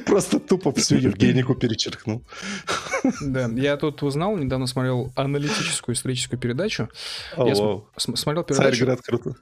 [0.04, 2.22] Просто тупо всю Евгенику перечеркнул.
[3.22, 6.88] Да, я тут узнал, недавно смотрел аналитическую историческую передачу.
[7.36, 7.88] О, Я вау.
[7.96, 8.76] См- Смотрел передачу...
[8.76, 9.34] Царьград круто.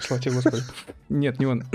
[0.00, 0.62] Слава тебе, Господи.
[1.10, 1.62] Нет, не он.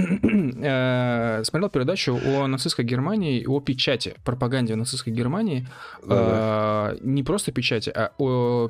[0.63, 5.65] Э, смотрел передачу о нацистской Германии, о печати, пропаганде нацистской Германии.
[6.03, 8.69] Э, не просто печати, а о,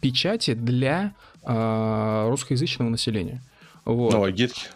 [0.00, 1.12] печати для
[1.46, 3.42] русскоязычного населения.
[3.84, 4.12] Вот.
[4.12, 4.68] Ну, а гидки?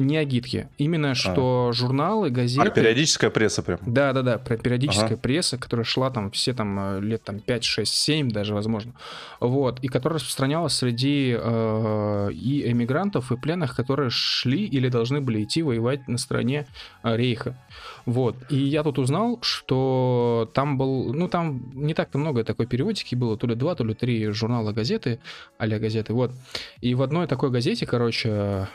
[0.00, 0.68] Не агитки.
[0.78, 1.72] Именно что а.
[1.72, 2.66] журналы, газеты...
[2.66, 3.78] А, периодическая пресса прям.
[3.84, 5.16] Да-да-да, периодическая ага.
[5.18, 8.94] пресса, которая шла там все там э, лет там 5, 6, 7 даже, возможно.
[9.40, 9.80] Вот.
[9.80, 15.62] И которая распространялась среди э, и эмигрантов, и пленных, которые шли или должны были идти
[15.62, 16.66] воевать на стороне
[17.02, 17.58] э, Рейха.
[18.06, 18.36] Вот.
[18.48, 21.12] И я тут узнал, что там был...
[21.12, 24.72] Ну, там не так-то много такой периодики было, то ли два, то ли три журнала
[24.72, 25.20] газеты,
[25.58, 26.32] а газеты, вот.
[26.80, 28.68] И в одной такой газете, короче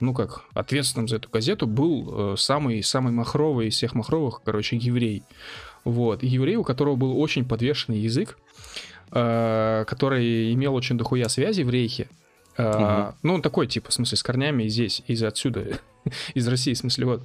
[0.00, 5.22] ну как, ответственным за эту газету был самый-самый э, махровый из всех махровых, короче, еврей.
[5.84, 6.24] Вот.
[6.24, 8.36] И еврей, у которого был очень подвешенный язык,
[9.12, 12.08] э, который имел очень дохуя связи в рейхе.
[12.58, 13.14] Угу.
[13.22, 15.78] Ну, он такой, типа, в смысле, с корнями здесь, из отсюда,
[16.34, 17.22] из России, в смысле, вот.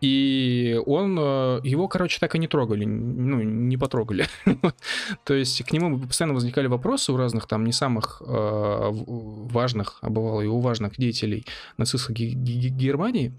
[0.00, 4.26] И он, э, его, короче, так и не трогали, ну, не потрогали.
[5.24, 10.08] То есть к нему постоянно возникали вопросы у разных там не самых э, важных, а
[10.08, 11.44] бывало и у важных деятелей
[11.76, 13.34] нацистской Германии.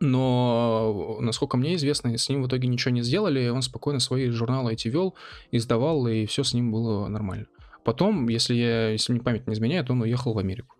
[0.00, 4.72] Но, насколько мне известно, с ним в итоге ничего не сделали, он спокойно свои журналы
[4.72, 5.14] эти вел,
[5.52, 7.46] издавал, и все с ним было нормально.
[7.84, 10.74] Потом, если, я, если мне память не изменяет, он уехал в Америку.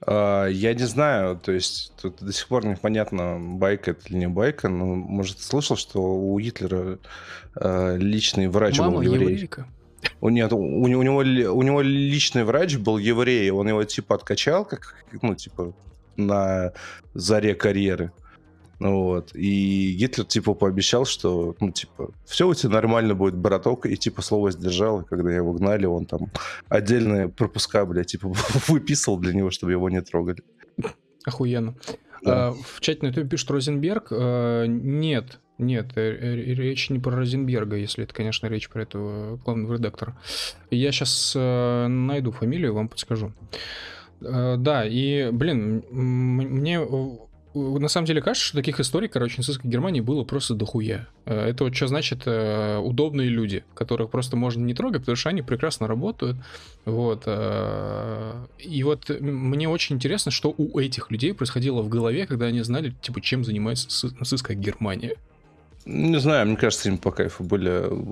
[0.00, 4.28] А, я не знаю, то есть тут до сих пор непонятно, байка это или не
[4.28, 6.98] байка, но, может, слышал, что у Гитлера
[7.56, 9.48] э, личный врач Мама был еврей.
[10.20, 14.64] У, нет, у, у, него, у него личный врач был еврей, он его типа откачал,
[14.64, 15.74] как, ну, типа,
[16.16, 16.72] на
[17.14, 18.12] заре карьеры.
[18.78, 19.34] Вот.
[19.34, 24.22] И Гитлер, типа, пообещал, что, ну, типа, все у тебя нормально будет, браток, и, типа,
[24.22, 26.30] слово сдержал, и когда его гнали, он там
[26.68, 28.32] отдельные пропуска, блядь, типа,
[28.68, 30.42] выписывал для него, чтобы его не трогали.
[31.24, 31.74] Охуенно.
[32.22, 32.48] Да.
[32.48, 34.08] А, в чате на YouTube пишет Розенберг.
[34.10, 39.36] А, нет, нет, э, э, речь не про Розенберга, если это, конечно, речь про этого
[39.36, 40.18] главного редактора.
[40.70, 43.32] Я сейчас э, найду фамилию, вам подскажу.
[44.20, 46.80] Да, и, блин, мне
[47.54, 51.06] на самом деле кажется, что таких историй, короче, нацистской Германии было просто дохуя.
[51.24, 55.28] Э, это вот что значит э, удобные люди, которых просто можно не трогать, потому что
[55.28, 56.36] они прекрасно работают.
[56.84, 57.22] Вот.
[57.26, 62.60] Э, и вот мне очень интересно, что у этих людей происходило в голове, когда они
[62.62, 65.14] знали, типа, чем занимается нацистская Германия.
[65.86, 67.68] Не знаю, мне кажется, им по кайфу были,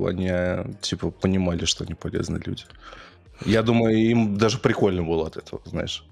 [0.08, 2.64] они, типа, понимали, что они полезные люди.
[3.44, 6.04] Я думаю, им даже прикольно было от этого, знаешь.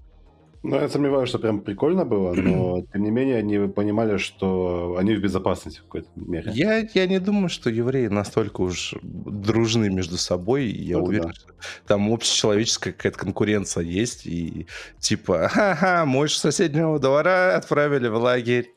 [0.62, 5.15] Ну, я сомневаюсь, что прям прикольно было, но тем не менее они понимали, что они
[5.15, 6.53] в безопасности в какой-то мере.
[6.55, 10.66] Я, я не думаю, что евреи настолько уж дружны между собой.
[10.66, 11.32] Я ну, уверен, да.
[11.32, 11.55] что
[11.87, 14.27] там общечеловеческая какая-то конкуренция есть.
[14.27, 14.66] И
[14.99, 18.70] типа, ха-ха, мощь соседнего двора отправили в лагерь.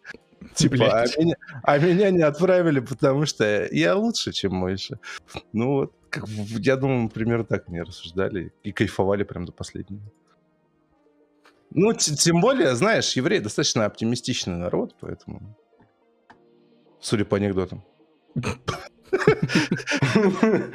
[0.55, 4.99] Типа, а меня, а меня не отправили, потому что я лучше, чем Мойша.
[5.53, 10.01] Ну вот, как, я думаю, примерно так они рассуждали и кайфовали прям до последнего.
[11.75, 15.57] Ну, тем более, знаешь, евреи достаточно оптимистичный народ, поэтому...
[17.01, 17.83] Судя по анекдотам.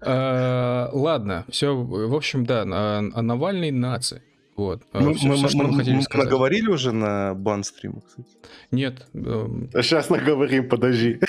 [0.00, 4.22] А, ладно, все, в общем, да, а Навальный нации.
[4.58, 4.82] Вот.
[4.90, 8.28] А мы, все, мы, все, мы, мы, мы наговорили уже на бан-стримах, кстати?
[8.72, 9.06] Нет.
[9.14, 9.70] Эм...
[9.72, 11.20] Сейчас наговорим, подожди.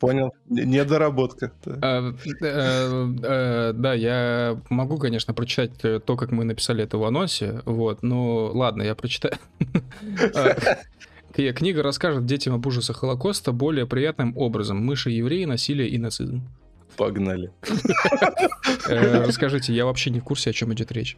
[0.00, 0.32] Понял.
[0.48, 1.52] Недоработка.
[1.66, 7.62] А, а, а, да, я могу, конечно, прочитать то, как мы написали это в анонсе,
[7.64, 9.34] вот, но ладно, я прочитаю.
[11.32, 14.84] Книга расскажет детям об ужасах Холокоста более приятным образом.
[14.84, 16.42] Мыши, евреи, насилие и нацизм.
[16.96, 17.52] Погнали.
[18.88, 21.16] Э, расскажите, я вообще не в курсе, о чем идет речь.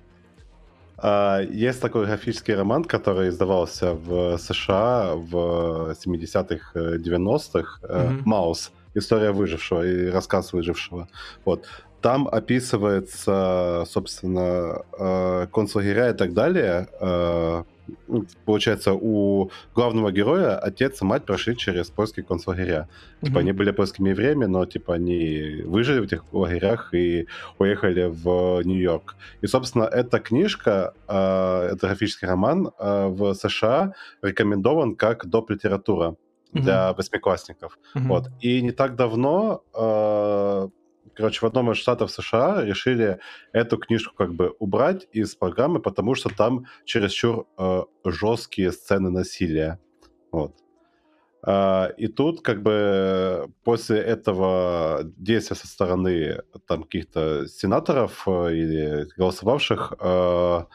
[0.99, 8.23] А, есть такой графический роман, который издавался в США в 70-х, 90-х, mm-hmm.
[8.25, 8.73] «Маус.
[8.95, 11.09] История выжившего» и рассказ выжившего.
[11.45, 11.67] Вот.
[12.07, 17.65] Там описывается, собственно, э, концлагеря и так далее, э,
[18.07, 22.87] ну, получается, у главного героя отец и мать прошли через польские концлагеря.
[22.87, 23.27] Mm-hmm.
[23.27, 27.27] Типа, они были польскими евреями, но, типа, они выжили в этих лагерях и
[27.59, 29.17] уехали в Нью-Йорк.
[29.41, 35.51] И, собственно, эта книжка, э, это графический роман э, в США рекомендован как доп.
[35.51, 36.15] литература
[36.53, 36.97] для mm-hmm.
[36.97, 37.77] восьмиклассников.
[37.97, 38.07] Mm-hmm.
[38.07, 38.31] Вот.
[38.41, 40.69] И не так давно э,
[41.17, 43.19] короче, в одном из штатов США решили
[43.53, 49.81] эту книжку как бы убрать из программы, потому что там чересчур э, жесткие сцены насилия.
[50.31, 50.55] Вот.
[51.47, 59.07] Uh, и тут как бы после этого действия со стороны там каких-то сенаторов uh, или
[59.17, 60.67] голосовавших uh,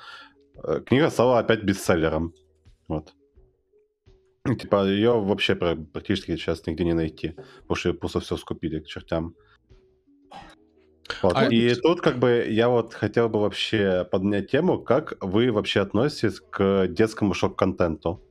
[0.63, 2.33] э, книга стала опять бестселлером.
[2.87, 3.13] Вот.
[4.45, 9.35] Типа ее вообще практически сейчас нигде не найти, потому что просто все скупили к чертям.
[11.21, 11.33] Вот.
[11.35, 11.81] А и это...
[11.81, 16.87] тут как бы я вот хотел бы вообще поднять тему, как вы вообще относитесь к
[16.87, 18.21] детскому шок-контенту?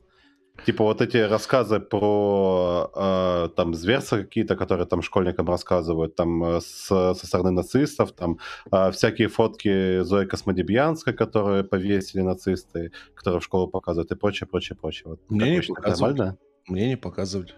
[0.67, 6.61] Типа вот эти рассказы про э, там зверства какие-то, которые там школьникам рассказывают, там э,
[6.61, 8.39] с, со стороны нацистов, там
[8.71, 14.77] э, всякие фотки Зои Космодемьянской, которые повесили нацисты, которые в школу показывают и прочее, прочее,
[14.77, 15.05] прочее.
[15.09, 16.13] Вот, Мне не показывали.
[16.13, 16.39] Нормально?
[16.69, 17.55] Мне не показывали.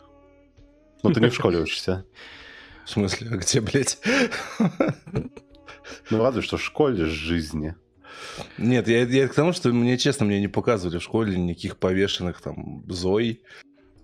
[1.02, 2.04] Ну ты не в школе учишься.
[2.84, 3.98] В смысле, а где, блядь?
[6.10, 7.74] Ну, разве что в школе жизни.
[8.58, 12.40] Нет, я, я к тому, что мне, честно, мне не показывали в школе никаких повешенных
[12.40, 13.42] там Зой.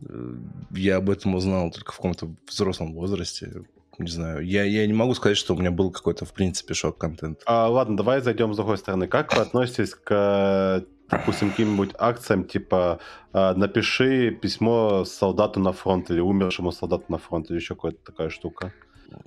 [0.08, 0.34] Э,
[0.72, 3.64] я об этом узнал только в каком-то взрослом возрасте.
[3.98, 4.46] Не знаю.
[4.46, 7.42] Я, я не могу сказать, что у меня был какой-то, в принципе, шок-контент.
[7.46, 9.08] А, ладно, давай зайдем с другой стороны.
[9.08, 13.00] Как вы относитесь к, допустим, каким-нибудь акциям, типа
[13.32, 18.30] а, напиши письмо солдату на фронт или умершему солдату на фронт, или еще какая-то такая
[18.30, 18.72] штука?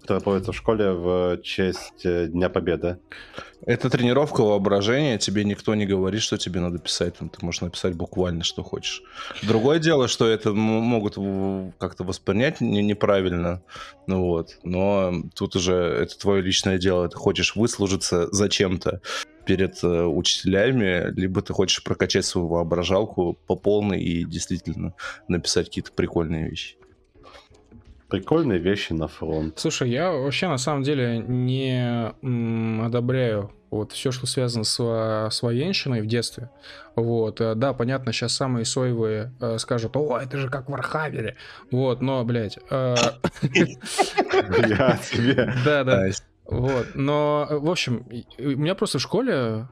[0.02, 3.00] которая проводится в школе в честь э, Дня Победы.
[3.66, 7.96] Это тренировка воображения, тебе никто не говорит, что тебе надо писать, там, ты можешь написать
[7.96, 9.04] буквально, что хочешь.
[9.44, 11.16] Другое дело, что это могут
[11.78, 13.62] как-то воспринять неправильно,
[14.08, 19.02] ну вот, но тут уже это твое личное дело, ты хочешь выслужиться зачем-то
[19.46, 24.94] перед э, учителями, либо ты хочешь прокачать свою воображалку по полной и действительно
[25.28, 26.76] написать какие-то прикольные вещи.
[28.10, 29.58] Прикольные вещи на фронт.
[29.58, 34.78] Слушай, я вообще на самом деле не м, одобряю вот все, что связано с,
[35.32, 36.50] с военщиной в детстве.
[36.96, 41.38] Вот, э, да, понятно, сейчас самые соевые э, скажут, о, это же как в Архавере.
[41.72, 42.60] Вот, но, блядь...
[42.70, 42.96] Э,
[43.42, 45.54] я тебе.
[45.64, 46.10] Да, да.
[46.52, 48.06] Вот, но, в общем,
[48.38, 49.68] у меня просто в школе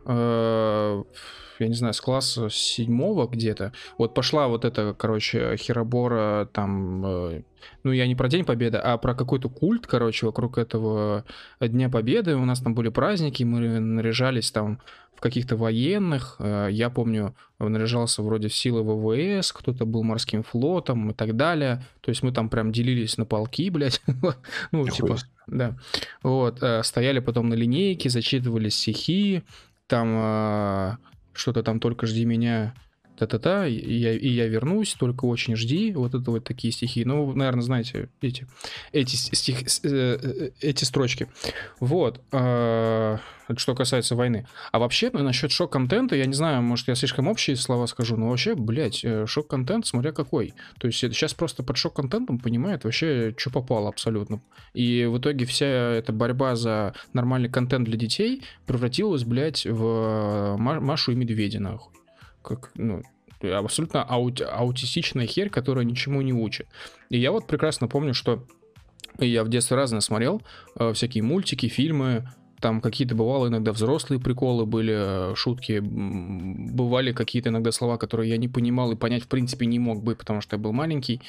[1.59, 7.41] я не знаю, с класса седьмого где-то, вот пошла вот эта, короче, херобора там, э,
[7.83, 11.25] ну, я не про День Победы, а про какой-то культ, короче, вокруг этого
[11.59, 12.35] Дня Победы.
[12.35, 14.79] У нас там были праздники, мы наряжались там
[15.15, 16.37] в каких-то военных.
[16.39, 21.83] Э, я помню, наряжался вроде в силы ВВС, кто-то был морским флотом и так далее.
[21.99, 24.01] То есть мы там прям делились на полки, блядь.
[24.71, 25.17] ну, типа,
[25.47, 25.77] да.
[26.23, 29.43] Вот, э, стояли потом на линейке, зачитывали стихи,
[29.87, 30.97] там
[31.33, 32.73] что-то там только жди меня,
[33.19, 37.03] та-та-та, и я, и я вернусь, только очень жди, вот это вот такие стихи.
[37.03, 38.47] Ну, наверное, знаете эти,
[38.93, 41.27] эти, стих, э, э, эти строчки.
[41.81, 43.19] Вот, а,
[43.57, 44.47] что касается войны.
[44.71, 48.29] А вообще, ну, насчет шок-контента, я не знаю, может, я слишком общие слова скажу, но
[48.29, 50.53] вообще, блядь, э, шок-контент, смотря какой.
[50.79, 54.41] То есть сейчас просто под шок-контентом понимает вообще, что попало абсолютно.
[54.73, 61.11] И в итоге вся эта борьба за нормальный контент для детей превратилась, блядь, в Машу
[61.11, 61.98] и Медведя, нахуй
[62.41, 63.01] как, ну,
[63.41, 66.67] абсолютно аути аутистичная херь, которая ничему не учит.
[67.09, 68.45] И я вот прекрасно помню, что
[69.17, 70.41] я в детстве разное смотрел,
[70.75, 72.29] э, всякие мультики, фильмы,
[72.61, 78.37] там какие-то бывало иногда взрослые приколы были, э, шутки, бывали какие-то иногда слова, которые я
[78.37, 81.21] не понимал и понять в принципе не мог бы, потому что я был маленький,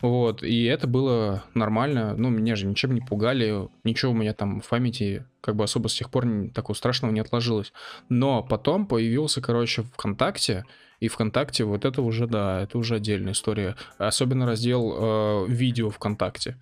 [0.00, 4.60] вот, и это было нормально, ну, меня же ничем не пугали, ничего у меня там
[4.60, 7.72] в памяти как бы особо с тех пор такого страшного не отложилось,
[8.08, 10.64] но потом появился, короче, ВКонтакте,
[11.00, 16.56] и ВКонтакте вот это уже, да, это уже отдельная история, особенно раздел э, видео ВКонтакте,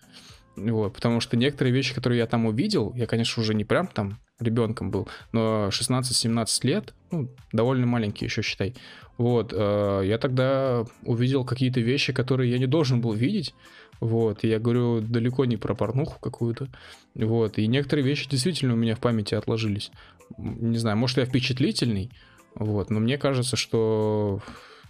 [0.56, 4.18] вот, потому что некоторые вещи, которые я там увидел, я, конечно, уже не прям там
[4.38, 8.74] ребенком был, но 16-17 лет, ну, довольно маленький еще, считай.
[9.16, 13.54] Вот, э, я тогда увидел какие-то вещи, которые я не должен был видеть.
[14.00, 16.68] Вот, и я говорю далеко не про порнуху какую-то.
[17.14, 19.92] Вот, и некоторые вещи действительно у меня в памяти отложились.
[20.38, 22.10] Не знаю, может, я впечатлительный,
[22.54, 24.40] вот, но мне кажется, что,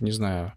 [0.01, 0.55] не знаю,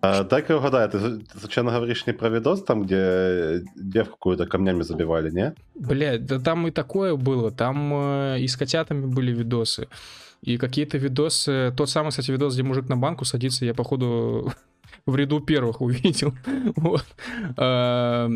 [0.00, 4.82] а, так я угадаю, ты, случайно говоришь не про видос, там, где девку какую-то камнями
[4.82, 5.54] забивали, не?
[5.74, 7.50] Блядь, да там и такое было.
[7.50, 9.88] Там э, и с котятами были видосы.
[10.42, 11.72] И какие-то видосы...
[11.76, 14.52] Тот самый, кстати, видос, где мужик на банку садится, я, походу,
[15.06, 16.34] в ряду первых увидел.
[16.76, 17.04] вот.
[17.56, 18.28] А,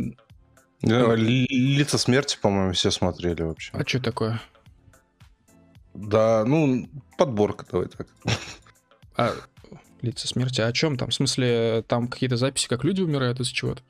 [0.82, 3.70] лица смерти, по-моему, все смотрели вообще.
[3.74, 4.40] А что такое?
[5.92, 6.88] Да, ну,
[7.18, 8.06] подборка, давай так.
[9.16, 9.32] А,
[10.02, 10.60] Лица смерти.
[10.60, 11.10] А о чем там?
[11.10, 13.82] В смысле, там какие-то записи, как люди умирают из-за чего-то?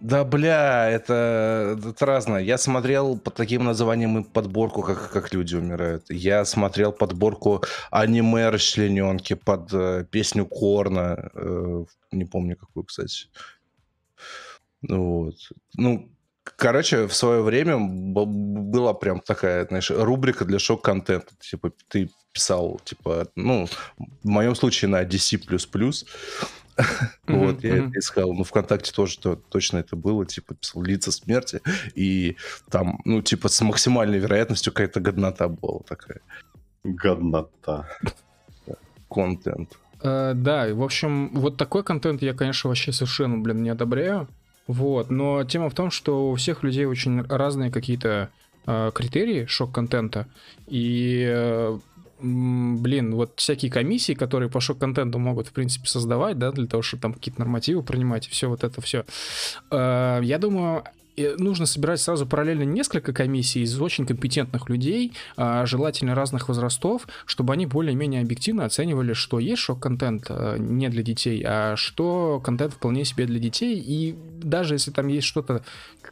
[0.00, 2.42] Да, бля, это, это разное.
[2.42, 6.04] Я смотрел под таким названием подборку, как, как люди умирают.
[6.10, 11.30] Я смотрел подборку аниме расчлененки под э, песню Корна.
[11.34, 13.28] Э, не помню какую, кстати.
[14.86, 15.36] Вот.
[15.76, 16.10] Ну,
[16.56, 21.34] Короче, в свое время была прям такая, знаешь, рубрика для шок-контента.
[21.38, 23.66] Типа, ты писал, типа, ну,
[23.98, 25.38] в моем случае на DC++.
[27.26, 28.34] Вот, я это искал.
[28.34, 29.18] Ну, ВКонтакте тоже
[29.48, 31.62] точно это было, типа, писал лица смерти,
[31.94, 32.36] и
[32.70, 36.20] там, ну, типа, с максимальной вероятностью какая-то годнота была такая.
[36.84, 37.88] Годнота.
[39.08, 39.78] Контент.
[40.00, 44.28] Uh, да, в общем, вот такой контент я, конечно, вообще совершенно, блин, не одобряю.
[44.66, 48.30] Вот, но тема в том, что у всех людей очень разные какие-то
[48.66, 50.26] uh, критерии шок-контента.
[50.66, 51.80] И uh,
[52.20, 57.02] блин, вот всякие комиссии, которые по шок-контенту могут, в принципе, создавать, да, для того, чтобы
[57.02, 59.04] там какие-то нормативы принимать и все вот это все.
[59.70, 60.84] Я думаю,
[61.38, 67.54] нужно собирать сразу параллельно несколько комиссий из очень компетентных людей, а, желательно разных возрастов, чтобы
[67.54, 73.04] они более-менее объективно оценивали, что есть шок-контент а, не для детей, а что контент вполне
[73.04, 73.78] себе для детей.
[73.78, 75.62] И даже если там есть что-то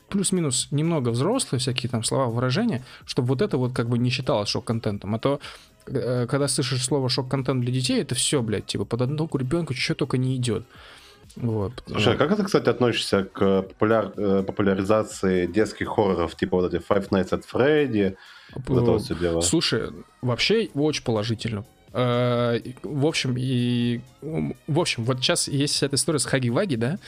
[0.09, 4.49] плюс-минус немного взрослые, всякие там слова, выражения, чтобы вот это вот как бы не считалось
[4.49, 5.15] шок-контентом.
[5.15, 5.41] А то
[5.87, 9.95] э, когда слышишь слово шок-контент для детей, это все, блядь, типа под одну ребенку что
[9.95, 10.65] только не идет.
[11.37, 11.73] Вот.
[11.87, 14.13] Слушай, а как это, кстати, относишься к популяр...
[14.17, 18.17] Э, популяризации детских хорроров, типа вот эти Five Nights at Freddy,
[18.55, 19.41] вот это вот все дело?
[19.41, 19.91] Слушай,
[20.23, 21.65] вообще очень положительно.
[21.93, 26.99] Э, в общем, и в общем, вот сейчас есть эта история с Хаги Ваги, да?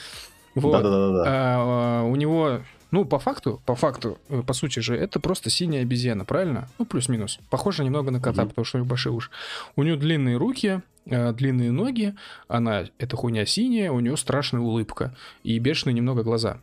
[0.55, 0.71] Вот.
[0.71, 1.23] Да, да, да, да.
[1.27, 5.81] А, у него ну, по факту, по факту, э, по сути же, это просто синяя
[5.81, 6.69] обезьяна, правильно?
[6.79, 7.39] Ну, плюс-минус.
[7.49, 8.49] Похоже немного на кота, mm-hmm.
[8.49, 9.29] потому что у него большие уши.
[9.75, 12.15] У нее длинные руки, э, длинные ноги,
[12.47, 16.59] она, эта хуйня синяя, у нее страшная улыбка и бешеные немного глаза.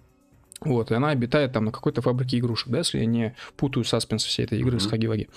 [0.60, 4.24] Вот, и она обитает там на какой-то фабрике игрушек, да, если я не путаю саспенс
[4.24, 4.80] всей этой игры mm-hmm.
[4.80, 5.28] с Хаги-Ваги.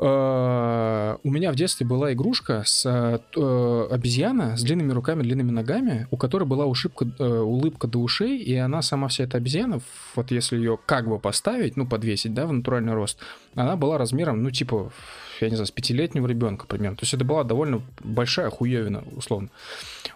[0.00, 6.06] Э, у меня в детстве была игрушка с э, обезьяна с длинными руками, длинными ногами,
[6.12, 9.80] у которой была ушибка, э, улыбка до ушей, и она сама вся эта обезьяна,
[10.14, 13.18] вот если ее как бы поставить, ну, подвесить, да, в натуральный рост,
[13.56, 14.92] она была размером, ну, типа,
[15.40, 16.96] я не знаю, с пятилетнего ребенка примерно.
[16.96, 19.50] То есть это была довольно большая хуевина, условно.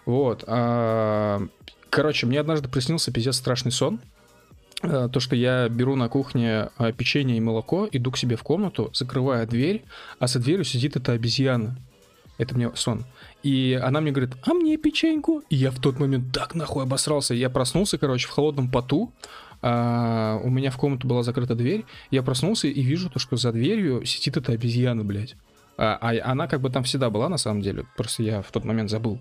[0.05, 0.43] Вот.
[0.47, 1.41] А,
[1.89, 3.99] короче, мне однажды приснился пиздец страшный сон.
[4.83, 8.43] Э, то, что я беру на кухне э, печенье и молоко, иду к себе в
[8.43, 9.83] комнату, закрываю дверь,
[10.19, 11.77] а за дверью сидит эта обезьяна.
[12.37, 13.05] Это мне сон.
[13.43, 15.43] И она мне говорит, а мне печеньку?
[15.49, 17.33] И я в тот момент так нахуй обосрался.
[17.33, 19.13] Я проснулся, короче, в холодном поту.
[19.63, 21.85] А, у меня в комнату была закрыта дверь.
[22.11, 25.35] Я проснулся и вижу то, что за дверью сидит эта обезьяна, блядь.
[25.77, 27.85] А, а она как бы там всегда была, на самом деле.
[27.95, 29.19] Просто я в тот момент забыл.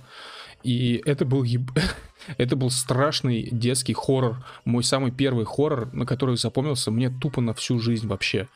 [0.64, 1.70] И это был еб...
[2.39, 4.44] это был страшный детский хоррор.
[4.64, 8.48] Мой самый первый хоррор, на который запомнился мне тупо на всю жизнь вообще.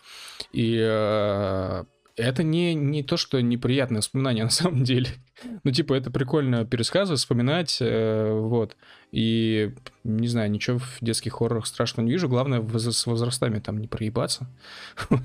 [0.53, 1.85] И э,
[2.17, 5.09] это не, не то, что неприятное воспоминание на самом деле.
[5.65, 8.77] Ну, типа, это прикольно пересказывать, вспоминать, э, вот.
[9.13, 12.29] И, не знаю, ничего в детских хоррорах страшного не вижу.
[12.29, 14.49] Главное, с возрастами там не проебаться.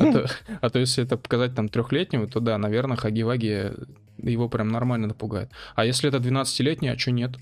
[0.00, 0.26] А то,
[0.60, 3.74] а то если это показать там трехлетнего, то да, наверное, Хаги-Ваги
[4.18, 5.52] его прям нормально напугает.
[5.76, 7.36] А если это 12-летний, а что нет?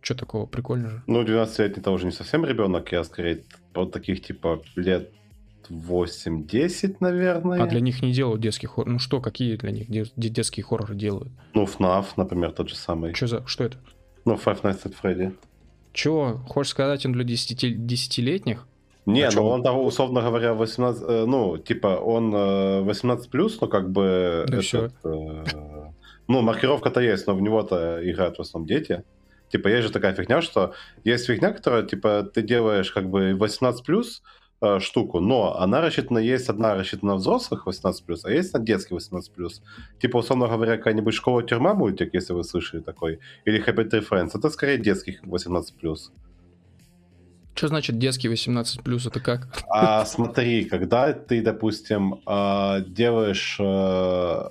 [0.00, 0.46] Что такого?
[0.46, 1.02] Прикольно же.
[1.06, 3.44] Ну, 12-летний это уже не совсем ребенок, я скорее
[3.74, 5.12] вот таких типа лет
[5.72, 7.62] 8-10, наверное.
[7.62, 8.92] А для них не делают детский хоррор.
[8.92, 11.32] Ну что, какие для них детские хорроры делают?
[11.54, 13.14] Ну, FNAF, например, тот же самый.
[13.14, 13.46] Что за...
[13.46, 13.78] Что это?
[14.24, 15.34] Ну, Five Nights at Freddy.
[15.92, 16.40] Чего?
[16.48, 18.66] Хочешь сказать, он для 10- десятилетних?
[19.04, 22.30] Не, а ну он там, условно говоря, 18, э, ну, типа, он
[22.84, 24.44] 18 э, плюс, но как бы...
[24.46, 25.44] Да этот, э,
[26.28, 29.02] ну, маркировка-то есть, но в него-то играют в основном дети.
[29.50, 30.72] Типа, есть же такая фигня, что
[31.04, 34.22] есть фигня, которая, типа, ты делаешь как бы 18 плюс
[34.62, 38.60] э, штуку, но она рассчитана, есть одна рассчитана на взрослых 18 плюс, а есть на
[38.60, 39.62] детский 18 плюс.
[40.00, 44.48] Типа, условно говоря, какая-нибудь школа-тюрьма мультик, если вы слышали такой, или Happy Tree Friends, это
[44.50, 46.12] скорее детских 18 плюс.
[47.54, 49.06] Что значит детский 18 плюс?
[49.06, 49.48] Это как?
[49.68, 54.48] А, смотри, когда ты, допустим, э, делаешь э,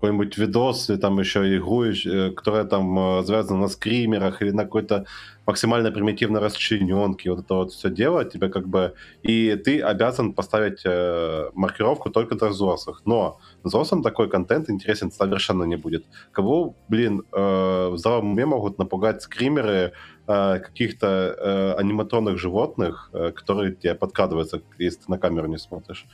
[0.00, 4.64] какой-нибудь видос или там еще игру, э, которая там э, завязана на скримерах или на
[4.64, 5.04] какой-то
[5.46, 8.94] максимально примитивной расчлененке, вот это вот все дело, тебе как бы...
[9.22, 13.02] И ты обязан поставить э, маркировку только для взрослых.
[13.04, 16.04] Но взрослым такой контент интересен совершенно не будет.
[16.32, 19.92] Кого, блин, э, в здравом уме могут напугать скримеры
[20.26, 26.06] э, каких-то э, аниматронных животных, э, которые тебе подкадываются, если ты на камеру не смотришь.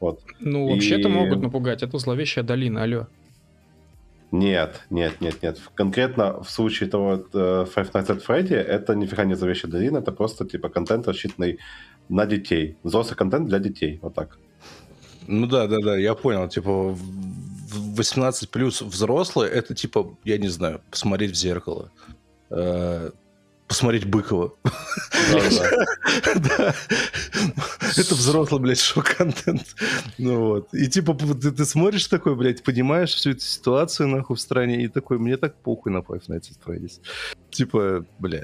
[0.00, 0.20] Вот.
[0.40, 1.12] Ну, вообще-то и...
[1.12, 1.82] могут напугать.
[1.82, 3.06] Это зловещая долина, алло.
[4.32, 5.60] Нет, нет, нет, нет.
[5.74, 10.10] Конкретно в случае того uh, Five Nights at Freddy это нифига не зловещая долина, это
[10.10, 11.58] просто типа контент, рассчитанный
[12.08, 12.78] на детей.
[12.82, 14.38] Взрослый контент для детей, вот так.
[15.26, 16.48] Ну да, да, да, я понял.
[16.48, 16.96] Типа
[17.72, 21.90] 18 плюс взрослые, это типа, я не знаю, посмотреть в зеркало.
[22.48, 23.10] Э,
[23.72, 24.52] посмотреть Быкова.
[27.96, 29.64] Это взрослый, блядь, шок-контент.
[30.18, 30.74] Ну вот.
[30.74, 35.18] И типа ты смотришь такой, блядь, понимаешь всю эту ситуацию нахуй в стране, и такой,
[35.18, 37.00] мне так похуй на Five Nights at Freddy's.
[37.50, 38.42] Типа, бля.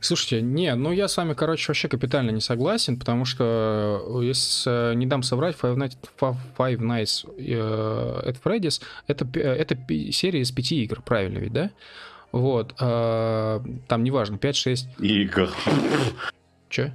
[0.00, 4.92] Слушайте, не, ну я с вами, короче, вообще капитально не согласен, потому что, э, если
[4.92, 9.76] э, не дам соврать, Five Nights, Five Nights at Freddy's это, это
[10.12, 11.72] серия из пяти игр, правильно ведь, да?
[12.34, 12.74] Вот.
[12.80, 14.88] Э, там неважно, 5-6.
[14.98, 15.50] Игр.
[16.68, 16.92] Че?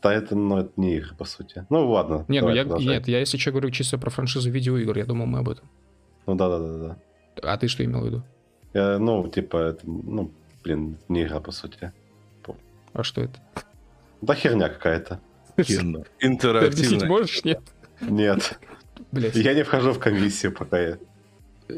[0.00, 1.66] Да, это, ну, это не игры, по сути.
[1.68, 2.24] Ну, ладно.
[2.28, 5.40] Нет, ну, я, нет, я, если что, говорю чисто про франшизу видеоигр, я думал, мы
[5.40, 5.68] об этом.
[6.26, 6.96] Ну, да-да-да.
[7.42, 8.22] А ты что имел в виду?
[8.72, 10.30] Я, ну, типа, это, ну,
[10.62, 11.92] блин, не игра, по сути.
[12.92, 13.40] А что это?
[14.22, 15.18] Да херня какая-то.
[16.20, 17.08] Интерактивная.
[17.08, 17.60] можешь, нет?
[18.00, 18.60] Нет.
[19.10, 19.34] Блять.
[19.34, 20.98] Я не вхожу в комиссию, пока я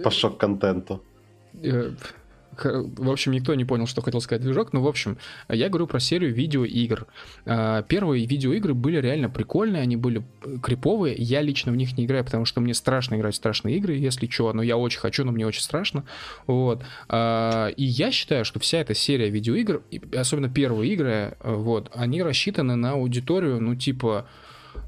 [0.04, 1.02] по шок-контенту.
[2.52, 5.18] В общем, никто не понял, что хотел сказать движок, но, в общем,
[5.48, 7.06] я говорю про серию видеоигр.
[7.46, 11.14] А, первые видеоигры были реально прикольные, они были э, криповые.
[11.16, 14.26] Я лично в них не играю, потому что мне страшно играть в страшные игры, если
[14.26, 16.04] что, но я очень хочу, но мне очень страшно.
[16.46, 16.82] Вот.
[17.08, 19.82] А, и я считаю, что вся эта серия видеоигр,
[20.16, 24.26] особенно первые игры, э, вот, они рассчитаны на аудиторию, ну, типа,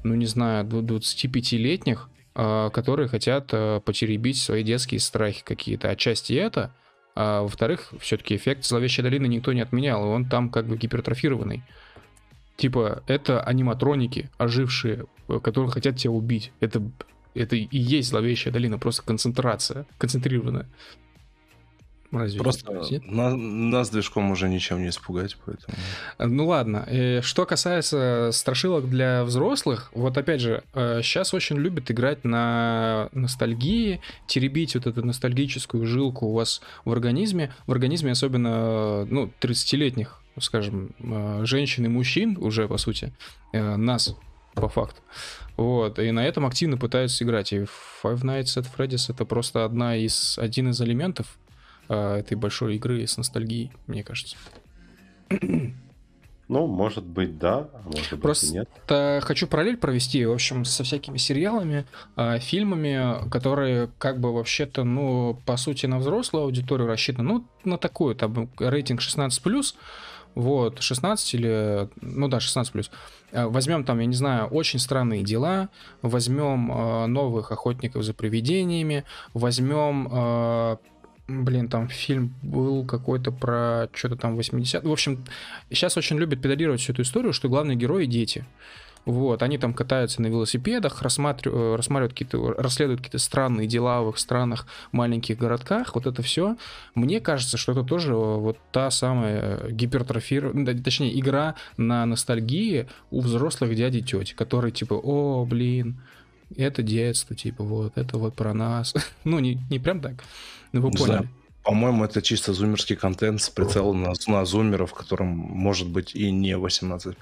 [0.03, 5.89] ну, не знаю, 25-летних, а, которые хотят э, потеребить свои детские страхи какие-то.
[5.89, 6.73] Отчасти это,
[7.15, 11.63] а во-вторых, все-таки эффект зловещей долины никто не отменял, и он там как бы гипертрофированный.
[12.57, 16.51] Типа, это аниматроники, ожившие, э, которые хотят тебя убить.
[16.59, 16.81] Это,
[17.33, 20.67] это и есть зловещая долина, просто концентрация, концентрированная.
[22.11, 22.71] Разве Просто
[23.05, 25.77] на, нас движком уже ничем не испугать, поэтому...
[26.19, 26.83] Ну ладно.
[26.87, 33.07] Э, что касается страшилок для взрослых, вот опять же, сейчас э, очень любят играть на
[33.13, 37.53] ностальгии, теребить вот эту ностальгическую жилку у вас в организме.
[37.65, 43.13] В организме особенно, ну, 30-летних, скажем, э, женщин и мужчин уже, по сути,
[43.53, 44.15] нас,
[44.53, 45.01] по факту.
[45.55, 47.53] Вот, и на этом активно пытаются играть.
[47.53, 47.59] И
[48.03, 51.37] Five Nights at Freddy's это просто одна из, один из элементов
[51.91, 54.37] э, этой большой игры с ностальгией, мне кажется.
[56.51, 59.23] Ну, может быть, да, а может Просто быть, нет.
[59.23, 61.85] хочу параллель провести, в общем, со всякими сериалами,
[62.17, 67.77] э, фильмами, которые как бы вообще-то, ну, по сути, на взрослую аудиторию рассчитаны, ну, на
[67.77, 69.75] такую, там, рейтинг 16+,
[70.35, 72.91] вот, 16 или, ну да, 16 плюс.
[73.31, 75.69] Возьмем там, я не знаю, очень странные дела,
[76.01, 80.77] возьмем э, новых охотников за привидениями, возьмем э,
[81.27, 85.23] Блин, там фильм был какой-то про что-то там 80 В общем,
[85.69, 88.45] сейчас очень любят педалировать всю эту историю, что главные герои дети.
[89.05, 94.19] Вот, они там катаются на велосипедах, рассматривают, рассматривают какие-то, расследуют какие-то странные дела в их
[94.19, 96.55] странах, маленьких городках, вот это все.
[96.93, 103.75] Мне кажется, что это тоже вот та самая гипертрофированная, точнее, игра на ностальгии у взрослых
[103.75, 105.99] дяди и тети, которые типа, о, блин,
[106.55, 108.93] это детство, типа, вот, это вот про нас.
[109.23, 110.23] ну, не, не прям так.
[110.71, 111.29] Ну, вы поняли.
[111.63, 116.53] По-моему, это чисто зумерский контент с прицелом на, на зумеров, которым может быть и не
[116.53, 117.15] 18+.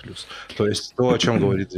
[0.56, 1.74] То есть то, о чем говорит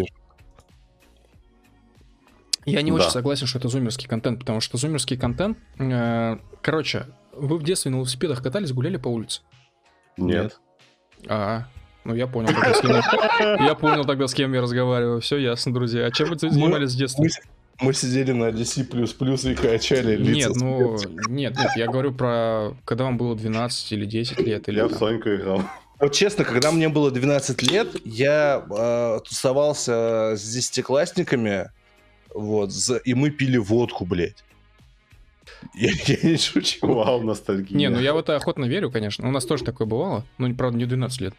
[2.66, 2.98] Я не да.
[2.98, 5.58] очень согласен, что это зумерский контент, потому что зумерский контент...
[5.80, 9.42] Э, короче, вы в детстве на велосипедах катались, гуляли по улице?
[10.18, 10.60] Нет.
[11.28, 11.66] А,
[12.04, 13.66] ну я понял тогда, с кем я...
[13.66, 15.22] я понял тогда, с кем я разговариваю.
[15.22, 16.06] Все ясно, друзья.
[16.06, 17.24] А чем вы занимались с детства?
[17.24, 17.30] Мы
[17.94, 20.50] сидели на DC++ и качали лица.
[20.50, 20.98] Нет, ну,
[21.28, 24.70] нет, нет, я говорю про, когда вам было 12 или 10 лет.
[24.70, 24.96] Или я там.
[24.96, 25.64] в Соньку играл.
[26.00, 31.70] Вот честно, когда мне было 12 лет, я э, тусовался с десятиклассниками,
[32.34, 34.44] вот, за, и мы пили водку, блядь.
[35.76, 36.80] Я, я не шучу.
[36.82, 37.78] Вау, ностальгия.
[37.78, 39.28] Не, ну я в это охотно верю, конечно.
[39.28, 40.26] У нас тоже такое бывало.
[40.38, 41.34] Ну, правда, не 12 лет.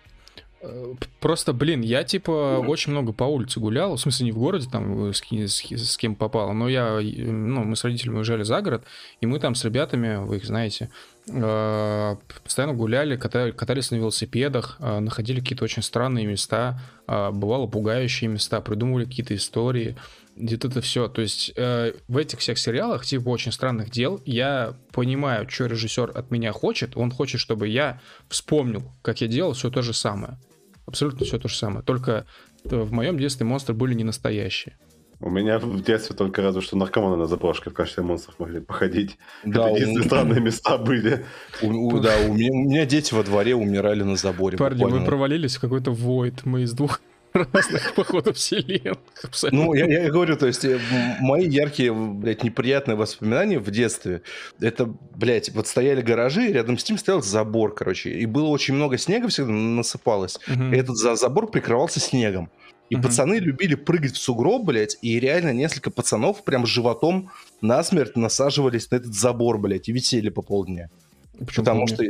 [1.19, 5.09] Просто, блин, я типа очень много по улице гулял, в смысле не в городе, там
[5.09, 8.85] э, с, с, с кем попало, но я, ну, мы с родителями уезжали за город,
[9.21, 10.89] и мы там с ребятами, вы их знаете,
[11.29, 18.31] э, постоянно гуляли, катали, катались на велосипедах, э, находили какие-то очень странные места, бывало пугающие
[18.31, 19.97] места, придумывали какие-то истории,
[20.37, 21.09] где-то это все.
[21.09, 26.31] То есть в этих всех сериалах, типа очень странных дел, я понимаю, что режиссер от
[26.31, 26.97] меня хочет.
[26.97, 30.39] Он хочет, чтобы я вспомнил, как я делал все то же самое.
[30.87, 31.83] Абсолютно все то же самое.
[31.83, 32.27] Только
[32.65, 34.77] э, в моем детстве монстры были не настоящие.
[35.21, 39.19] У меня в детстве только разве что наркоманы на заброшке в качестве монстров могли походить.
[39.45, 40.05] Да, Это единственные у...
[40.05, 41.25] странные места были.
[41.63, 44.59] У, у, да, у меня, у меня дети во дворе умирали на заборе.
[44.59, 45.01] Парни, буквально.
[45.01, 46.45] мы провалились в какой-то войд.
[46.45, 47.01] Мы из двух
[47.33, 48.99] разных, походу, вселенных.
[49.23, 49.65] Абсолютно.
[49.65, 50.79] Ну, я, я говорю, то есть, э,
[51.21, 54.23] мои яркие, блядь, неприятные воспоминания в детстве,
[54.61, 58.99] это, блядь, вот стояли гаражи, рядом с ним стоял забор, короче, и было очень много
[58.99, 60.65] снега всегда насыпалось, угу.
[60.73, 62.51] и этот забор прикрывался снегом.
[62.91, 63.05] И угу.
[63.05, 67.31] пацаны любили прыгать в сугроб, блядь, и реально несколько пацанов прям животом
[67.61, 70.91] насмерть насаживались на этот забор, блядь, и висели по полдня.
[71.39, 71.95] Почему Потому помню?
[71.95, 72.05] что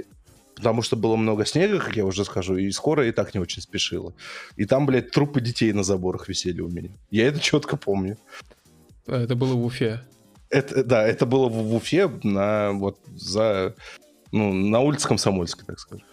[0.63, 3.61] Потому что было много снега, как я уже скажу, и скоро и так не очень
[3.61, 4.15] спешила.
[4.55, 6.91] И там, блядь, трупы детей на заборах висели у меня.
[7.11, 8.17] Я это четко помню.
[9.09, 10.05] А, это было в Уфе.
[10.51, 13.75] Это, да, это было в, в Уфе на вот за
[14.31, 16.07] ну, на улице Комсомольской, так скажем.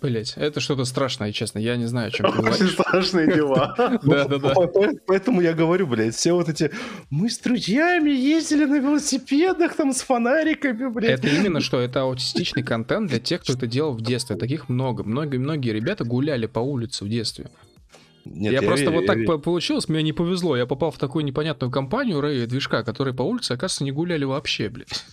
[0.00, 1.58] Блять, это что-то страшное, честно.
[1.58, 2.38] Я не знаю, о чем ты.
[2.40, 3.74] Очень страшные дела.
[4.02, 4.54] Да, да, да.
[5.06, 6.70] Поэтому я говорю, блядь, все вот эти...
[7.10, 11.18] Мы с друзьями ездили на велосипедах, там, с фонариками, блядь.
[11.18, 14.36] Это именно что, это аутистичный контент для тех, кто это делал в детстве.
[14.36, 15.04] Таких много.
[15.04, 17.50] Многие-многие ребята гуляли по улице в детстве.
[18.24, 19.38] Нет, я, я просто я, вот я, так я...
[19.38, 20.56] получилось, мне не повезло.
[20.56, 24.68] Я попал в такую непонятную компанию Рэй движка, которые по улице, оказывается, не гуляли вообще,
[24.68, 25.04] блядь.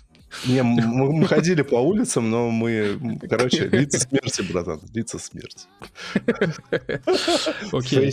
[0.45, 5.67] Не, мы, мы ходили по улицам, но мы, короче, лица смерти, братан, лица смерти.
[7.71, 8.11] Окей.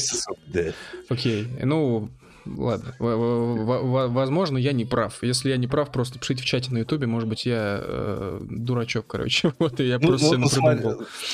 [1.09, 2.11] Окей, ну,
[2.47, 2.95] ладно.
[2.99, 5.23] Возможно, я не прав.
[5.23, 7.07] Если я не прав, просто пишите в чате на Ютубе.
[7.07, 9.53] Может быть, я э, дурачок, короче.
[9.59, 10.89] Вот и я ну, просто ну, смотри,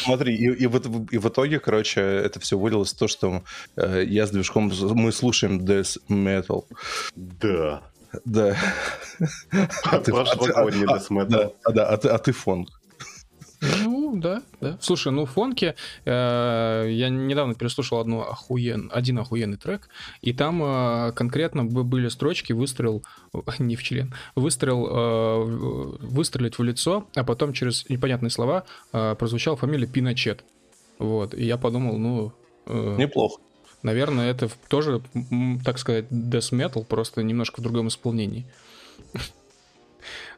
[0.04, 3.42] смотри, и, и, в, и в итоге, короче, это все вылилось в то, что
[3.76, 6.64] э, я с движком мы слушаем Death Metal.
[7.14, 7.82] Да.
[8.24, 8.56] Да.
[9.84, 12.68] А ты, а, а, да, а, да, ты, а ты фонг.
[13.62, 14.76] Ну, да, да.
[14.80, 15.74] Слушай, ну, фонки,
[16.04, 19.88] э, я недавно переслушал одну охуен, один охуенный трек,
[20.20, 23.02] и там э, конкретно были строчки «выстрел»,
[23.58, 25.44] не в член, «выстрел», э,
[26.06, 30.44] «выстрелить в лицо», а потом через непонятные слова э, прозвучала фамилия Пиночет.
[30.98, 32.32] Вот, и я подумал, ну...
[32.66, 33.40] Э, Неплохо.
[33.86, 35.00] Наверное, это тоже,
[35.64, 38.44] так сказать, death metal, просто немножко в другом исполнении.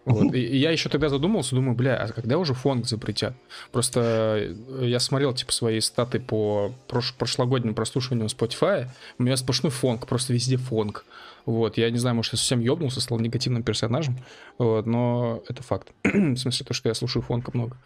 [0.04, 0.34] Вот.
[0.34, 3.32] И, я еще тогда задумался, думаю, бля, а когда уже фонг запретят?
[3.72, 8.88] Просто я смотрел, типа, свои статы по прош прошлогоднему прослушиванию Spotify,
[9.18, 11.06] у меня сплошной фонг, просто везде фонг.
[11.46, 14.18] Вот, я не знаю, может, я совсем ёбнулся, стал негативным персонажем,
[14.58, 15.88] вот, но это факт.
[16.04, 17.78] В смысле, то, что я слушаю фонка много.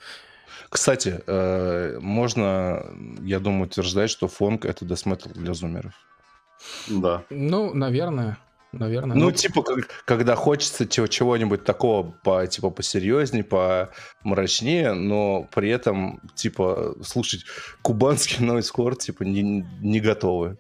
[0.69, 2.87] Кстати, э, можно,
[3.23, 5.93] я думаю, утверждать, что фонг— это десметал для зумеров.
[6.89, 7.25] Да.
[7.31, 8.39] Ну, наверное.
[8.73, 9.15] Наверное.
[9.15, 16.21] Ну, ну типа, как, когда хочется чего-нибудь такого по, типа, посерьезнее, помрачнее, но при этом,
[16.35, 17.45] типа, слушать
[17.83, 19.43] кубанский нойскор, типа, не,
[19.81, 20.57] не готовы.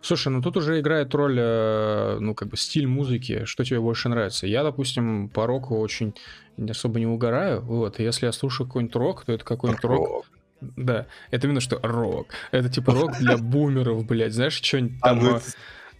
[0.00, 4.08] Слушай, ну тут уже играет роль, э, ну, как бы стиль музыки, что тебе больше
[4.08, 4.46] нравится.
[4.46, 6.14] Я, допустим, по року очень
[6.58, 10.08] особо не угораю, вот, и если я слушаю какой-нибудь рок, то это какой-нибудь рок.
[10.08, 10.26] рок.
[10.60, 12.28] Да, это именно что рок.
[12.50, 15.18] Это типа рок для бумеров, блядь, знаешь, что-нибудь а, там...
[15.18, 15.40] А, ну,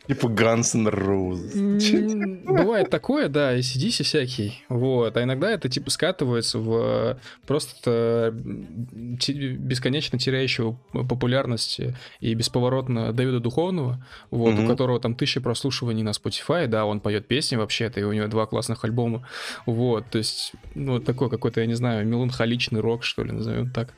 [0.07, 2.45] Типа Guns N' Roses.
[2.45, 4.65] Бывает такое, да, и ACDC всякий.
[4.69, 5.17] Вот.
[5.17, 11.81] А иногда это типа скатывается в просто бесконечно теряющего популярность
[12.21, 17.29] и бесповоротно Дэвида Духовного, вот, у которого там тысяча прослушиваний на Spotify, да, он поет
[17.29, 19.27] песни вообще-то, и у него два классных альбома.
[19.67, 23.95] Вот, то есть, ну, такой какой-то, я не знаю, меланхоличный рок, что ли, назовем так.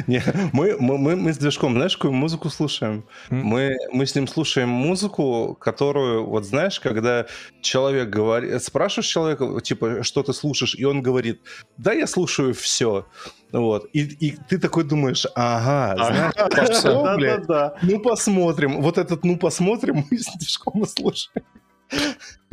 [0.07, 0.23] Не,
[0.53, 3.05] мы, мы, мы, мы с движком, знаешь, какую музыку слушаем?
[3.31, 3.43] Mm.
[3.43, 7.27] Мы, мы с ним слушаем музыку, которую, вот знаешь, когда
[7.61, 11.41] человек говорит, спрашиваешь человека, типа, что ты слушаешь, и он говорит,
[11.77, 13.07] да, я слушаю все.
[13.53, 13.89] Вот.
[13.93, 17.75] И, и ты такой думаешь, ага, знаешь, да, да, да.
[17.83, 18.81] ну посмотрим.
[18.81, 21.45] Вот этот ну посмотрим мы с движком и слушаем.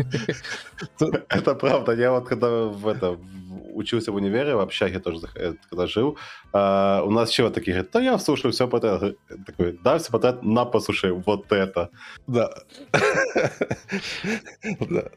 [0.98, 1.92] Это правда.
[1.94, 3.20] Я вот когда в это
[3.78, 6.18] учился в универе, в общаге тоже, э, когда жил,
[6.54, 9.16] а, у нас чего такие говорят, да я слушаю все подряд.
[9.46, 11.90] Такой, да, все подряд, на, послушай, вот это.
[12.28, 12.50] Да.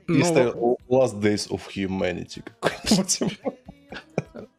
[0.07, 3.43] Ну, Last Days of Humanity какой-нибудь.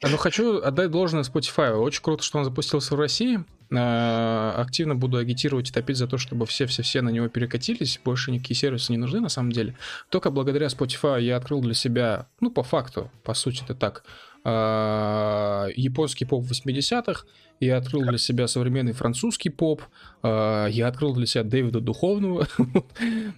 [0.04, 1.74] Ну, хочу отдать должное Spotify.
[1.74, 3.44] Очень круто, что он запустился в России.
[3.74, 8.00] А, активно буду агитировать и топить за то, чтобы все-все-все на него перекатились.
[8.04, 9.76] Больше никакие сервисы не нужны, на самом деле.
[10.10, 14.04] Только благодаря Spotify я открыл для себя, ну, по факту, по сути это так,
[14.44, 17.26] а, японский поп 80-х,
[17.60, 19.84] я открыл для себя современный французский поп,
[20.24, 22.48] а, я открыл для себя Дэвида Духовного.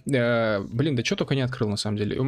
[0.06, 2.20] Блин, да что только не открыл на самом деле.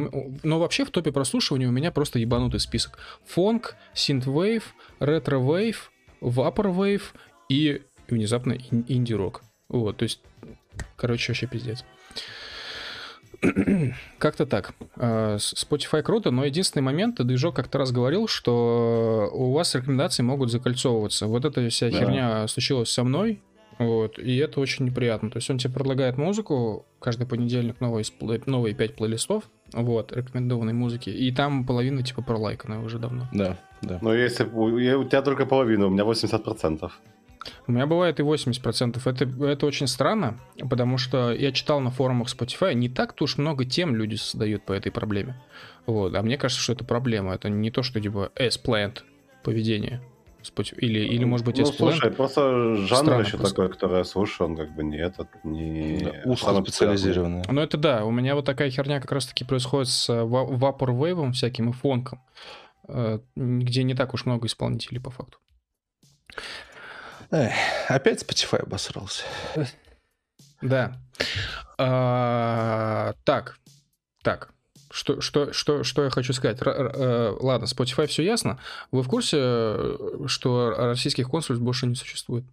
[0.43, 2.99] Но вообще в топе прослушивания у меня просто ебанутый список.
[3.25, 5.91] Phonk, synthwave, retrowave,
[6.21, 7.13] vaporwave
[7.49, 7.81] и
[8.15, 9.43] внезапно инди-рок.
[9.69, 10.21] Вот, то есть,
[10.95, 11.83] короче, вообще пиздец.
[14.17, 14.73] как-то так.
[14.95, 20.51] Э, Spotify круто, но единственный момент, движок как-то раз говорил, что у вас рекомендации могут
[20.51, 21.27] закольцовываться.
[21.27, 21.97] Вот эта вся да.
[21.97, 23.41] херня случилась со мной,
[23.79, 25.29] вот, и это очень неприятно.
[25.29, 28.05] То есть он тебе предлагает музыку, каждый понедельник новые,
[28.45, 29.43] новые 5 плейлистов,
[29.73, 33.27] вот, рекомендованной музыки, и там половина типа пролайканная уже давно.
[33.33, 33.99] Да, да.
[34.01, 36.91] Но если у тебя только половина, у меня 80%.
[37.67, 39.01] У меня бывает и 80%.
[39.05, 40.39] Это, это очень странно,
[40.69, 44.73] потому что я читал на форумах Spotify, не так-то уж много тем люди создают по
[44.73, 45.35] этой проблеме.
[45.85, 46.13] Вот.
[46.15, 47.33] А мне кажется, что это проблема.
[47.33, 49.03] Это не то, что типа S-plant
[49.43, 50.01] поведение.
[50.77, 53.55] Или, или может быть, ну, слушай, просто жанр еще просто.
[53.55, 55.99] такой, который я слушаю, он как бы не этот, не...
[55.99, 57.43] Да, узко специализированный.
[57.49, 61.73] Ну, это да, у меня вот такая херня как раз-таки происходит с вапор-вейвом всяким и
[61.73, 62.21] фонком,
[62.87, 65.39] э, где не так уж много исполнителей по факту.
[67.31, 67.53] Эх,
[67.89, 69.23] опять Spotify обосрался.
[70.61, 70.97] Да.
[71.77, 73.57] А, так,
[74.23, 74.49] так.
[74.89, 76.61] Что, что, что, что я хочу сказать?
[76.61, 78.57] Р, р, э, ладно, Spotify все ясно.
[78.91, 79.37] Вы в курсе,
[80.27, 82.45] что российских консульств больше не существует?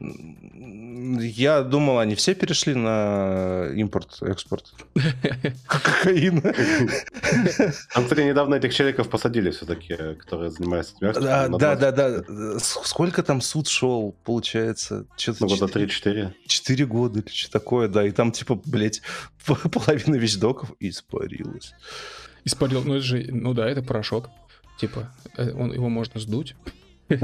[0.00, 4.72] Я думал, они все перешли на импорт-экспорт.
[5.66, 6.54] Кокаина.
[7.92, 12.58] Там, кстати, недавно этих челиков посадили все-таки, которые занимаются этим Да, да, да, да.
[12.58, 15.06] Сколько там суд шел, получается?
[15.40, 16.32] Ну, года 3-4.
[16.46, 18.06] 4 года или что такое, да.
[18.06, 19.02] И там, типа, блядь,
[19.46, 21.74] половина вещдоков испарилась.
[22.44, 24.30] Испарил, ну это же, ну да, это порошок.
[24.78, 26.54] Типа, э, он, его можно сдуть.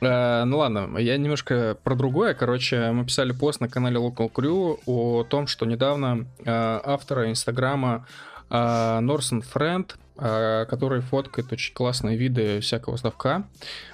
[0.00, 2.34] Э, ну ладно, я немножко про другое.
[2.34, 8.06] Короче, мы писали пост на канале Local Crew о том, что недавно э, автора Инстаграма
[8.48, 13.44] э, Норсон Френд, который фоткает очень классные виды всякого ставка,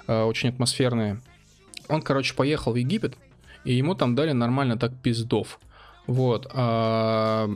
[0.07, 1.21] очень атмосферные.
[1.87, 3.15] Он, короче, поехал в Египет,
[3.63, 5.57] и ему там дали нормально так пиздов.
[6.05, 6.45] Вот.
[6.53, 7.49] А,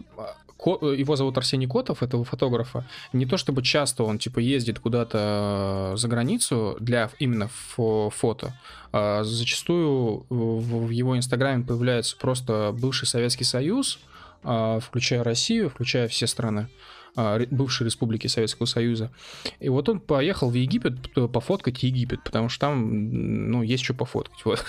[0.69, 2.85] его зовут Арсений Котов, этого фотографа.
[3.13, 8.53] Не то чтобы часто он типа ездит куда-то за границу для именно фото.
[8.93, 13.99] А зачастую в его инстаграме появляется просто бывший Советский Союз,
[14.43, 16.67] а, включая Россию, включая все страны.
[17.13, 19.11] А, бывшей республики Советского Союза.
[19.59, 24.39] И вот он поехал в Египет пофоткать Египет, потому что там, ну, есть что пофоткать.
[24.45, 24.65] Вот.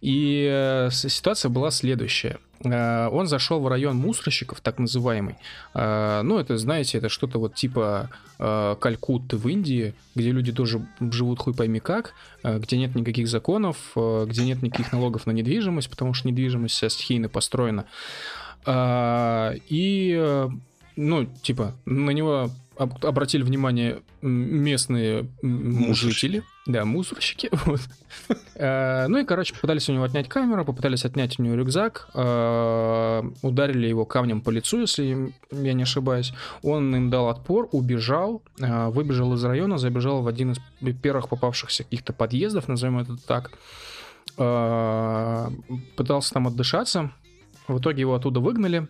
[0.00, 2.38] И э, ситуация была следующая.
[2.64, 5.36] Э, он зашел в район мусорщиков, так называемый.
[5.74, 11.38] Э, ну, это, знаете, это что-то вот типа Калькутты в Индии, где люди тоже живут
[11.38, 16.28] хуй пойми как, где нет никаких законов, где нет никаких налогов на недвижимость, потому что
[16.28, 17.86] недвижимость вся стихийно построена.
[18.68, 20.48] И
[20.96, 27.50] ну, типа, на него обратили внимание местные жители, да, мусорщики.
[27.66, 27.80] Вот.
[28.54, 33.22] Э, ну и, короче, попытались у него отнять камеру, попытались отнять у него рюкзак, э,
[33.42, 36.32] ударили его камнем по лицу, если я не ошибаюсь.
[36.62, 40.58] Он им дал отпор, убежал, э, выбежал из района, забежал в один из
[41.02, 43.52] первых попавшихся каких-то подъездов, назовем это так.
[45.96, 47.10] Пытался там отдышаться.
[47.68, 48.86] В итоге его оттуда выгнали,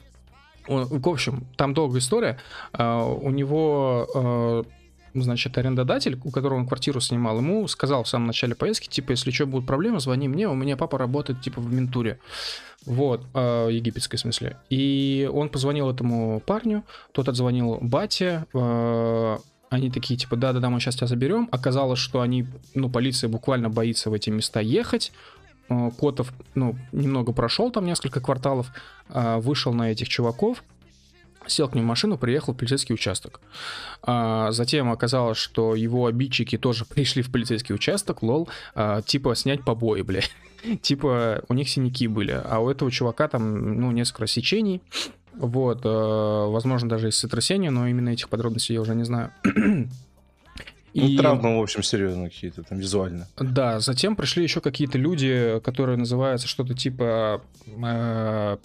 [0.66, 2.38] в общем, там долгая история.
[2.72, 4.64] А, у него а,
[5.14, 9.30] значит, арендодатель, у которого он квартиру снимал, ему сказал в самом начале поездки, типа, если
[9.30, 12.18] что, будут проблемы, звони мне, у меня папа работает, типа, в ментуре.
[12.84, 14.58] Вот, э, египетской смысле.
[14.70, 18.44] И он позвонил этому парню, тот отзвонил бате,
[19.70, 21.48] они такие, типа, да-да-да, мы сейчас тебя заберем.
[21.50, 25.12] Оказалось, что они, ну, полиция буквально боится в эти места ехать.
[25.68, 28.70] Э, Котов, ну, немного прошел там несколько кварталов,
[29.08, 30.62] э, вышел на этих чуваков,
[31.46, 33.40] сел к ним в машину, приехал в полицейский участок.
[34.02, 39.64] А, затем оказалось, что его обидчики тоже пришли в полицейский участок, лол, а, типа снять
[39.64, 40.22] побои, бля.
[40.82, 44.82] типа у них синяки были, а у этого чувака там, ну, несколько рассечений.
[45.34, 49.30] Вот, а, возможно, даже и сотрясение, но именно этих подробностей я уже не знаю.
[50.96, 51.16] Ну, и...
[51.16, 53.28] травмы, в общем, серьезные какие-то там визуально.
[53.36, 58.56] Да, затем пришли еще какие-то люди, которые называются что-то типа э,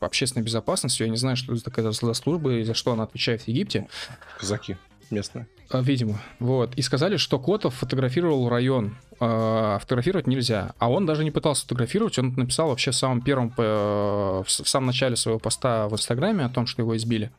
[0.00, 1.06] общественной безопасностью.
[1.06, 3.88] Я не знаю, что это такая служба и за что она отвечает в Египте.
[4.38, 4.76] Казаки
[5.10, 5.46] местные.
[5.70, 6.20] А, видимо.
[6.38, 6.74] Вот.
[6.74, 8.96] И сказали, что Котов фотографировал район.
[9.20, 10.74] А фотографировать нельзя.
[10.78, 12.18] А он даже не пытался фотографировать.
[12.18, 16.66] Он написал вообще в самом первом, в самом начале своего поста в Инстаграме о том,
[16.66, 17.30] что его избили.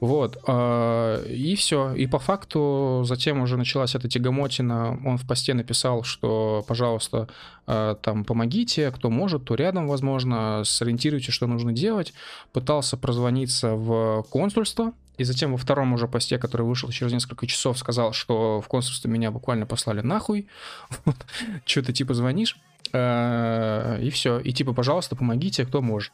[0.00, 0.38] Вот.
[0.46, 1.94] А, и все.
[1.94, 4.98] И по факту затем уже началась эта тягомотина.
[5.04, 7.28] Он в посте написал, что, пожалуйста,
[7.66, 12.12] а, там помогите, кто может, то рядом, возможно, сориентируйте, что нужно делать.
[12.52, 17.78] Пытался прозвониться в консульство, и затем во втором уже посте, который вышел через несколько часов,
[17.78, 20.48] сказал, что в консульстве меня буквально послали нахуй.
[21.64, 22.58] Что ты типа звонишь?
[22.92, 24.40] А, и все.
[24.40, 26.12] И типа, пожалуйста, помогите, кто может.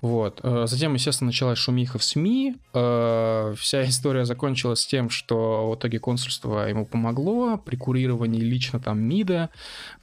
[0.00, 0.40] Вот.
[0.42, 2.56] Э, затем, естественно, началась шумиха в СМИ.
[2.72, 9.00] Э, вся история закончилась тем, что в итоге консульство ему помогло при курировании лично там
[9.00, 9.50] МИДа.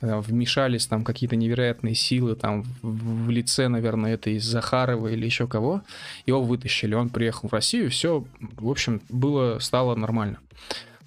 [0.02, 5.82] Э, вмешались там какие-то невероятные силы там в лице, наверное, этой Захарова или еще кого.
[6.26, 6.94] Его вытащили.
[6.94, 7.90] Он приехал в Россию.
[7.90, 10.40] Все, в общем, было, стало нормально.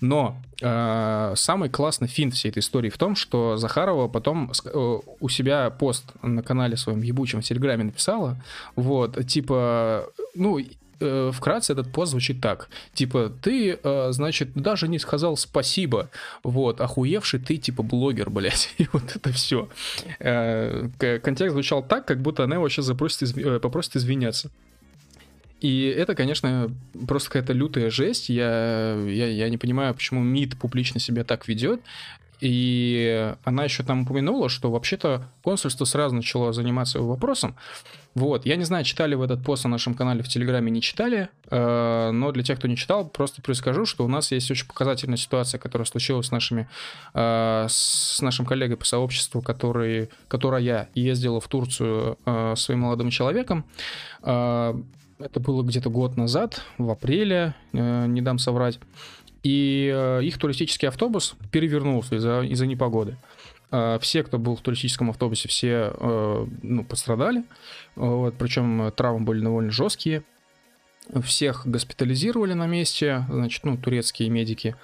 [0.01, 5.29] Но э, самый классный финт всей этой истории в том, что Захарова потом э, у
[5.29, 8.37] себя пост на канале своем ебучем в Телеграме написала,
[8.77, 10.61] вот, типа, ну,
[11.01, 12.69] э, вкратце этот пост звучит так.
[12.95, 16.11] Типа, ты, э, значит, даже не сказал спасибо.
[16.43, 18.75] Вот, охуевший ты, типа, блогер, блядь.
[18.79, 19.69] И вот это все.
[20.21, 20.89] Э,
[21.23, 23.39] контекст звучал так, как будто она его сейчас запросит, изв...
[23.39, 24.51] Э, попросит извиняться.
[25.61, 26.71] И это, конечно,
[27.07, 28.29] просто какая-то лютая жесть.
[28.29, 31.81] Я, я, я не понимаю, почему МИД публично себя так ведет.
[32.41, 37.57] И она еще там упомянула, что вообще-то консульство сразу начало заниматься его вопросом.
[38.15, 41.29] Вот, я не знаю, читали вы этот пост на нашем канале в Телеграме, не читали,
[41.51, 45.17] э, но для тех, кто не читал, просто перескажу, что у нас есть очень показательная
[45.17, 46.69] ситуация, которая случилась с нашими,
[47.15, 53.65] э, с нашим коллегой по сообществу, который, которая ездила в Турцию э, своим молодым человеком.
[55.19, 58.79] Это было где-то год назад, в апреле, э, не дам соврать.
[59.43, 63.17] И э, их туристический автобус перевернулся из-за из непогоды.
[63.73, 65.93] Э, все, кто был в туристическом автобусе, все
[66.63, 67.45] ну, пострадали.
[67.97, 70.23] Вот, причем травмы были довольно жесткие.
[71.23, 74.77] Всех госпитализировали на месте, значит, ну, турецкие медики.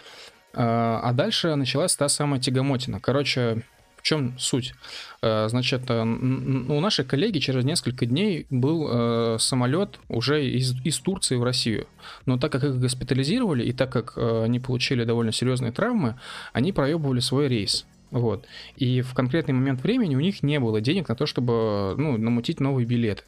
[0.57, 3.01] А дальше началась та самая тягомотина.
[3.01, 3.65] Короче,
[4.05, 4.75] чем суть?
[5.23, 10.99] Э, значит, э, у нашей коллеги через несколько дней был э, самолет уже из, из
[10.99, 11.87] Турции в Россию.
[12.27, 16.17] Но так как их госпитализировали и так как они получили довольно серьезные травмы,
[16.53, 17.87] они проебывали свой рейс.
[18.11, 18.47] Вот.
[18.77, 22.61] И в конкретный момент времени у них не было денег на то, чтобы ну, намутить
[22.61, 23.25] новые билеты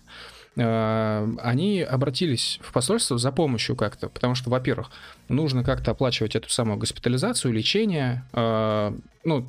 [0.56, 4.90] они обратились в посольство за помощью как-то, потому что, во-первых,
[5.28, 9.46] нужно как-то оплачивать эту самую госпитализацию, лечение, ну,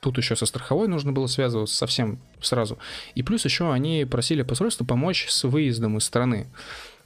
[0.00, 2.78] тут еще со страховой нужно было связываться совсем сразу.
[3.14, 6.46] И плюс еще они просили посольство помочь с выездом из страны.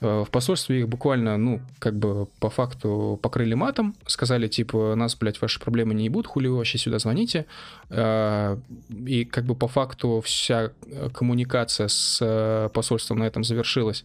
[0.01, 5.17] Э, в посольстве их буквально, ну, как бы по факту покрыли матом, сказали, типа, нас,
[5.17, 7.47] блядь, ваши проблемы не ебут, хули вы вообще сюда звоните.
[7.91, 8.59] Э,
[9.07, 10.71] и как бы по факту вся
[11.15, 14.05] коммуникация с э, посольством на этом завершилась.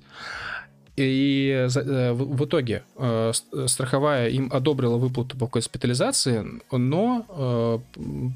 [1.01, 3.31] И э, в итоге э,
[3.65, 7.79] страховая им одобрила выплату по госпитализации, но э,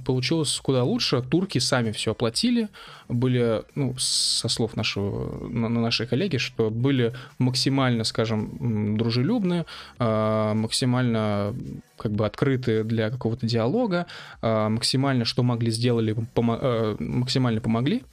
[0.05, 1.21] получилось куда лучше.
[1.21, 2.69] Турки сами все оплатили,
[3.07, 9.65] были, ну, со слов нашего, на нашей коллеги, что были максимально, скажем, дружелюбны,
[9.99, 11.55] максимально
[11.97, 14.07] как бы открыты для какого-то диалога,
[14.41, 18.03] максимально что могли сделали, максимально помогли.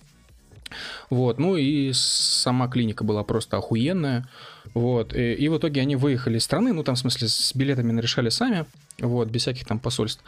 [1.10, 4.28] Вот, ну и сама клиника была просто охуенная.
[4.74, 8.00] Вот, и, и в итоге они выехали из страны, ну там, в смысле, с билетами
[8.00, 8.64] решали сами,
[9.00, 10.22] вот, без всяких там посольств.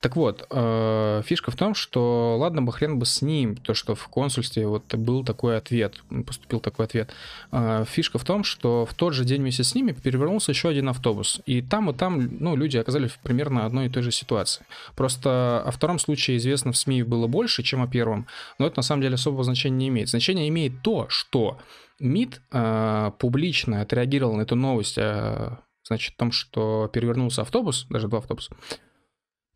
[0.00, 3.94] Так вот, э, фишка в том, что ладно бы хрен бы с ним, то, что
[3.94, 5.96] в консульстве вот был такой ответ,
[6.26, 7.10] поступил такой ответ.
[7.52, 10.88] Э, фишка в том, что в тот же день вместе с ними перевернулся еще один
[10.88, 14.64] автобус, и там и там, ну, люди оказались в примерно одной и той же ситуации.
[14.96, 18.26] Просто о втором случае известно в СМИ было больше, чем о первом,
[18.58, 20.08] но это на самом деле особого значения не имеет.
[20.08, 21.58] Значение имеет то, что
[22.00, 28.08] МИД э, публично отреагировал на эту новость, э, значит, о том, что перевернулся автобус, даже
[28.08, 28.54] два автобуса,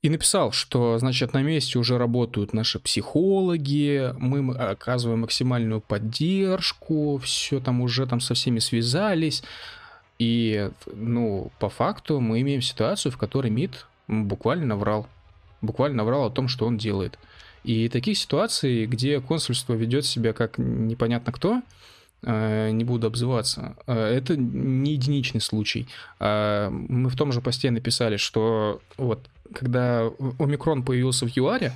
[0.01, 7.59] и написал, что, значит, на месте уже работают наши психологи, мы оказываем максимальную поддержку, все
[7.59, 9.43] там уже там со всеми связались.
[10.21, 15.09] И, ну, по факту мы имеем ситуацию, в которой МИД буквально наврал.
[15.63, 17.19] Буквально наврал о том, что он делает.
[17.65, 21.63] И таких ситуаций, где консульство ведет себя как непонятно кто,
[22.23, 23.77] не буду обзываться.
[23.87, 25.87] Э, это не единичный случай.
[26.19, 29.21] Э, мы в том же посте написали, что вот
[29.55, 31.73] когда омикрон появился в ЮАРе,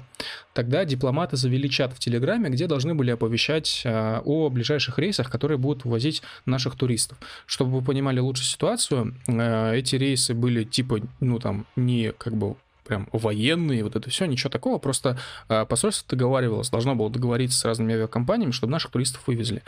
[0.53, 5.87] тогда дипломаты завели чат в Телеграме, где должны были оповещать о ближайших рейсах, которые будут
[5.87, 7.17] возить наших туристов.
[7.47, 13.09] Чтобы вы понимали лучше ситуацию, эти рейсы были типа, ну там, не как бы прям
[13.13, 15.19] военные, вот это все, ничего такого, просто
[15.49, 19.63] э, посольство договаривалось, должно было договориться с разными авиакомпаниями, чтобы наших туристов вывезли.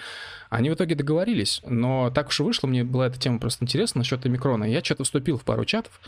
[0.50, 4.00] Они в итоге договорились, но так уж и вышло, мне была эта тема просто интересна
[4.00, 4.64] насчет омикрона.
[4.64, 6.00] Я что-то вступил в пару чатов,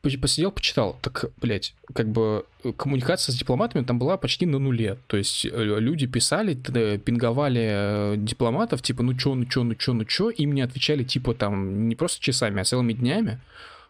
[0.00, 0.98] посидел, почитал.
[1.02, 4.98] Так, блядь, как бы э, коммуникация с дипломатами там была почти на нуле.
[5.06, 10.04] То есть э, люди писали, пинговали дипломатов, типа, ну чё, ну чё, ну чё, ну
[10.04, 13.40] чё, им не отвечали, типа, там, не просто часами, а целыми днями.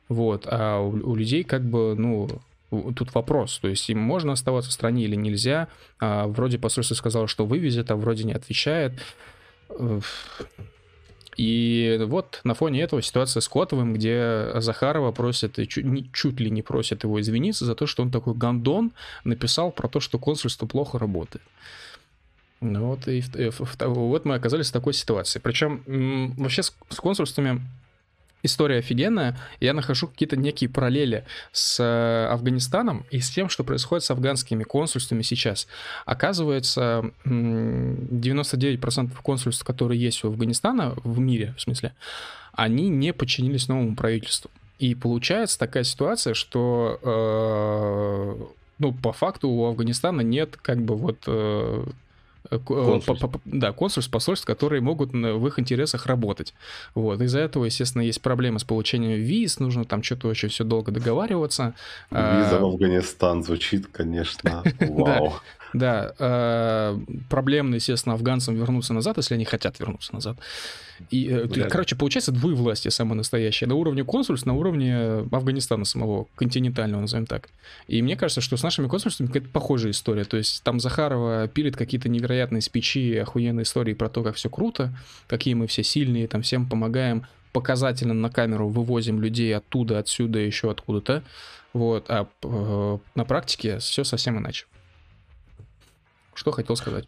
[0.09, 2.29] Вот, а у, у людей как бы, ну,
[2.95, 5.69] тут вопрос, то есть им можно оставаться в стране или нельзя.
[5.99, 8.93] А, вроде посольство сказало, что вывезет, а вроде не отвечает.
[11.37, 16.63] И вот на фоне этого ситуация с Котовым, где Захарова просит, чуть, чуть ли не
[16.63, 18.93] просит его извиниться за то, что он такой гандон
[19.25, 21.45] написал про то, что консульство плохо работает.
[22.61, 23.23] Ну вот, и
[23.59, 25.41] вот мы оказались в такой ситуации.
[25.41, 25.83] Причем
[26.37, 27.61] вообще с, с консульствами
[28.45, 29.37] история офигенная.
[29.61, 34.63] Я нахожу какие-то некие параллели с э, Афганистаном и с тем, что происходит с афганскими
[34.63, 35.67] консульствами сейчас.
[36.05, 41.95] Оказывается, 99% консульств, которые есть у Афганистана, в мире, в смысле,
[42.53, 44.51] они не подчинились новому правительству.
[44.79, 48.45] И получается такая ситуация, что э,
[48.79, 51.85] ну, по факту у Афганистана нет как бы вот э,
[52.65, 53.27] консульств.
[53.45, 56.55] да, консульств, посольств, которые могут в их интересах работать.
[56.95, 57.21] Вот.
[57.21, 61.75] Из-за этого, естественно, есть проблемы с получением виз, нужно там что-то очень все долго договариваться.
[62.11, 65.35] Виза а, в Афганистан звучит, конечно, вау.
[65.75, 66.99] Да, э,
[67.29, 70.39] проблемно, естественно, афганцам вернуться назад, если они хотят вернуться назад.
[71.11, 71.69] И, э, да.
[71.69, 73.67] короче, получается двоевластие самое настоящее.
[73.67, 77.49] На уровне консульств, на уровне Афганистана самого, континентального, назовем так.
[77.89, 80.25] И мне кажется, что с нашими консульствами какая-то похожая история.
[80.25, 84.93] То есть там Захарова пилит какие-то невероятные спичи, охуенные истории про то, как все круто,
[85.27, 90.71] какие мы все сильные, там всем помогаем, показательно на камеру вывозим людей оттуда, отсюда, еще
[90.71, 91.23] откуда-то.
[91.73, 94.67] Вот, а э, на практике все совсем иначе.
[96.35, 97.07] Что хотел сказать?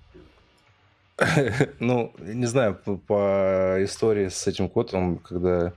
[1.81, 5.73] Ну, не знаю, по, по истории с этим котом, когда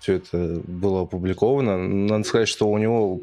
[0.00, 1.76] все это было опубликовано.
[1.78, 3.20] Надо сказать, что у него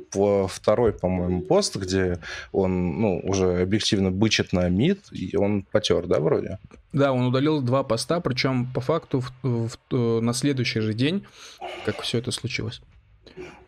[0.47, 2.19] второй, по-моему, пост, где
[2.51, 6.59] он, ну, уже объективно бычит на МИД, и он потер, да, вроде?
[6.93, 11.25] Да, он удалил два поста, причем по факту в, в, на следующий же день,
[11.85, 12.81] как все это случилось.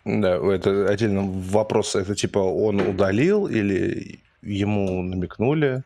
[0.06, 5.84] Да, это отдельно вопрос, это типа он удалил или ему намекнули?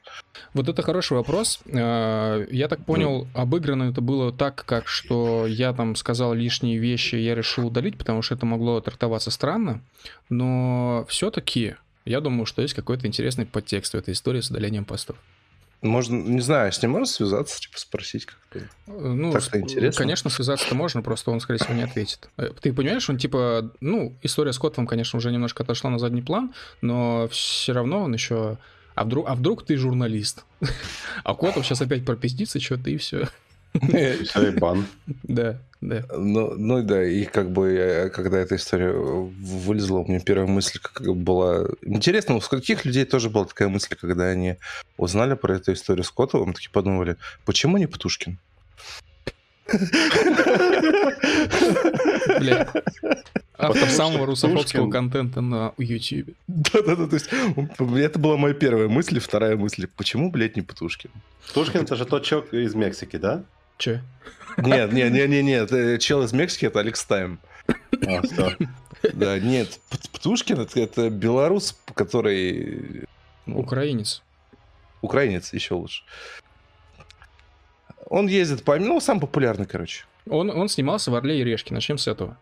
[0.53, 1.59] Вот это хороший вопрос.
[1.73, 7.15] А, я так понял, обыграно это было так, как что я там сказал лишние вещи,
[7.15, 9.81] я решил удалить, потому что это могло трактоваться странно.
[10.29, 11.75] Но все-таки
[12.05, 15.17] я думаю, что есть какой-то интересный подтекст в этой истории с удалением постов.
[15.83, 18.61] Можно, не знаю, с ним можно связаться, типа спросить как-то.
[18.87, 19.99] Ну, так интересно.
[19.99, 22.29] Конечно, связаться-то можно, просто он, скорее всего, не ответит.
[22.37, 26.21] Э, ты понимаешь, он типа, ну, история с Котовым, конечно, уже немножко отошла на задний
[26.21, 28.57] план, но все равно он еще...
[28.95, 30.45] А вдруг, а вдруг ты журналист?
[31.23, 33.27] А Котов сейчас опять пропиздится что-то и все.
[33.81, 34.85] Все, и бан.
[35.23, 36.03] Да, да.
[36.15, 41.01] Ну, ну да, и как бы, когда эта история вылезла, у меня первая мысль как
[41.15, 41.67] была...
[41.81, 44.57] Интересно, у каких людей тоже была такая мысль, когда они
[44.97, 48.37] узнали про эту историю с Котовым, такие подумали, почему не Птушкин?
[52.39, 52.67] Бля.
[53.57, 56.35] Автор самого русофобского контента на YouTube.
[56.47, 57.29] Да-да-да, то есть
[57.97, 61.11] это была моя первая мысль, вторая мысль, почему, блядь, не Птушкин?
[61.47, 63.43] Птушкин это же тот человек из Мексики, да?
[63.83, 64.01] Че?
[64.59, 66.01] Нет, нет, нет, нет, нет.
[66.01, 67.37] Чел из Мексики это Алекс Тайм.
[68.07, 68.21] А,
[69.11, 69.77] Да, нет.
[70.13, 73.03] Птушкин это, это белорус, который...
[73.45, 74.23] Ну, украинец.
[75.01, 76.03] Украинец еще лучше.
[78.05, 78.79] Он ездит по...
[78.79, 80.05] Ну, сам популярный, короче.
[80.29, 81.73] Он, он снимался в «Орле и Решке».
[81.73, 82.37] Начнем с этого.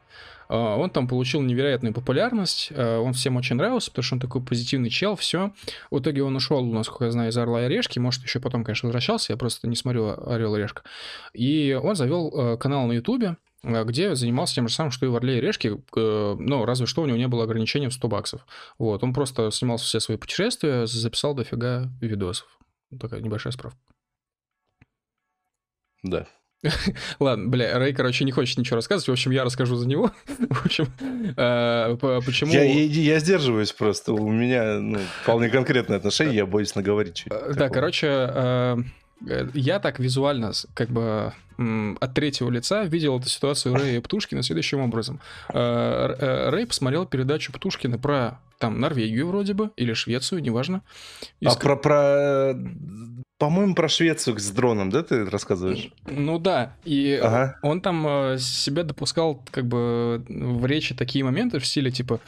[0.51, 4.43] А, он там получил невероятную популярность, а, он всем очень нравился, потому что он такой
[4.43, 5.53] позитивный чел, все.
[5.89, 8.87] В итоге он ушел, насколько я знаю, из «Орла и Решки», может, еще потом, конечно,
[8.87, 10.83] возвращался, я просто не смотрю «Орел и Решка».
[11.33, 15.15] И он завел а, канал на Ютубе, где занимался тем же самым, что и в
[15.15, 18.45] «Орле и Решке», ну, разве что у него не было ограничения в 100 баксов.
[18.77, 22.59] Вот, он просто снимал все свои путешествия, записал дофига видосов.
[22.99, 23.79] Такая небольшая справка.
[26.03, 26.27] Да.
[27.19, 29.07] Ладно, бля, Рэй, короче, не хочет ничего рассказывать.
[29.07, 30.11] В общем, я расскажу за него.
[30.49, 30.87] В общем,
[31.35, 32.51] э, почему...
[32.51, 34.13] Я, я, я сдерживаюсь просто.
[34.13, 37.55] У меня ну, вполне конкретное отношение, я боюсь наговорить что-нибудь.
[37.55, 38.77] Да, короче, э,
[39.53, 41.33] я так визуально, как бы
[41.99, 45.19] от третьего лица видел эту ситуацию Рэя Птушкина следующим образом.
[45.53, 50.81] Э, Рэй посмотрел передачу Птушкина про там Норвегию вроде бы, или Швецию, неважно.
[51.39, 51.61] И а ск...
[51.61, 52.53] про, про
[53.41, 55.89] по-моему, про Швецию с дроном, да, ты рассказываешь?
[56.05, 57.57] Ну да, и ага.
[57.63, 62.19] он там э, себя допускал как бы в речи такие моменты в стиле типа,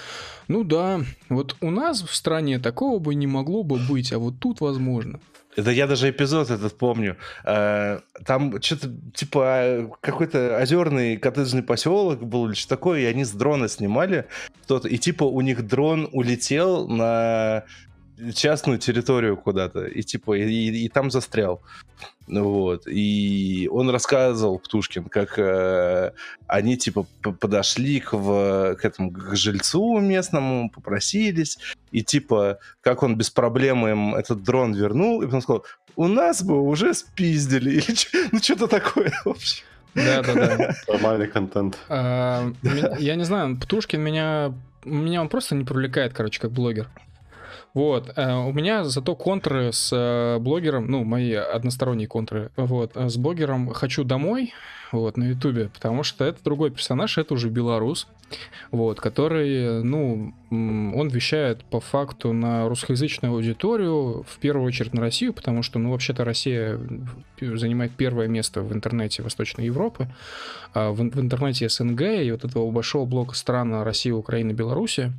[0.48, 4.40] ну да, вот у нас в стране такого бы не могло бы быть, а вот
[4.40, 5.20] тут возможно.
[5.56, 7.18] Это я даже эпизод этот помню.
[7.46, 13.34] Э, там что-то типа какой-то озерный коттеджный поселок был или что такое, и они с
[13.34, 14.26] дрона снимали
[14.86, 17.66] и типа у них дрон улетел на
[18.34, 21.62] частную территорию куда-то, и типа, и, и, и там застрял.
[22.28, 22.88] Вот.
[22.88, 26.12] И он рассказывал, Птушкин, как э,
[26.48, 27.06] они типа
[27.40, 31.58] подошли к, в, к этому к жильцу местному, попросились,
[31.92, 35.66] и типа, как он без проблем им этот дрон вернул, и потом сказал,
[35.96, 37.96] у нас бы уже спиздили, или
[38.32, 39.66] ну что-то такое, в общем.
[39.96, 40.76] Да, да, да.
[40.88, 41.78] Нормальный контент.
[41.88, 42.52] А,
[42.98, 44.54] я не знаю, Птушкин меня
[44.86, 46.90] меня он просто не привлекает, короче, как блогер.
[47.74, 48.12] Вот.
[48.16, 53.18] Э, у меня зато контры с э, блогером, ну, мои односторонние контры, вот, э, с
[53.18, 54.54] блогером «Хочу домой»,
[54.92, 58.08] вот, на ютубе, потому что это другой персонаж, это уже белорус,
[58.70, 65.34] вот, который, ну, он вещает по факту на русскоязычную аудиторию, в первую очередь на Россию,
[65.34, 66.80] потому что, ну, вообще-то Россия
[67.42, 70.08] занимает первое место в интернете Восточной Европы,
[70.76, 75.12] а в, в интернете СНГ и вот этого большого блока стран Россия, Украина, Белоруссия,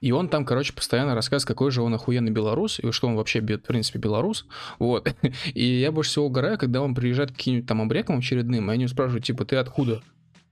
[0.00, 3.40] и он там, короче, постоянно рассказывает, какой же он охуенный белорус, и что он вообще,
[3.40, 4.46] в принципе, белорус.
[4.78, 5.14] Вот.
[5.54, 8.88] И я больше всего угораю, когда он приезжает к каким-нибудь там обрекам очередным, и они
[8.88, 10.02] спрашивают, типа, ты откуда?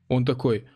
[0.08, 0.66] Он такой,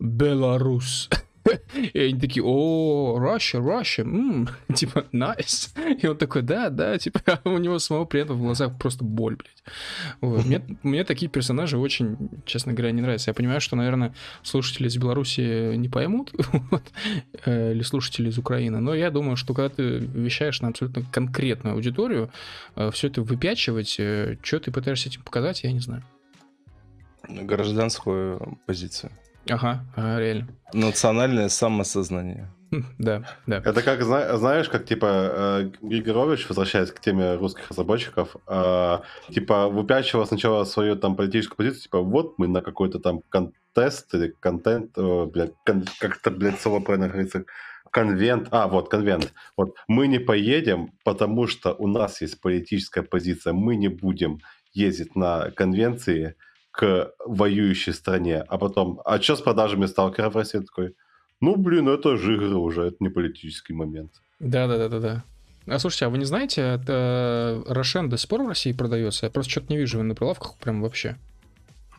[0.00, 1.08] Белорус.
[1.74, 5.70] И они такие, о, Russia, Russia, м-м", типа, nice.
[6.00, 9.04] И он такой, да, да, типа, а у него самого при этом в глазах просто
[9.04, 10.76] боль, блядь.
[10.82, 13.30] Мне, такие персонажи очень, честно говоря, не нравятся.
[13.30, 16.32] Я понимаю, что, наверное, слушатели из Беларуси не поймут,
[17.44, 21.74] э, или слушатели из Украины, но я думаю, что когда ты вещаешь на абсолютно конкретную
[21.74, 22.30] аудиторию,
[22.76, 26.02] э, все это выпячивать, э, что ты пытаешься этим показать, я не знаю.
[27.28, 29.12] Гражданскую позицию.
[29.48, 30.48] Ага, ага, реально.
[30.72, 32.48] Национальное самосознание.
[32.70, 33.58] Хм, да, да.
[33.58, 38.98] Это как, знаешь, как типа э, Григорович, возвращаясь к теме русских разработчиков, э,
[39.30, 44.34] типа выпячивал сначала свою там политическую позицию, типа вот мы на какой-то там контест или
[44.40, 47.44] контент, блядь, кон, как это, блядь, слово правильно говорится,
[47.92, 49.32] конвент, а, вот, конвент.
[49.56, 54.40] Вот, мы не поедем, потому что у нас есть политическая позиция, мы не будем
[54.72, 56.36] ездить на конвенции,
[56.72, 60.58] к воюющей стране, а потом, а что с продажами сталкеров в России?
[60.58, 60.96] Такой,
[61.40, 64.10] ну, блин, это же игры уже, это не политический момент.
[64.40, 65.22] Да-да-да-да-да.
[65.66, 69.26] А слушайте, а вы не знаете, это Рошен до сих пор в России продается?
[69.26, 71.16] Я просто что-то не вижу его на прилавках прям вообще.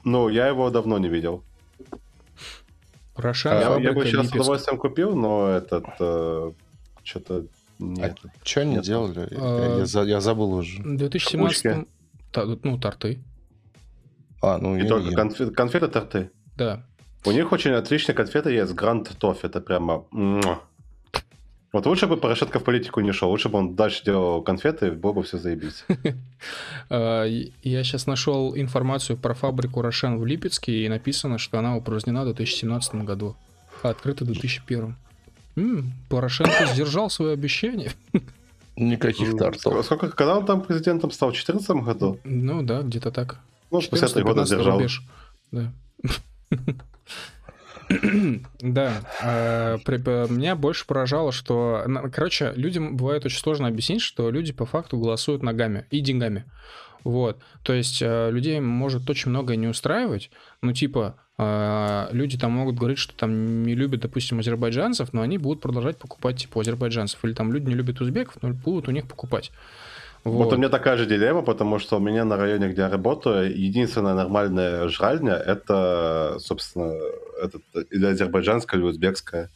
[0.04, 1.44] Ну, я его давно не видел.
[3.16, 6.52] Рошен, а, Я бы сейчас с удовольствием купил, но этот э,
[7.04, 7.46] что-то
[7.80, 8.18] нет.
[8.24, 8.84] А что они нет.
[8.84, 9.28] делали?
[9.32, 10.82] А, я, я, я забыл уже.
[10.82, 11.88] В 2017
[12.32, 13.20] та, ну, торты.
[14.44, 16.30] А, ну, и только конфеты, конфеты торты.
[16.58, 16.84] Да.
[17.26, 18.74] У них очень отличные конфеты есть.
[18.74, 19.46] Гранд Тофф.
[19.46, 20.04] Это прямо...
[21.72, 25.14] Вот лучше бы Порошенко в политику не шел, лучше бы он дальше делал конфеты, было
[25.14, 25.86] бы все заебись.
[26.90, 32.22] А, я сейчас нашел информацию про фабрику Рошен в Липецке, и написано, что она упразднена
[32.22, 33.36] в 2017 году,
[33.82, 34.96] а открыта в 2001.
[35.56, 37.92] М-м, Порошенко сдержал свое обещание.
[38.76, 39.84] Никаких тортов.
[39.84, 41.30] Сколько, когда он там президентом стал?
[41.30, 42.20] В 2014 году?
[42.24, 43.40] Ну да, где-то так.
[43.74, 44.82] Ну, 50 года держал.
[45.52, 45.74] Да.
[48.62, 54.66] Да, а, меня больше поражало, что, короче, людям бывает очень сложно объяснить, что люди по
[54.66, 56.46] факту голосуют ногами и деньгами.
[57.04, 60.32] Вот, то есть э, людей может очень многое не устраивать,
[60.62, 65.38] ну типа э, люди там могут говорить, что там не любят, допустим, азербайджанцев, но они
[65.38, 69.06] будут продолжать покупать типа азербайджанцев, или там люди не любят узбеков, но будут у них
[69.06, 69.52] покупать.
[70.24, 70.46] Вот.
[70.46, 73.54] вот у меня такая же дилемма, потому что у меня на районе, где я работаю,
[73.56, 76.94] единственная нормальная жральня это, собственно,
[77.42, 79.50] этот, или азербайджанская, или узбекская.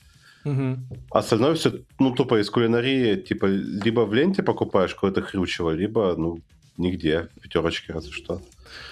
[0.44, 0.78] Угу.
[1.12, 6.40] Остальное все, ну, тупо из кулинарии, типа, либо в ленте покупаешь какое-то хрючево, либо, ну,
[6.78, 8.42] нигде, пятерочки разве что,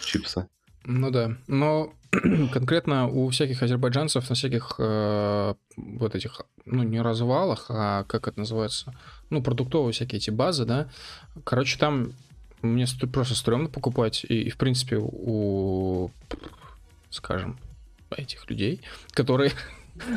[0.02, 0.47] чипсы.
[0.85, 1.93] Ну да, но
[2.53, 8.39] конкретно у всяких азербайджанцев на всяких э, вот этих, ну, не развалах, а как это
[8.39, 8.93] называется,
[9.30, 10.89] ну, продуктовые всякие эти базы, да,
[11.43, 12.14] короче, там
[12.61, 16.11] мне просто стрёмно покупать, и, и в принципе, у,
[17.10, 17.57] скажем,
[18.10, 18.81] этих людей,
[19.11, 19.52] которые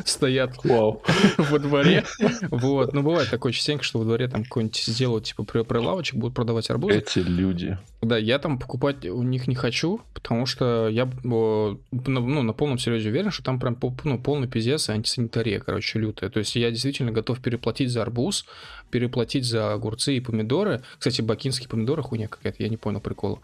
[0.05, 1.01] стоят Вау.
[1.37, 2.03] во дворе.
[2.49, 2.93] Вот.
[2.93, 6.99] Ну, бывает такое частенько, что во дворе там какой-нибудь сделают, типа, прилавочек, будут продавать арбузы.
[6.99, 7.77] Эти люди.
[8.01, 13.09] Да, я там покупать у них не хочу, потому что я ну, на полном серьезе
[13.09, 16.29] уверен, что там прям ну, полный пиздец и антисанитария, короче, лютая.
[16.29, 18.45] То есть я действительно готов переплатить за арбуз,
[18.89, 20.81] переплатить за огурцы и помидоры.
[20.97, 23.39] Кстати, бакинские помидоры хуйня какая-то, я не понял прикола.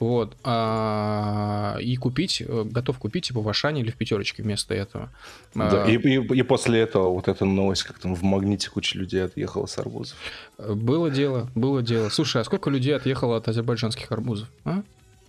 [0.00, 0.36] Вот.
[0.44, 5.10] А, и купить, э, готов купить типа в Ашане или в пятерочке вместо этого.
[5.54, 8.96] Да, а, и, и, и после этого вот эта новость, как там в магните куча
[8.96, 10.16] людей отъехала с арбузов.
[10.58, 12.10] Было дело, было дело.
[12.10, 14.48] Слушай, а сколько людей отъехало от азербайджанских арбузов?
[14.64, 14.82] А?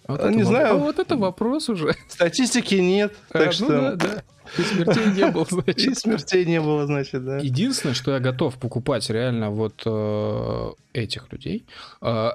[0.08, 0.74] Вот не знаю.
[0.74, 1.96] А вот это вопрос уже.
[2.08, 3.66] Статистики нет, так а, что...
[3.66, 4.24] Ну, да, да.
[4.58, 6.00] И смертей не было, И значит.
[6.00, 7.38] смертей не было, значит, да.
[7.38, 11.66] Единственное, что я готов покупать реально вот э, этих людей,
[12.02, 12.32] э,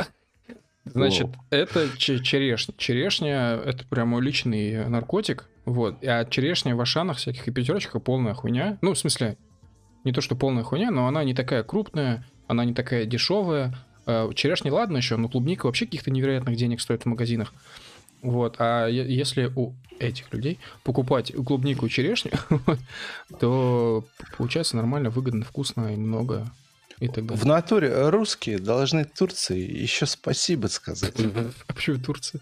[0.84, 2.74] значит, это че- черешня.
[2.76, 6.02] Черешня— это прям мой личный наркотик, вот.
[6.04, 8.78] А черешня в Ашанах всяких и пятерочках полная хуйня.
[8.82, 9.36] Ну, в смысле,
[10.04, 13.74] не то, что полная хуйня, но она не такая крупная, она не такая дешевая.
[14.06, 17.54] Э, Черешня, ладно еще, но клубника вообще каких-то невероятных денег стоит в магазинах.
[18.20, 22.32] Вот, а если у этих людей покупать клубнику и черешню,
[23.40, 24.04] то
[24.36, 26.50] получается нормально, выгодно, вкусно и много
[27.04, 27.42] и так далее.
[27.42, 31.14] В натуре русские должны Турции еще спасибо сказать.
[31.68, 32.40] А почему Турция?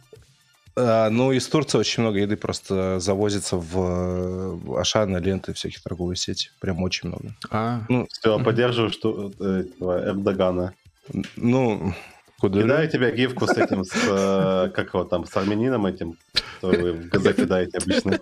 [0.75, 6.51] А, ну, из Турции очень много еды просто завозится в Ашаны, ленты, всяких торговые сети.
[6.61, 7.35] Прям очень много.
[7.51, 10.73] А, Ну, Все, поддерживаю что, э, этого Эрдогана.
[11.37, 11.95] ну,
[12.41, 16.17] куда Кидаю тебе гифку с этим, с, э, как его там, с армянином этим,
[16.59, 18.19] что вы в ГЗ кидаете обычно.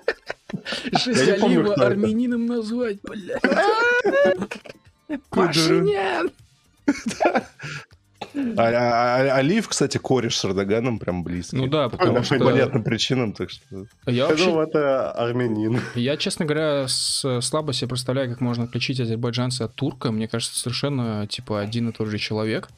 [0.92, 3.40] Жесть, Алиева армянином назвать, блядь.
[5.31, 6.31] Пашинян!
[8.57, 11.57] А, а- а- Алиев, кстати, кореш с Эрдоганом прям близкий.
[11.57, 13.87] Ну да, потому По что понятным причинам, так что...
[14.07, 15.81] я Я вообще, думал, это армянин.
[15.97, 20.12] я, честно говоря, с- слабо себе представляю, как можно отличить азербайджанца от турка.
[20.12, 22.69] Мне кажется, совершенно, типа, один и тот же человек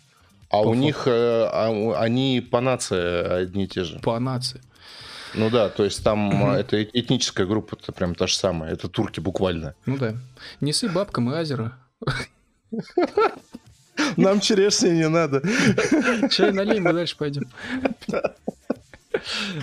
[0.48, 0.78] А По у факту.
[0.80, 1.10] них, э,
[1.52, 3.98] а они по нации одни и те же.
[3.98, 4.60] по нации.
[5.34, 8.72] Ну да, то есть там а, это э- этническая группа, это прям та же самая.
[8.72, 9.74] Это турки буквально.
[9.86, 10.14] Ну да.
[10.60, 11.76] Несы бабкам и азера.
[14.16, 15.42] Нам черешни не надо.
[16.30, 17.48] Чай налей, мы дальше пойдем.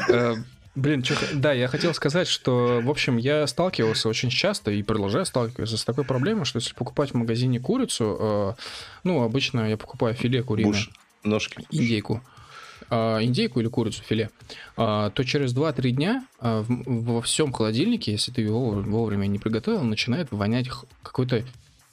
[0.07, 0.35] Э,
[0.75, 5.25] Блин, чё да, я хотел сказать, что, в общем, я сталкивался очень часто и продолжаю
[5.25, 8.53] сталкиваться с такой проблемой, что если покупать в магазине курицу, э,
[9.03, 10.89] ну, обычно я покупаю филе куриное, Буш,
[11.23, 11.65] ножки.
[11.71, 12.21] индейку,
[12.89, 14.29] а, индейку или курицу, филе,
[14.77, 19.39] а, то через 2-3 дня а, в- во всем холодильнике, если ты его вовремя не
[19.39, 20.69] приготовил, начинает вонять
[21.03, 21.43] какой-то,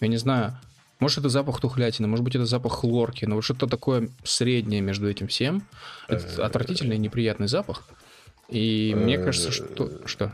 [0.01, 0.59] я не знаю,
[0.98, 5.09] может это запах тухлятины, может быть это запах хлорки, но вот что-то такое среднее между
[5.09, 5.62] этим всем.
[6.09, 7.82] Это отвратительный неприятный запах.
[8.48, 9.90] И мне кажется, что...
[10.06, 10.32] Что?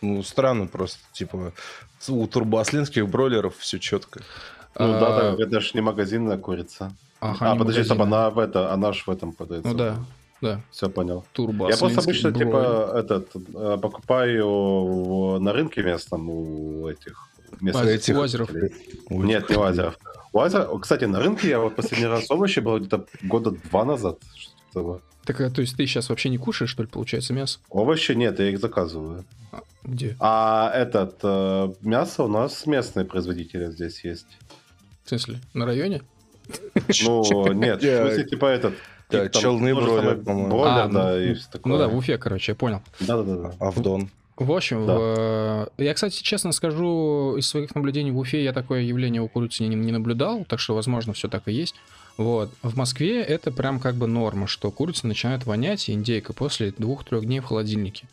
[0.00, 0.98] Ну, странно просто.
[1.12, 1.52] Типа,
[2.08, 4.20] у турбаслинских бройлеров все четко.
[4.78, 6.92] Ну да, А, так, это же не магазинная курица.
[7.20, 9.68] ага, а, подожди, стоп, она в это, она ж в этом продается.
[9.68, 9.96] Ну да,
[10.40, 10.60] да.
[10.70, 11.24] Все понял.
[11.32, 11.68] Турбо.
[11.70, 12.46] Я просто обычно, бройлер.
[12.48, 17.28] типа, этот, э, покупаю в- на рынке местном у этих...
[17.60, 18.50] местных Лазер- этих- лазеров.
[19.10, 19.98] Ой, Нет, не лазеров.
[20.32, 24.18] Лазер, кстати, на рынке я вот последний раз овощи был где-то года два назад.
[24.70, 25.00] что-то.
[25.24, 27.60] Так, а, то есть ты сейчас вообще не кушаешь, что ли, получается, мясо?
[27.68, 29.24] Овощи нет, я их заказываю.
[29.84, 30.16] Где?
[30.18, 34.26] А этот, э, мясо у нас местные производители здесь есть.
[35.04, 36.02] В смысле, на районе?
[37.04, 38.74] Ну, нет, в смысле, типа этот...
[39.10, 40.48] Да, там челны бройлер, по-моему.
[40.48, 41.72] Бройлер, А, да, ну, и такое.
[41.72, 42.80] Ну да, в Уфе, короче, я понял.
[43.00, 43.52] Да-да-да.
[43.60, 44.08] Авдон.
[44.36, 44.96] В общем, Да.
[44.98, 49.62] в- я, кстати, честно скажу, из своих наблюдений в Уфе я такое явление у курицы
[49.64, 51.74] не, не наблюдал, так что, возможно, все так и есть.
[52.16, 52.50] Вот.
[52.62, 57.24] В Москве это прям как бы норма, что курица начинает вонять, и индейка после двух-трех
[57.24, 58.06] дней в холодильнике.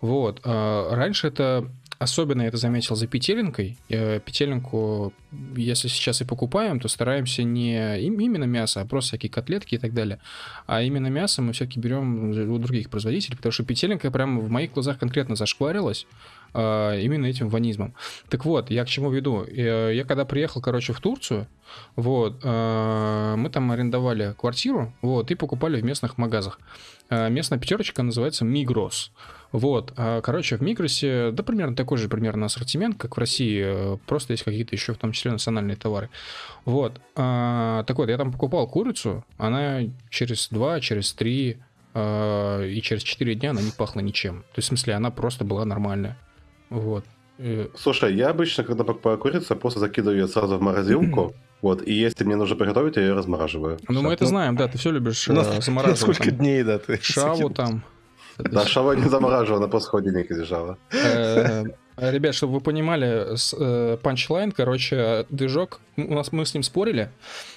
[0.00, 0.40] Вот.
[0.44, 1.66] А Раньше это
[2.02, 3.76] Особенно это заметил за петелинкой.
[3.88, 5.12] Э, Петелинку,
[5.54, 9.78] если сейчас и покупаем, то стараемся не им- именно мясо, а просто всякие котлетки и
[9.78, 10.18] так далее.
[10.66, 14.72] А именно мясо мы все-таки берем у других производителей, потому что петелинка прям в моих
[14.72, 16.06] глазах конкретно зашкварилась
[16.54, 17.94] а, именно этим ванизмом.
[18.28, 19.44] Так вот, я к чему веду?
[19.44, 21.46] Э, Я когда приехал, короче, в Турцию,
[21.94, 26.58] вот, э, мы там арендовали квартиру, вот, и покупали в местных магазах.
[27.10, 29.12] Э, Местная пятерочка называется Мигрос.
[29.52, 33.98] Вот, а, короче, в Мигросе, да, примерно такой же примерно ассортимент, как в России, э,
[34.06, 36.08] просто есть какие-то еще, в том числе, национальные товары.
[36.64, 41.58] Вот, а, так вот, я там покупал курицу, она через два, через три
[41.94, 44.40] а, и через четыре дня она не пахла ничем.
[44.40, 46.16] То есть, в смысле, она просто была нормальная.
[46.70, 47.04] Вот.
[47.76, 51.34] Слушай, я обычно, когда покупаю курицу, я просто закидываю ее сразу в морозилку.
[51.60, 53.78] Вот, и если мне нужно приготовить, я ее размораживаю.
[53.88, 56.00] Ну, мы это знаем, да, ты все любишь На- э, на замораживать.
[56.00, 56.98] сколько там дней, да, ты?
[57.00, 57.84] Шаву там.
[58.50, 59.08] Да, шава не
[59.68, 60.78] просто в холодильнике лежала.
[60.92, 61.64] Э,
[61.98, 67.10] Ребят, чтобы вы понимали, с- э, панчлайн, короче, движок, у нас мы с ним спорили.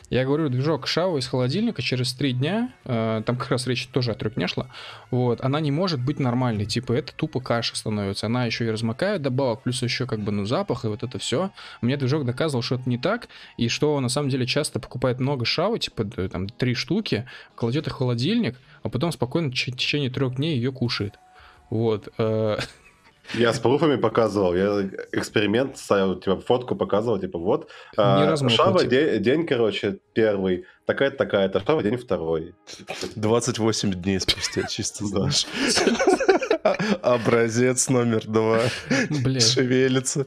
[0.09, 4.11] Я говорю, движок Шава из холодильника через три дня, э, там как раз речь тоже
[4.11, 4.67] о трех дня шла,
[5.09, 9.21] вот, она не может быть нормальной, типа это тупо каша становится, она еще и размокает
[9.23, 11.49] добавок, плюс еще как бы, ну, запах и вот это все.
[11.81, 15.19] Мне движок доказывал, что это не так, и что он на самом деле часто покупает
[15.19, 17.25] много Шавы, типа там три штуки,
[17.55, 21.15] кладет их в холодильник, а потом спокойно в тече- течение трех дней ее кушает.
[21.71, 22.07] Вот.
[22.19, 22.57] э,
[23.33, 27.71] Я с пруфами показывал, я эксперимент ставил, типа фотку показывал, типа вот.
[27.97, 32.53] а, шава де- день, короче, первый, такая-то, такая-то, шава день второй.
[33.15, 35.47] 28 дней спустя, чисто знаешь.
[37.03, 38.61] Образец номер два.
[39.09, 39.39] Блин.
[39.41, 40.25] Шевелится.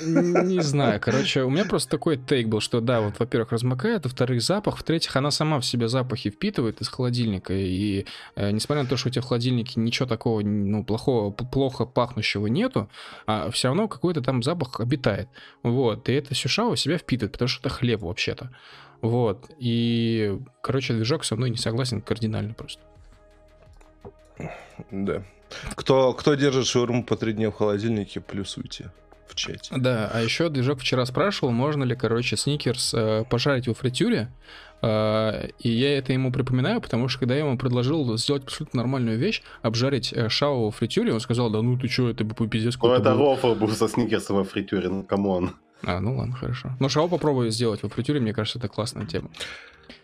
[0.00, 4.42] Не знаю, короче, у меня просто такой тейк был, что да, вот, во-первых, размокает, во-вторых,
[4.42, 8.96] запах, в-третьих, она сама в себя запахи впитывает из холодильника, и э, несмотря на то,
[8.96, 12.88] что у тебя в холодильнике ничего такого, ну, плохого, плохо пахнущего нету,
[13.26, 15.28] а все равно какой-то там запах обитает,
[15.62, 18.50] вот, и это сюша у себя впитывает, потому что это хлеб вообще-то,
[19.02, 22.80] вот, и, короче, движок со мной не согласен кардинально просто.
[24.90, 25.22] Да.
[25.74, 28.90] Кто, кто держит шаурму по три дня в холодильнике, плюсуйте
[29.26, 29.74] в чате.
[29.76, 34.30] Да, а еще движок вчера спрашивал, можно ли, короче, сникерс э, пожарить во фритюре.
[34.82, 39.18] Э, и я это ему припоминаю, потому что когда я ему предложил сделать абсолютно нормальную
[39.18, 42.76] вещь, обжарить э, шау во фритюре, он сказал, да ну ты что, это бы пиздец
[42.80, 43.34] Ну, это было».
[43.36, 45.56] рофл был со сникерсом во фритюре, ну, come on.
[45.82, 46.70] А, ну ладно, хорошо.
[46.80, 49.30] Но шау попробую сделать во фритюре, мне кажется, это классная тема.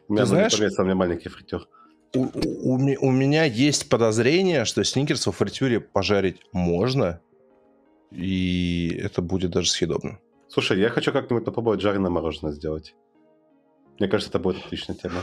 [0.08, 1.66] У меня, Ты знаешь- полез, у меня маленький фритюр.
[2.14, 7.20] У, у- у ме- у меня есть подозрение, что сникерс во фритюре пожарить можно,
[8.12, 10.18] и это будет даже съедобно.
[10.48, 12.94] Слушай, я хочу как-нибудь попробовать жареное мороженое сделать.
[13.98, 15.22] Мне кажется, это будет отличная тема.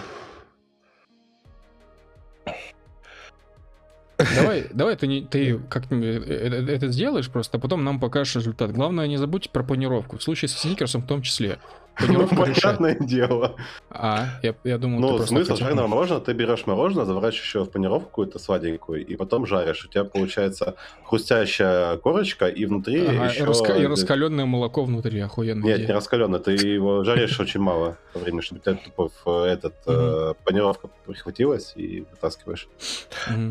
[4.36, 8.36] Давай, давай ты, не, ты как-нибудь э- э- это сделаешь просто, а потом нам покажешь
[8.36, 8.72] результат.
[8.72, 10.18] Главное, не забудь про панировку.
[10.18, 11.58] В случае со сникерсом в том числе.
[12.00, 12.78] Ну, Панировка решает.
[12.78, 13.56] понятное дело.
[13.90, 17.70] А, я, я думал, ты Ну, смысл жареного мороженого, ты берешь мороженое, заворачиваешь его в
[17.70, 19.86] панировку какую-то сладенькую, и потом жаришь.
[19.86, 23.44] У тебя получается хрустящая корочка, и внутри Ага, и, еще...
[23.44, 25.64] раска- и раскаленное молоко внутри, охуенно.
[25.64, 29.76] Нет, не раскаленное, ты его жаришь очень мало по времени, чтобы тебя тупо в этот
[29.86, 32.68] э, панировка прихватилась и вытаскиваешь.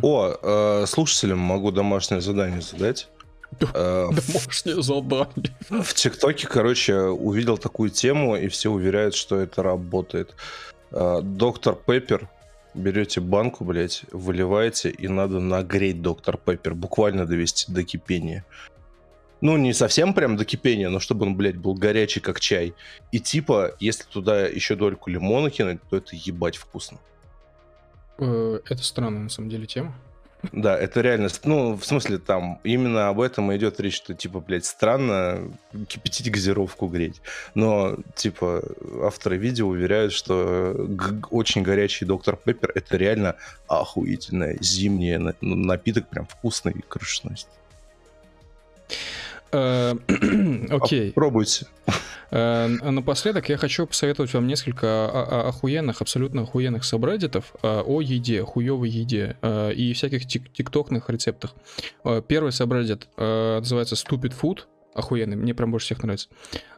[0.03, 3.09] О, э, слушателям могу домашнее задание задать.
[3.75, 5.55] Э, Домашнее задание.
[5.69, 10.35] В ТикТоке, короче, увидел такую тему, и все уверяют, что это работает.
[10.93, 12.29] Э, Доктор Пеппер,
[12.75, 18.45] берете банку, блядь, выливаете, и надо нагреть доктор Пеппер, буквально довести до кипения.
[19.41, 22.75] Ну, не совсем прям до кипения, но чтобы он, блядь, был горячий, как чай.
[23.11, 26.99] И типа, если туда еще дольку лимона кинуть, то это ебать вкусно.
[28.19, 29.95] Э, Это странная, на самом деле, тема.
[30.53, 34.41] Да, это реально, ну, в смысле, там, именно об этом и идет речь, что, типа,
[34.41, 35.51] блядь, странно
[35.87, 37.21] кипятить газировку греть.
[37.55, 38.63] Но, типа,
[39.03, 40.89] авторы видео уверяют, что
[41.31, 43.37] очень горячий доктор Пеппер это реально
[43.69, 47.49] охуительная зимняя на- напиток, прям вкусный и крышность.
[49.53, 49.95] Э,
[50.71, 51.13] Окей.
[51.13, 51.67] Пробуйте.
[52.31, 58.89] Э, Напоследок я хочу посоветовать вам несколько охуенных, абсолютно охуенных сабреддитов э, о еде, хуевой
[58.89, 59.37] еде
[59.77, 61.55] и всяких тик- тиктокных рецептах.
[62.29, 64.61] Первый сабреддит называется Stupid Food.
[64.93, 66.29] Охуенный, мне прям больше всех нравится.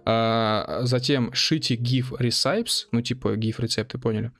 [0.04, 4.32] А, Затем Shitty GIF Recipes, ну типа GIF рецепты, поняли.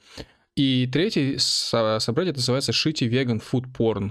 [0.57, 4.11] И третий са- сабреддит называется Shitty Vegan Food Porn.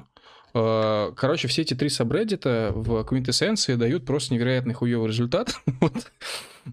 [0.53, 5.53] Э, Короче, все эти три сабреддита в квинтэссенции дают просто невероятный хуевый результат.
[5.82, 6.11] Вот.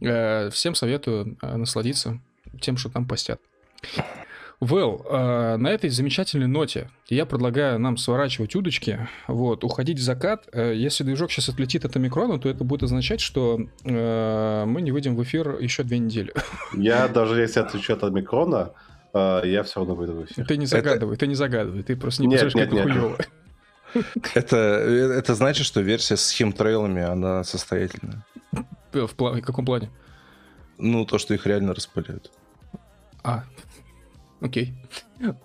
[0.01, 2.21] Э, Всем советую э, насладиться
[2.61, 3.41] тем, что там постят.
[4.61, 10.49] Well, э, на этой замечательной ноте я предлагаю нам сворачивать удочки, вот, уходить в закат.
[10.53, 15.15] Если движок сейчас отлетит от омикрона, то это будет означать, что э, мы не выйдем
[15.15, 16.35] в эфир еще две недели.
[16.75, 18.73] Я даже если отвечу от микрона,
[19.15, 20.47] я все равно выйду в эфир.
[20.47, 22.85] Ты не загадывай, ты не загадывай, ты просто не Нет, как нет, это нет.
[22.85, 23.19] хуево.
[24.35, 28.25] Это, это значит, что версия с химтрейлами, она состоятельная.
[28.93, 29.91] В пла- в каком плане?
[30.79, 32.31] Ну, то, что их реально распыляют.
[33.25, 33.45] А,
[34.41, 34.75] окей.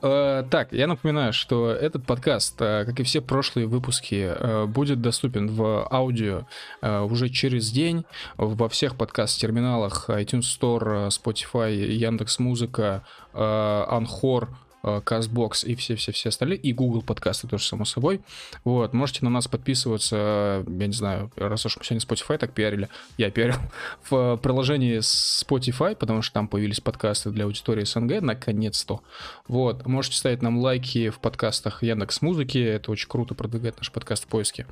[0.01, 5.01] Э, Так, я напоминаю, что этот подкаст, э, как и все прошлые выпуски, э, будет
[5.01, 6.47] доступен в аудио
[6.81, 8.05] уже через день
[8.37, 13.03] во всех подкаст-терминалах iTunes Store, Spotify, Яндекс.Музыка,
[13.33, 18.21] Анхор, Castbox и все-все-все остальные, и Google подкасты тоже, само собой.
[18.63, 22.53] Вот, можете на нас подписываться, э, я не знаю, раз уж мы сегодня Spotify так
[22.53, 23.55] пиарили, я пиарил,
[24.09, 29.01] в приложении Spotify, потому что там появились подкасты для аудитории СНГ, наконец-то.
[29.47, 34.25] Вот, можете ставить нам лайки в подкастах Яндекс Музыки, это очень круто продвигает наш подкаст
[34.25, 34.67] в поиске.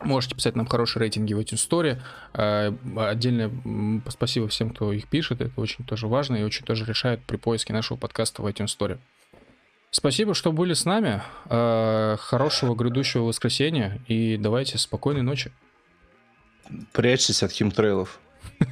[0.00, 2.00] Можете писать нам хорошие рейтинги в iTunes Store.
[2.32, 3.50] Э, Отдельное
[4.08, 5.40] спасибо всем, кто их пишет.
[5.40, 8.98] Это очень тоже важно и очень тоже решает при поиске нашего подкаста в iTunes Store.
[9.90, 11.22] Спасибо, что были с нами.
[11.46, 14.00] Э, Хорошего грядущего воскресенья.
[14.06, 15.50] И давайте спокойной ночи.
[16.92, 18.20] Прячьтесь от химтрейлов.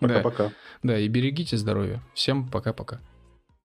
[0.00, 0.20] Да.
[0.20, 0.52] Пока-пока.
[0.82, 2.02] Да, и берегите здоровье.
[2.12, 3.00] Всем пока-пока.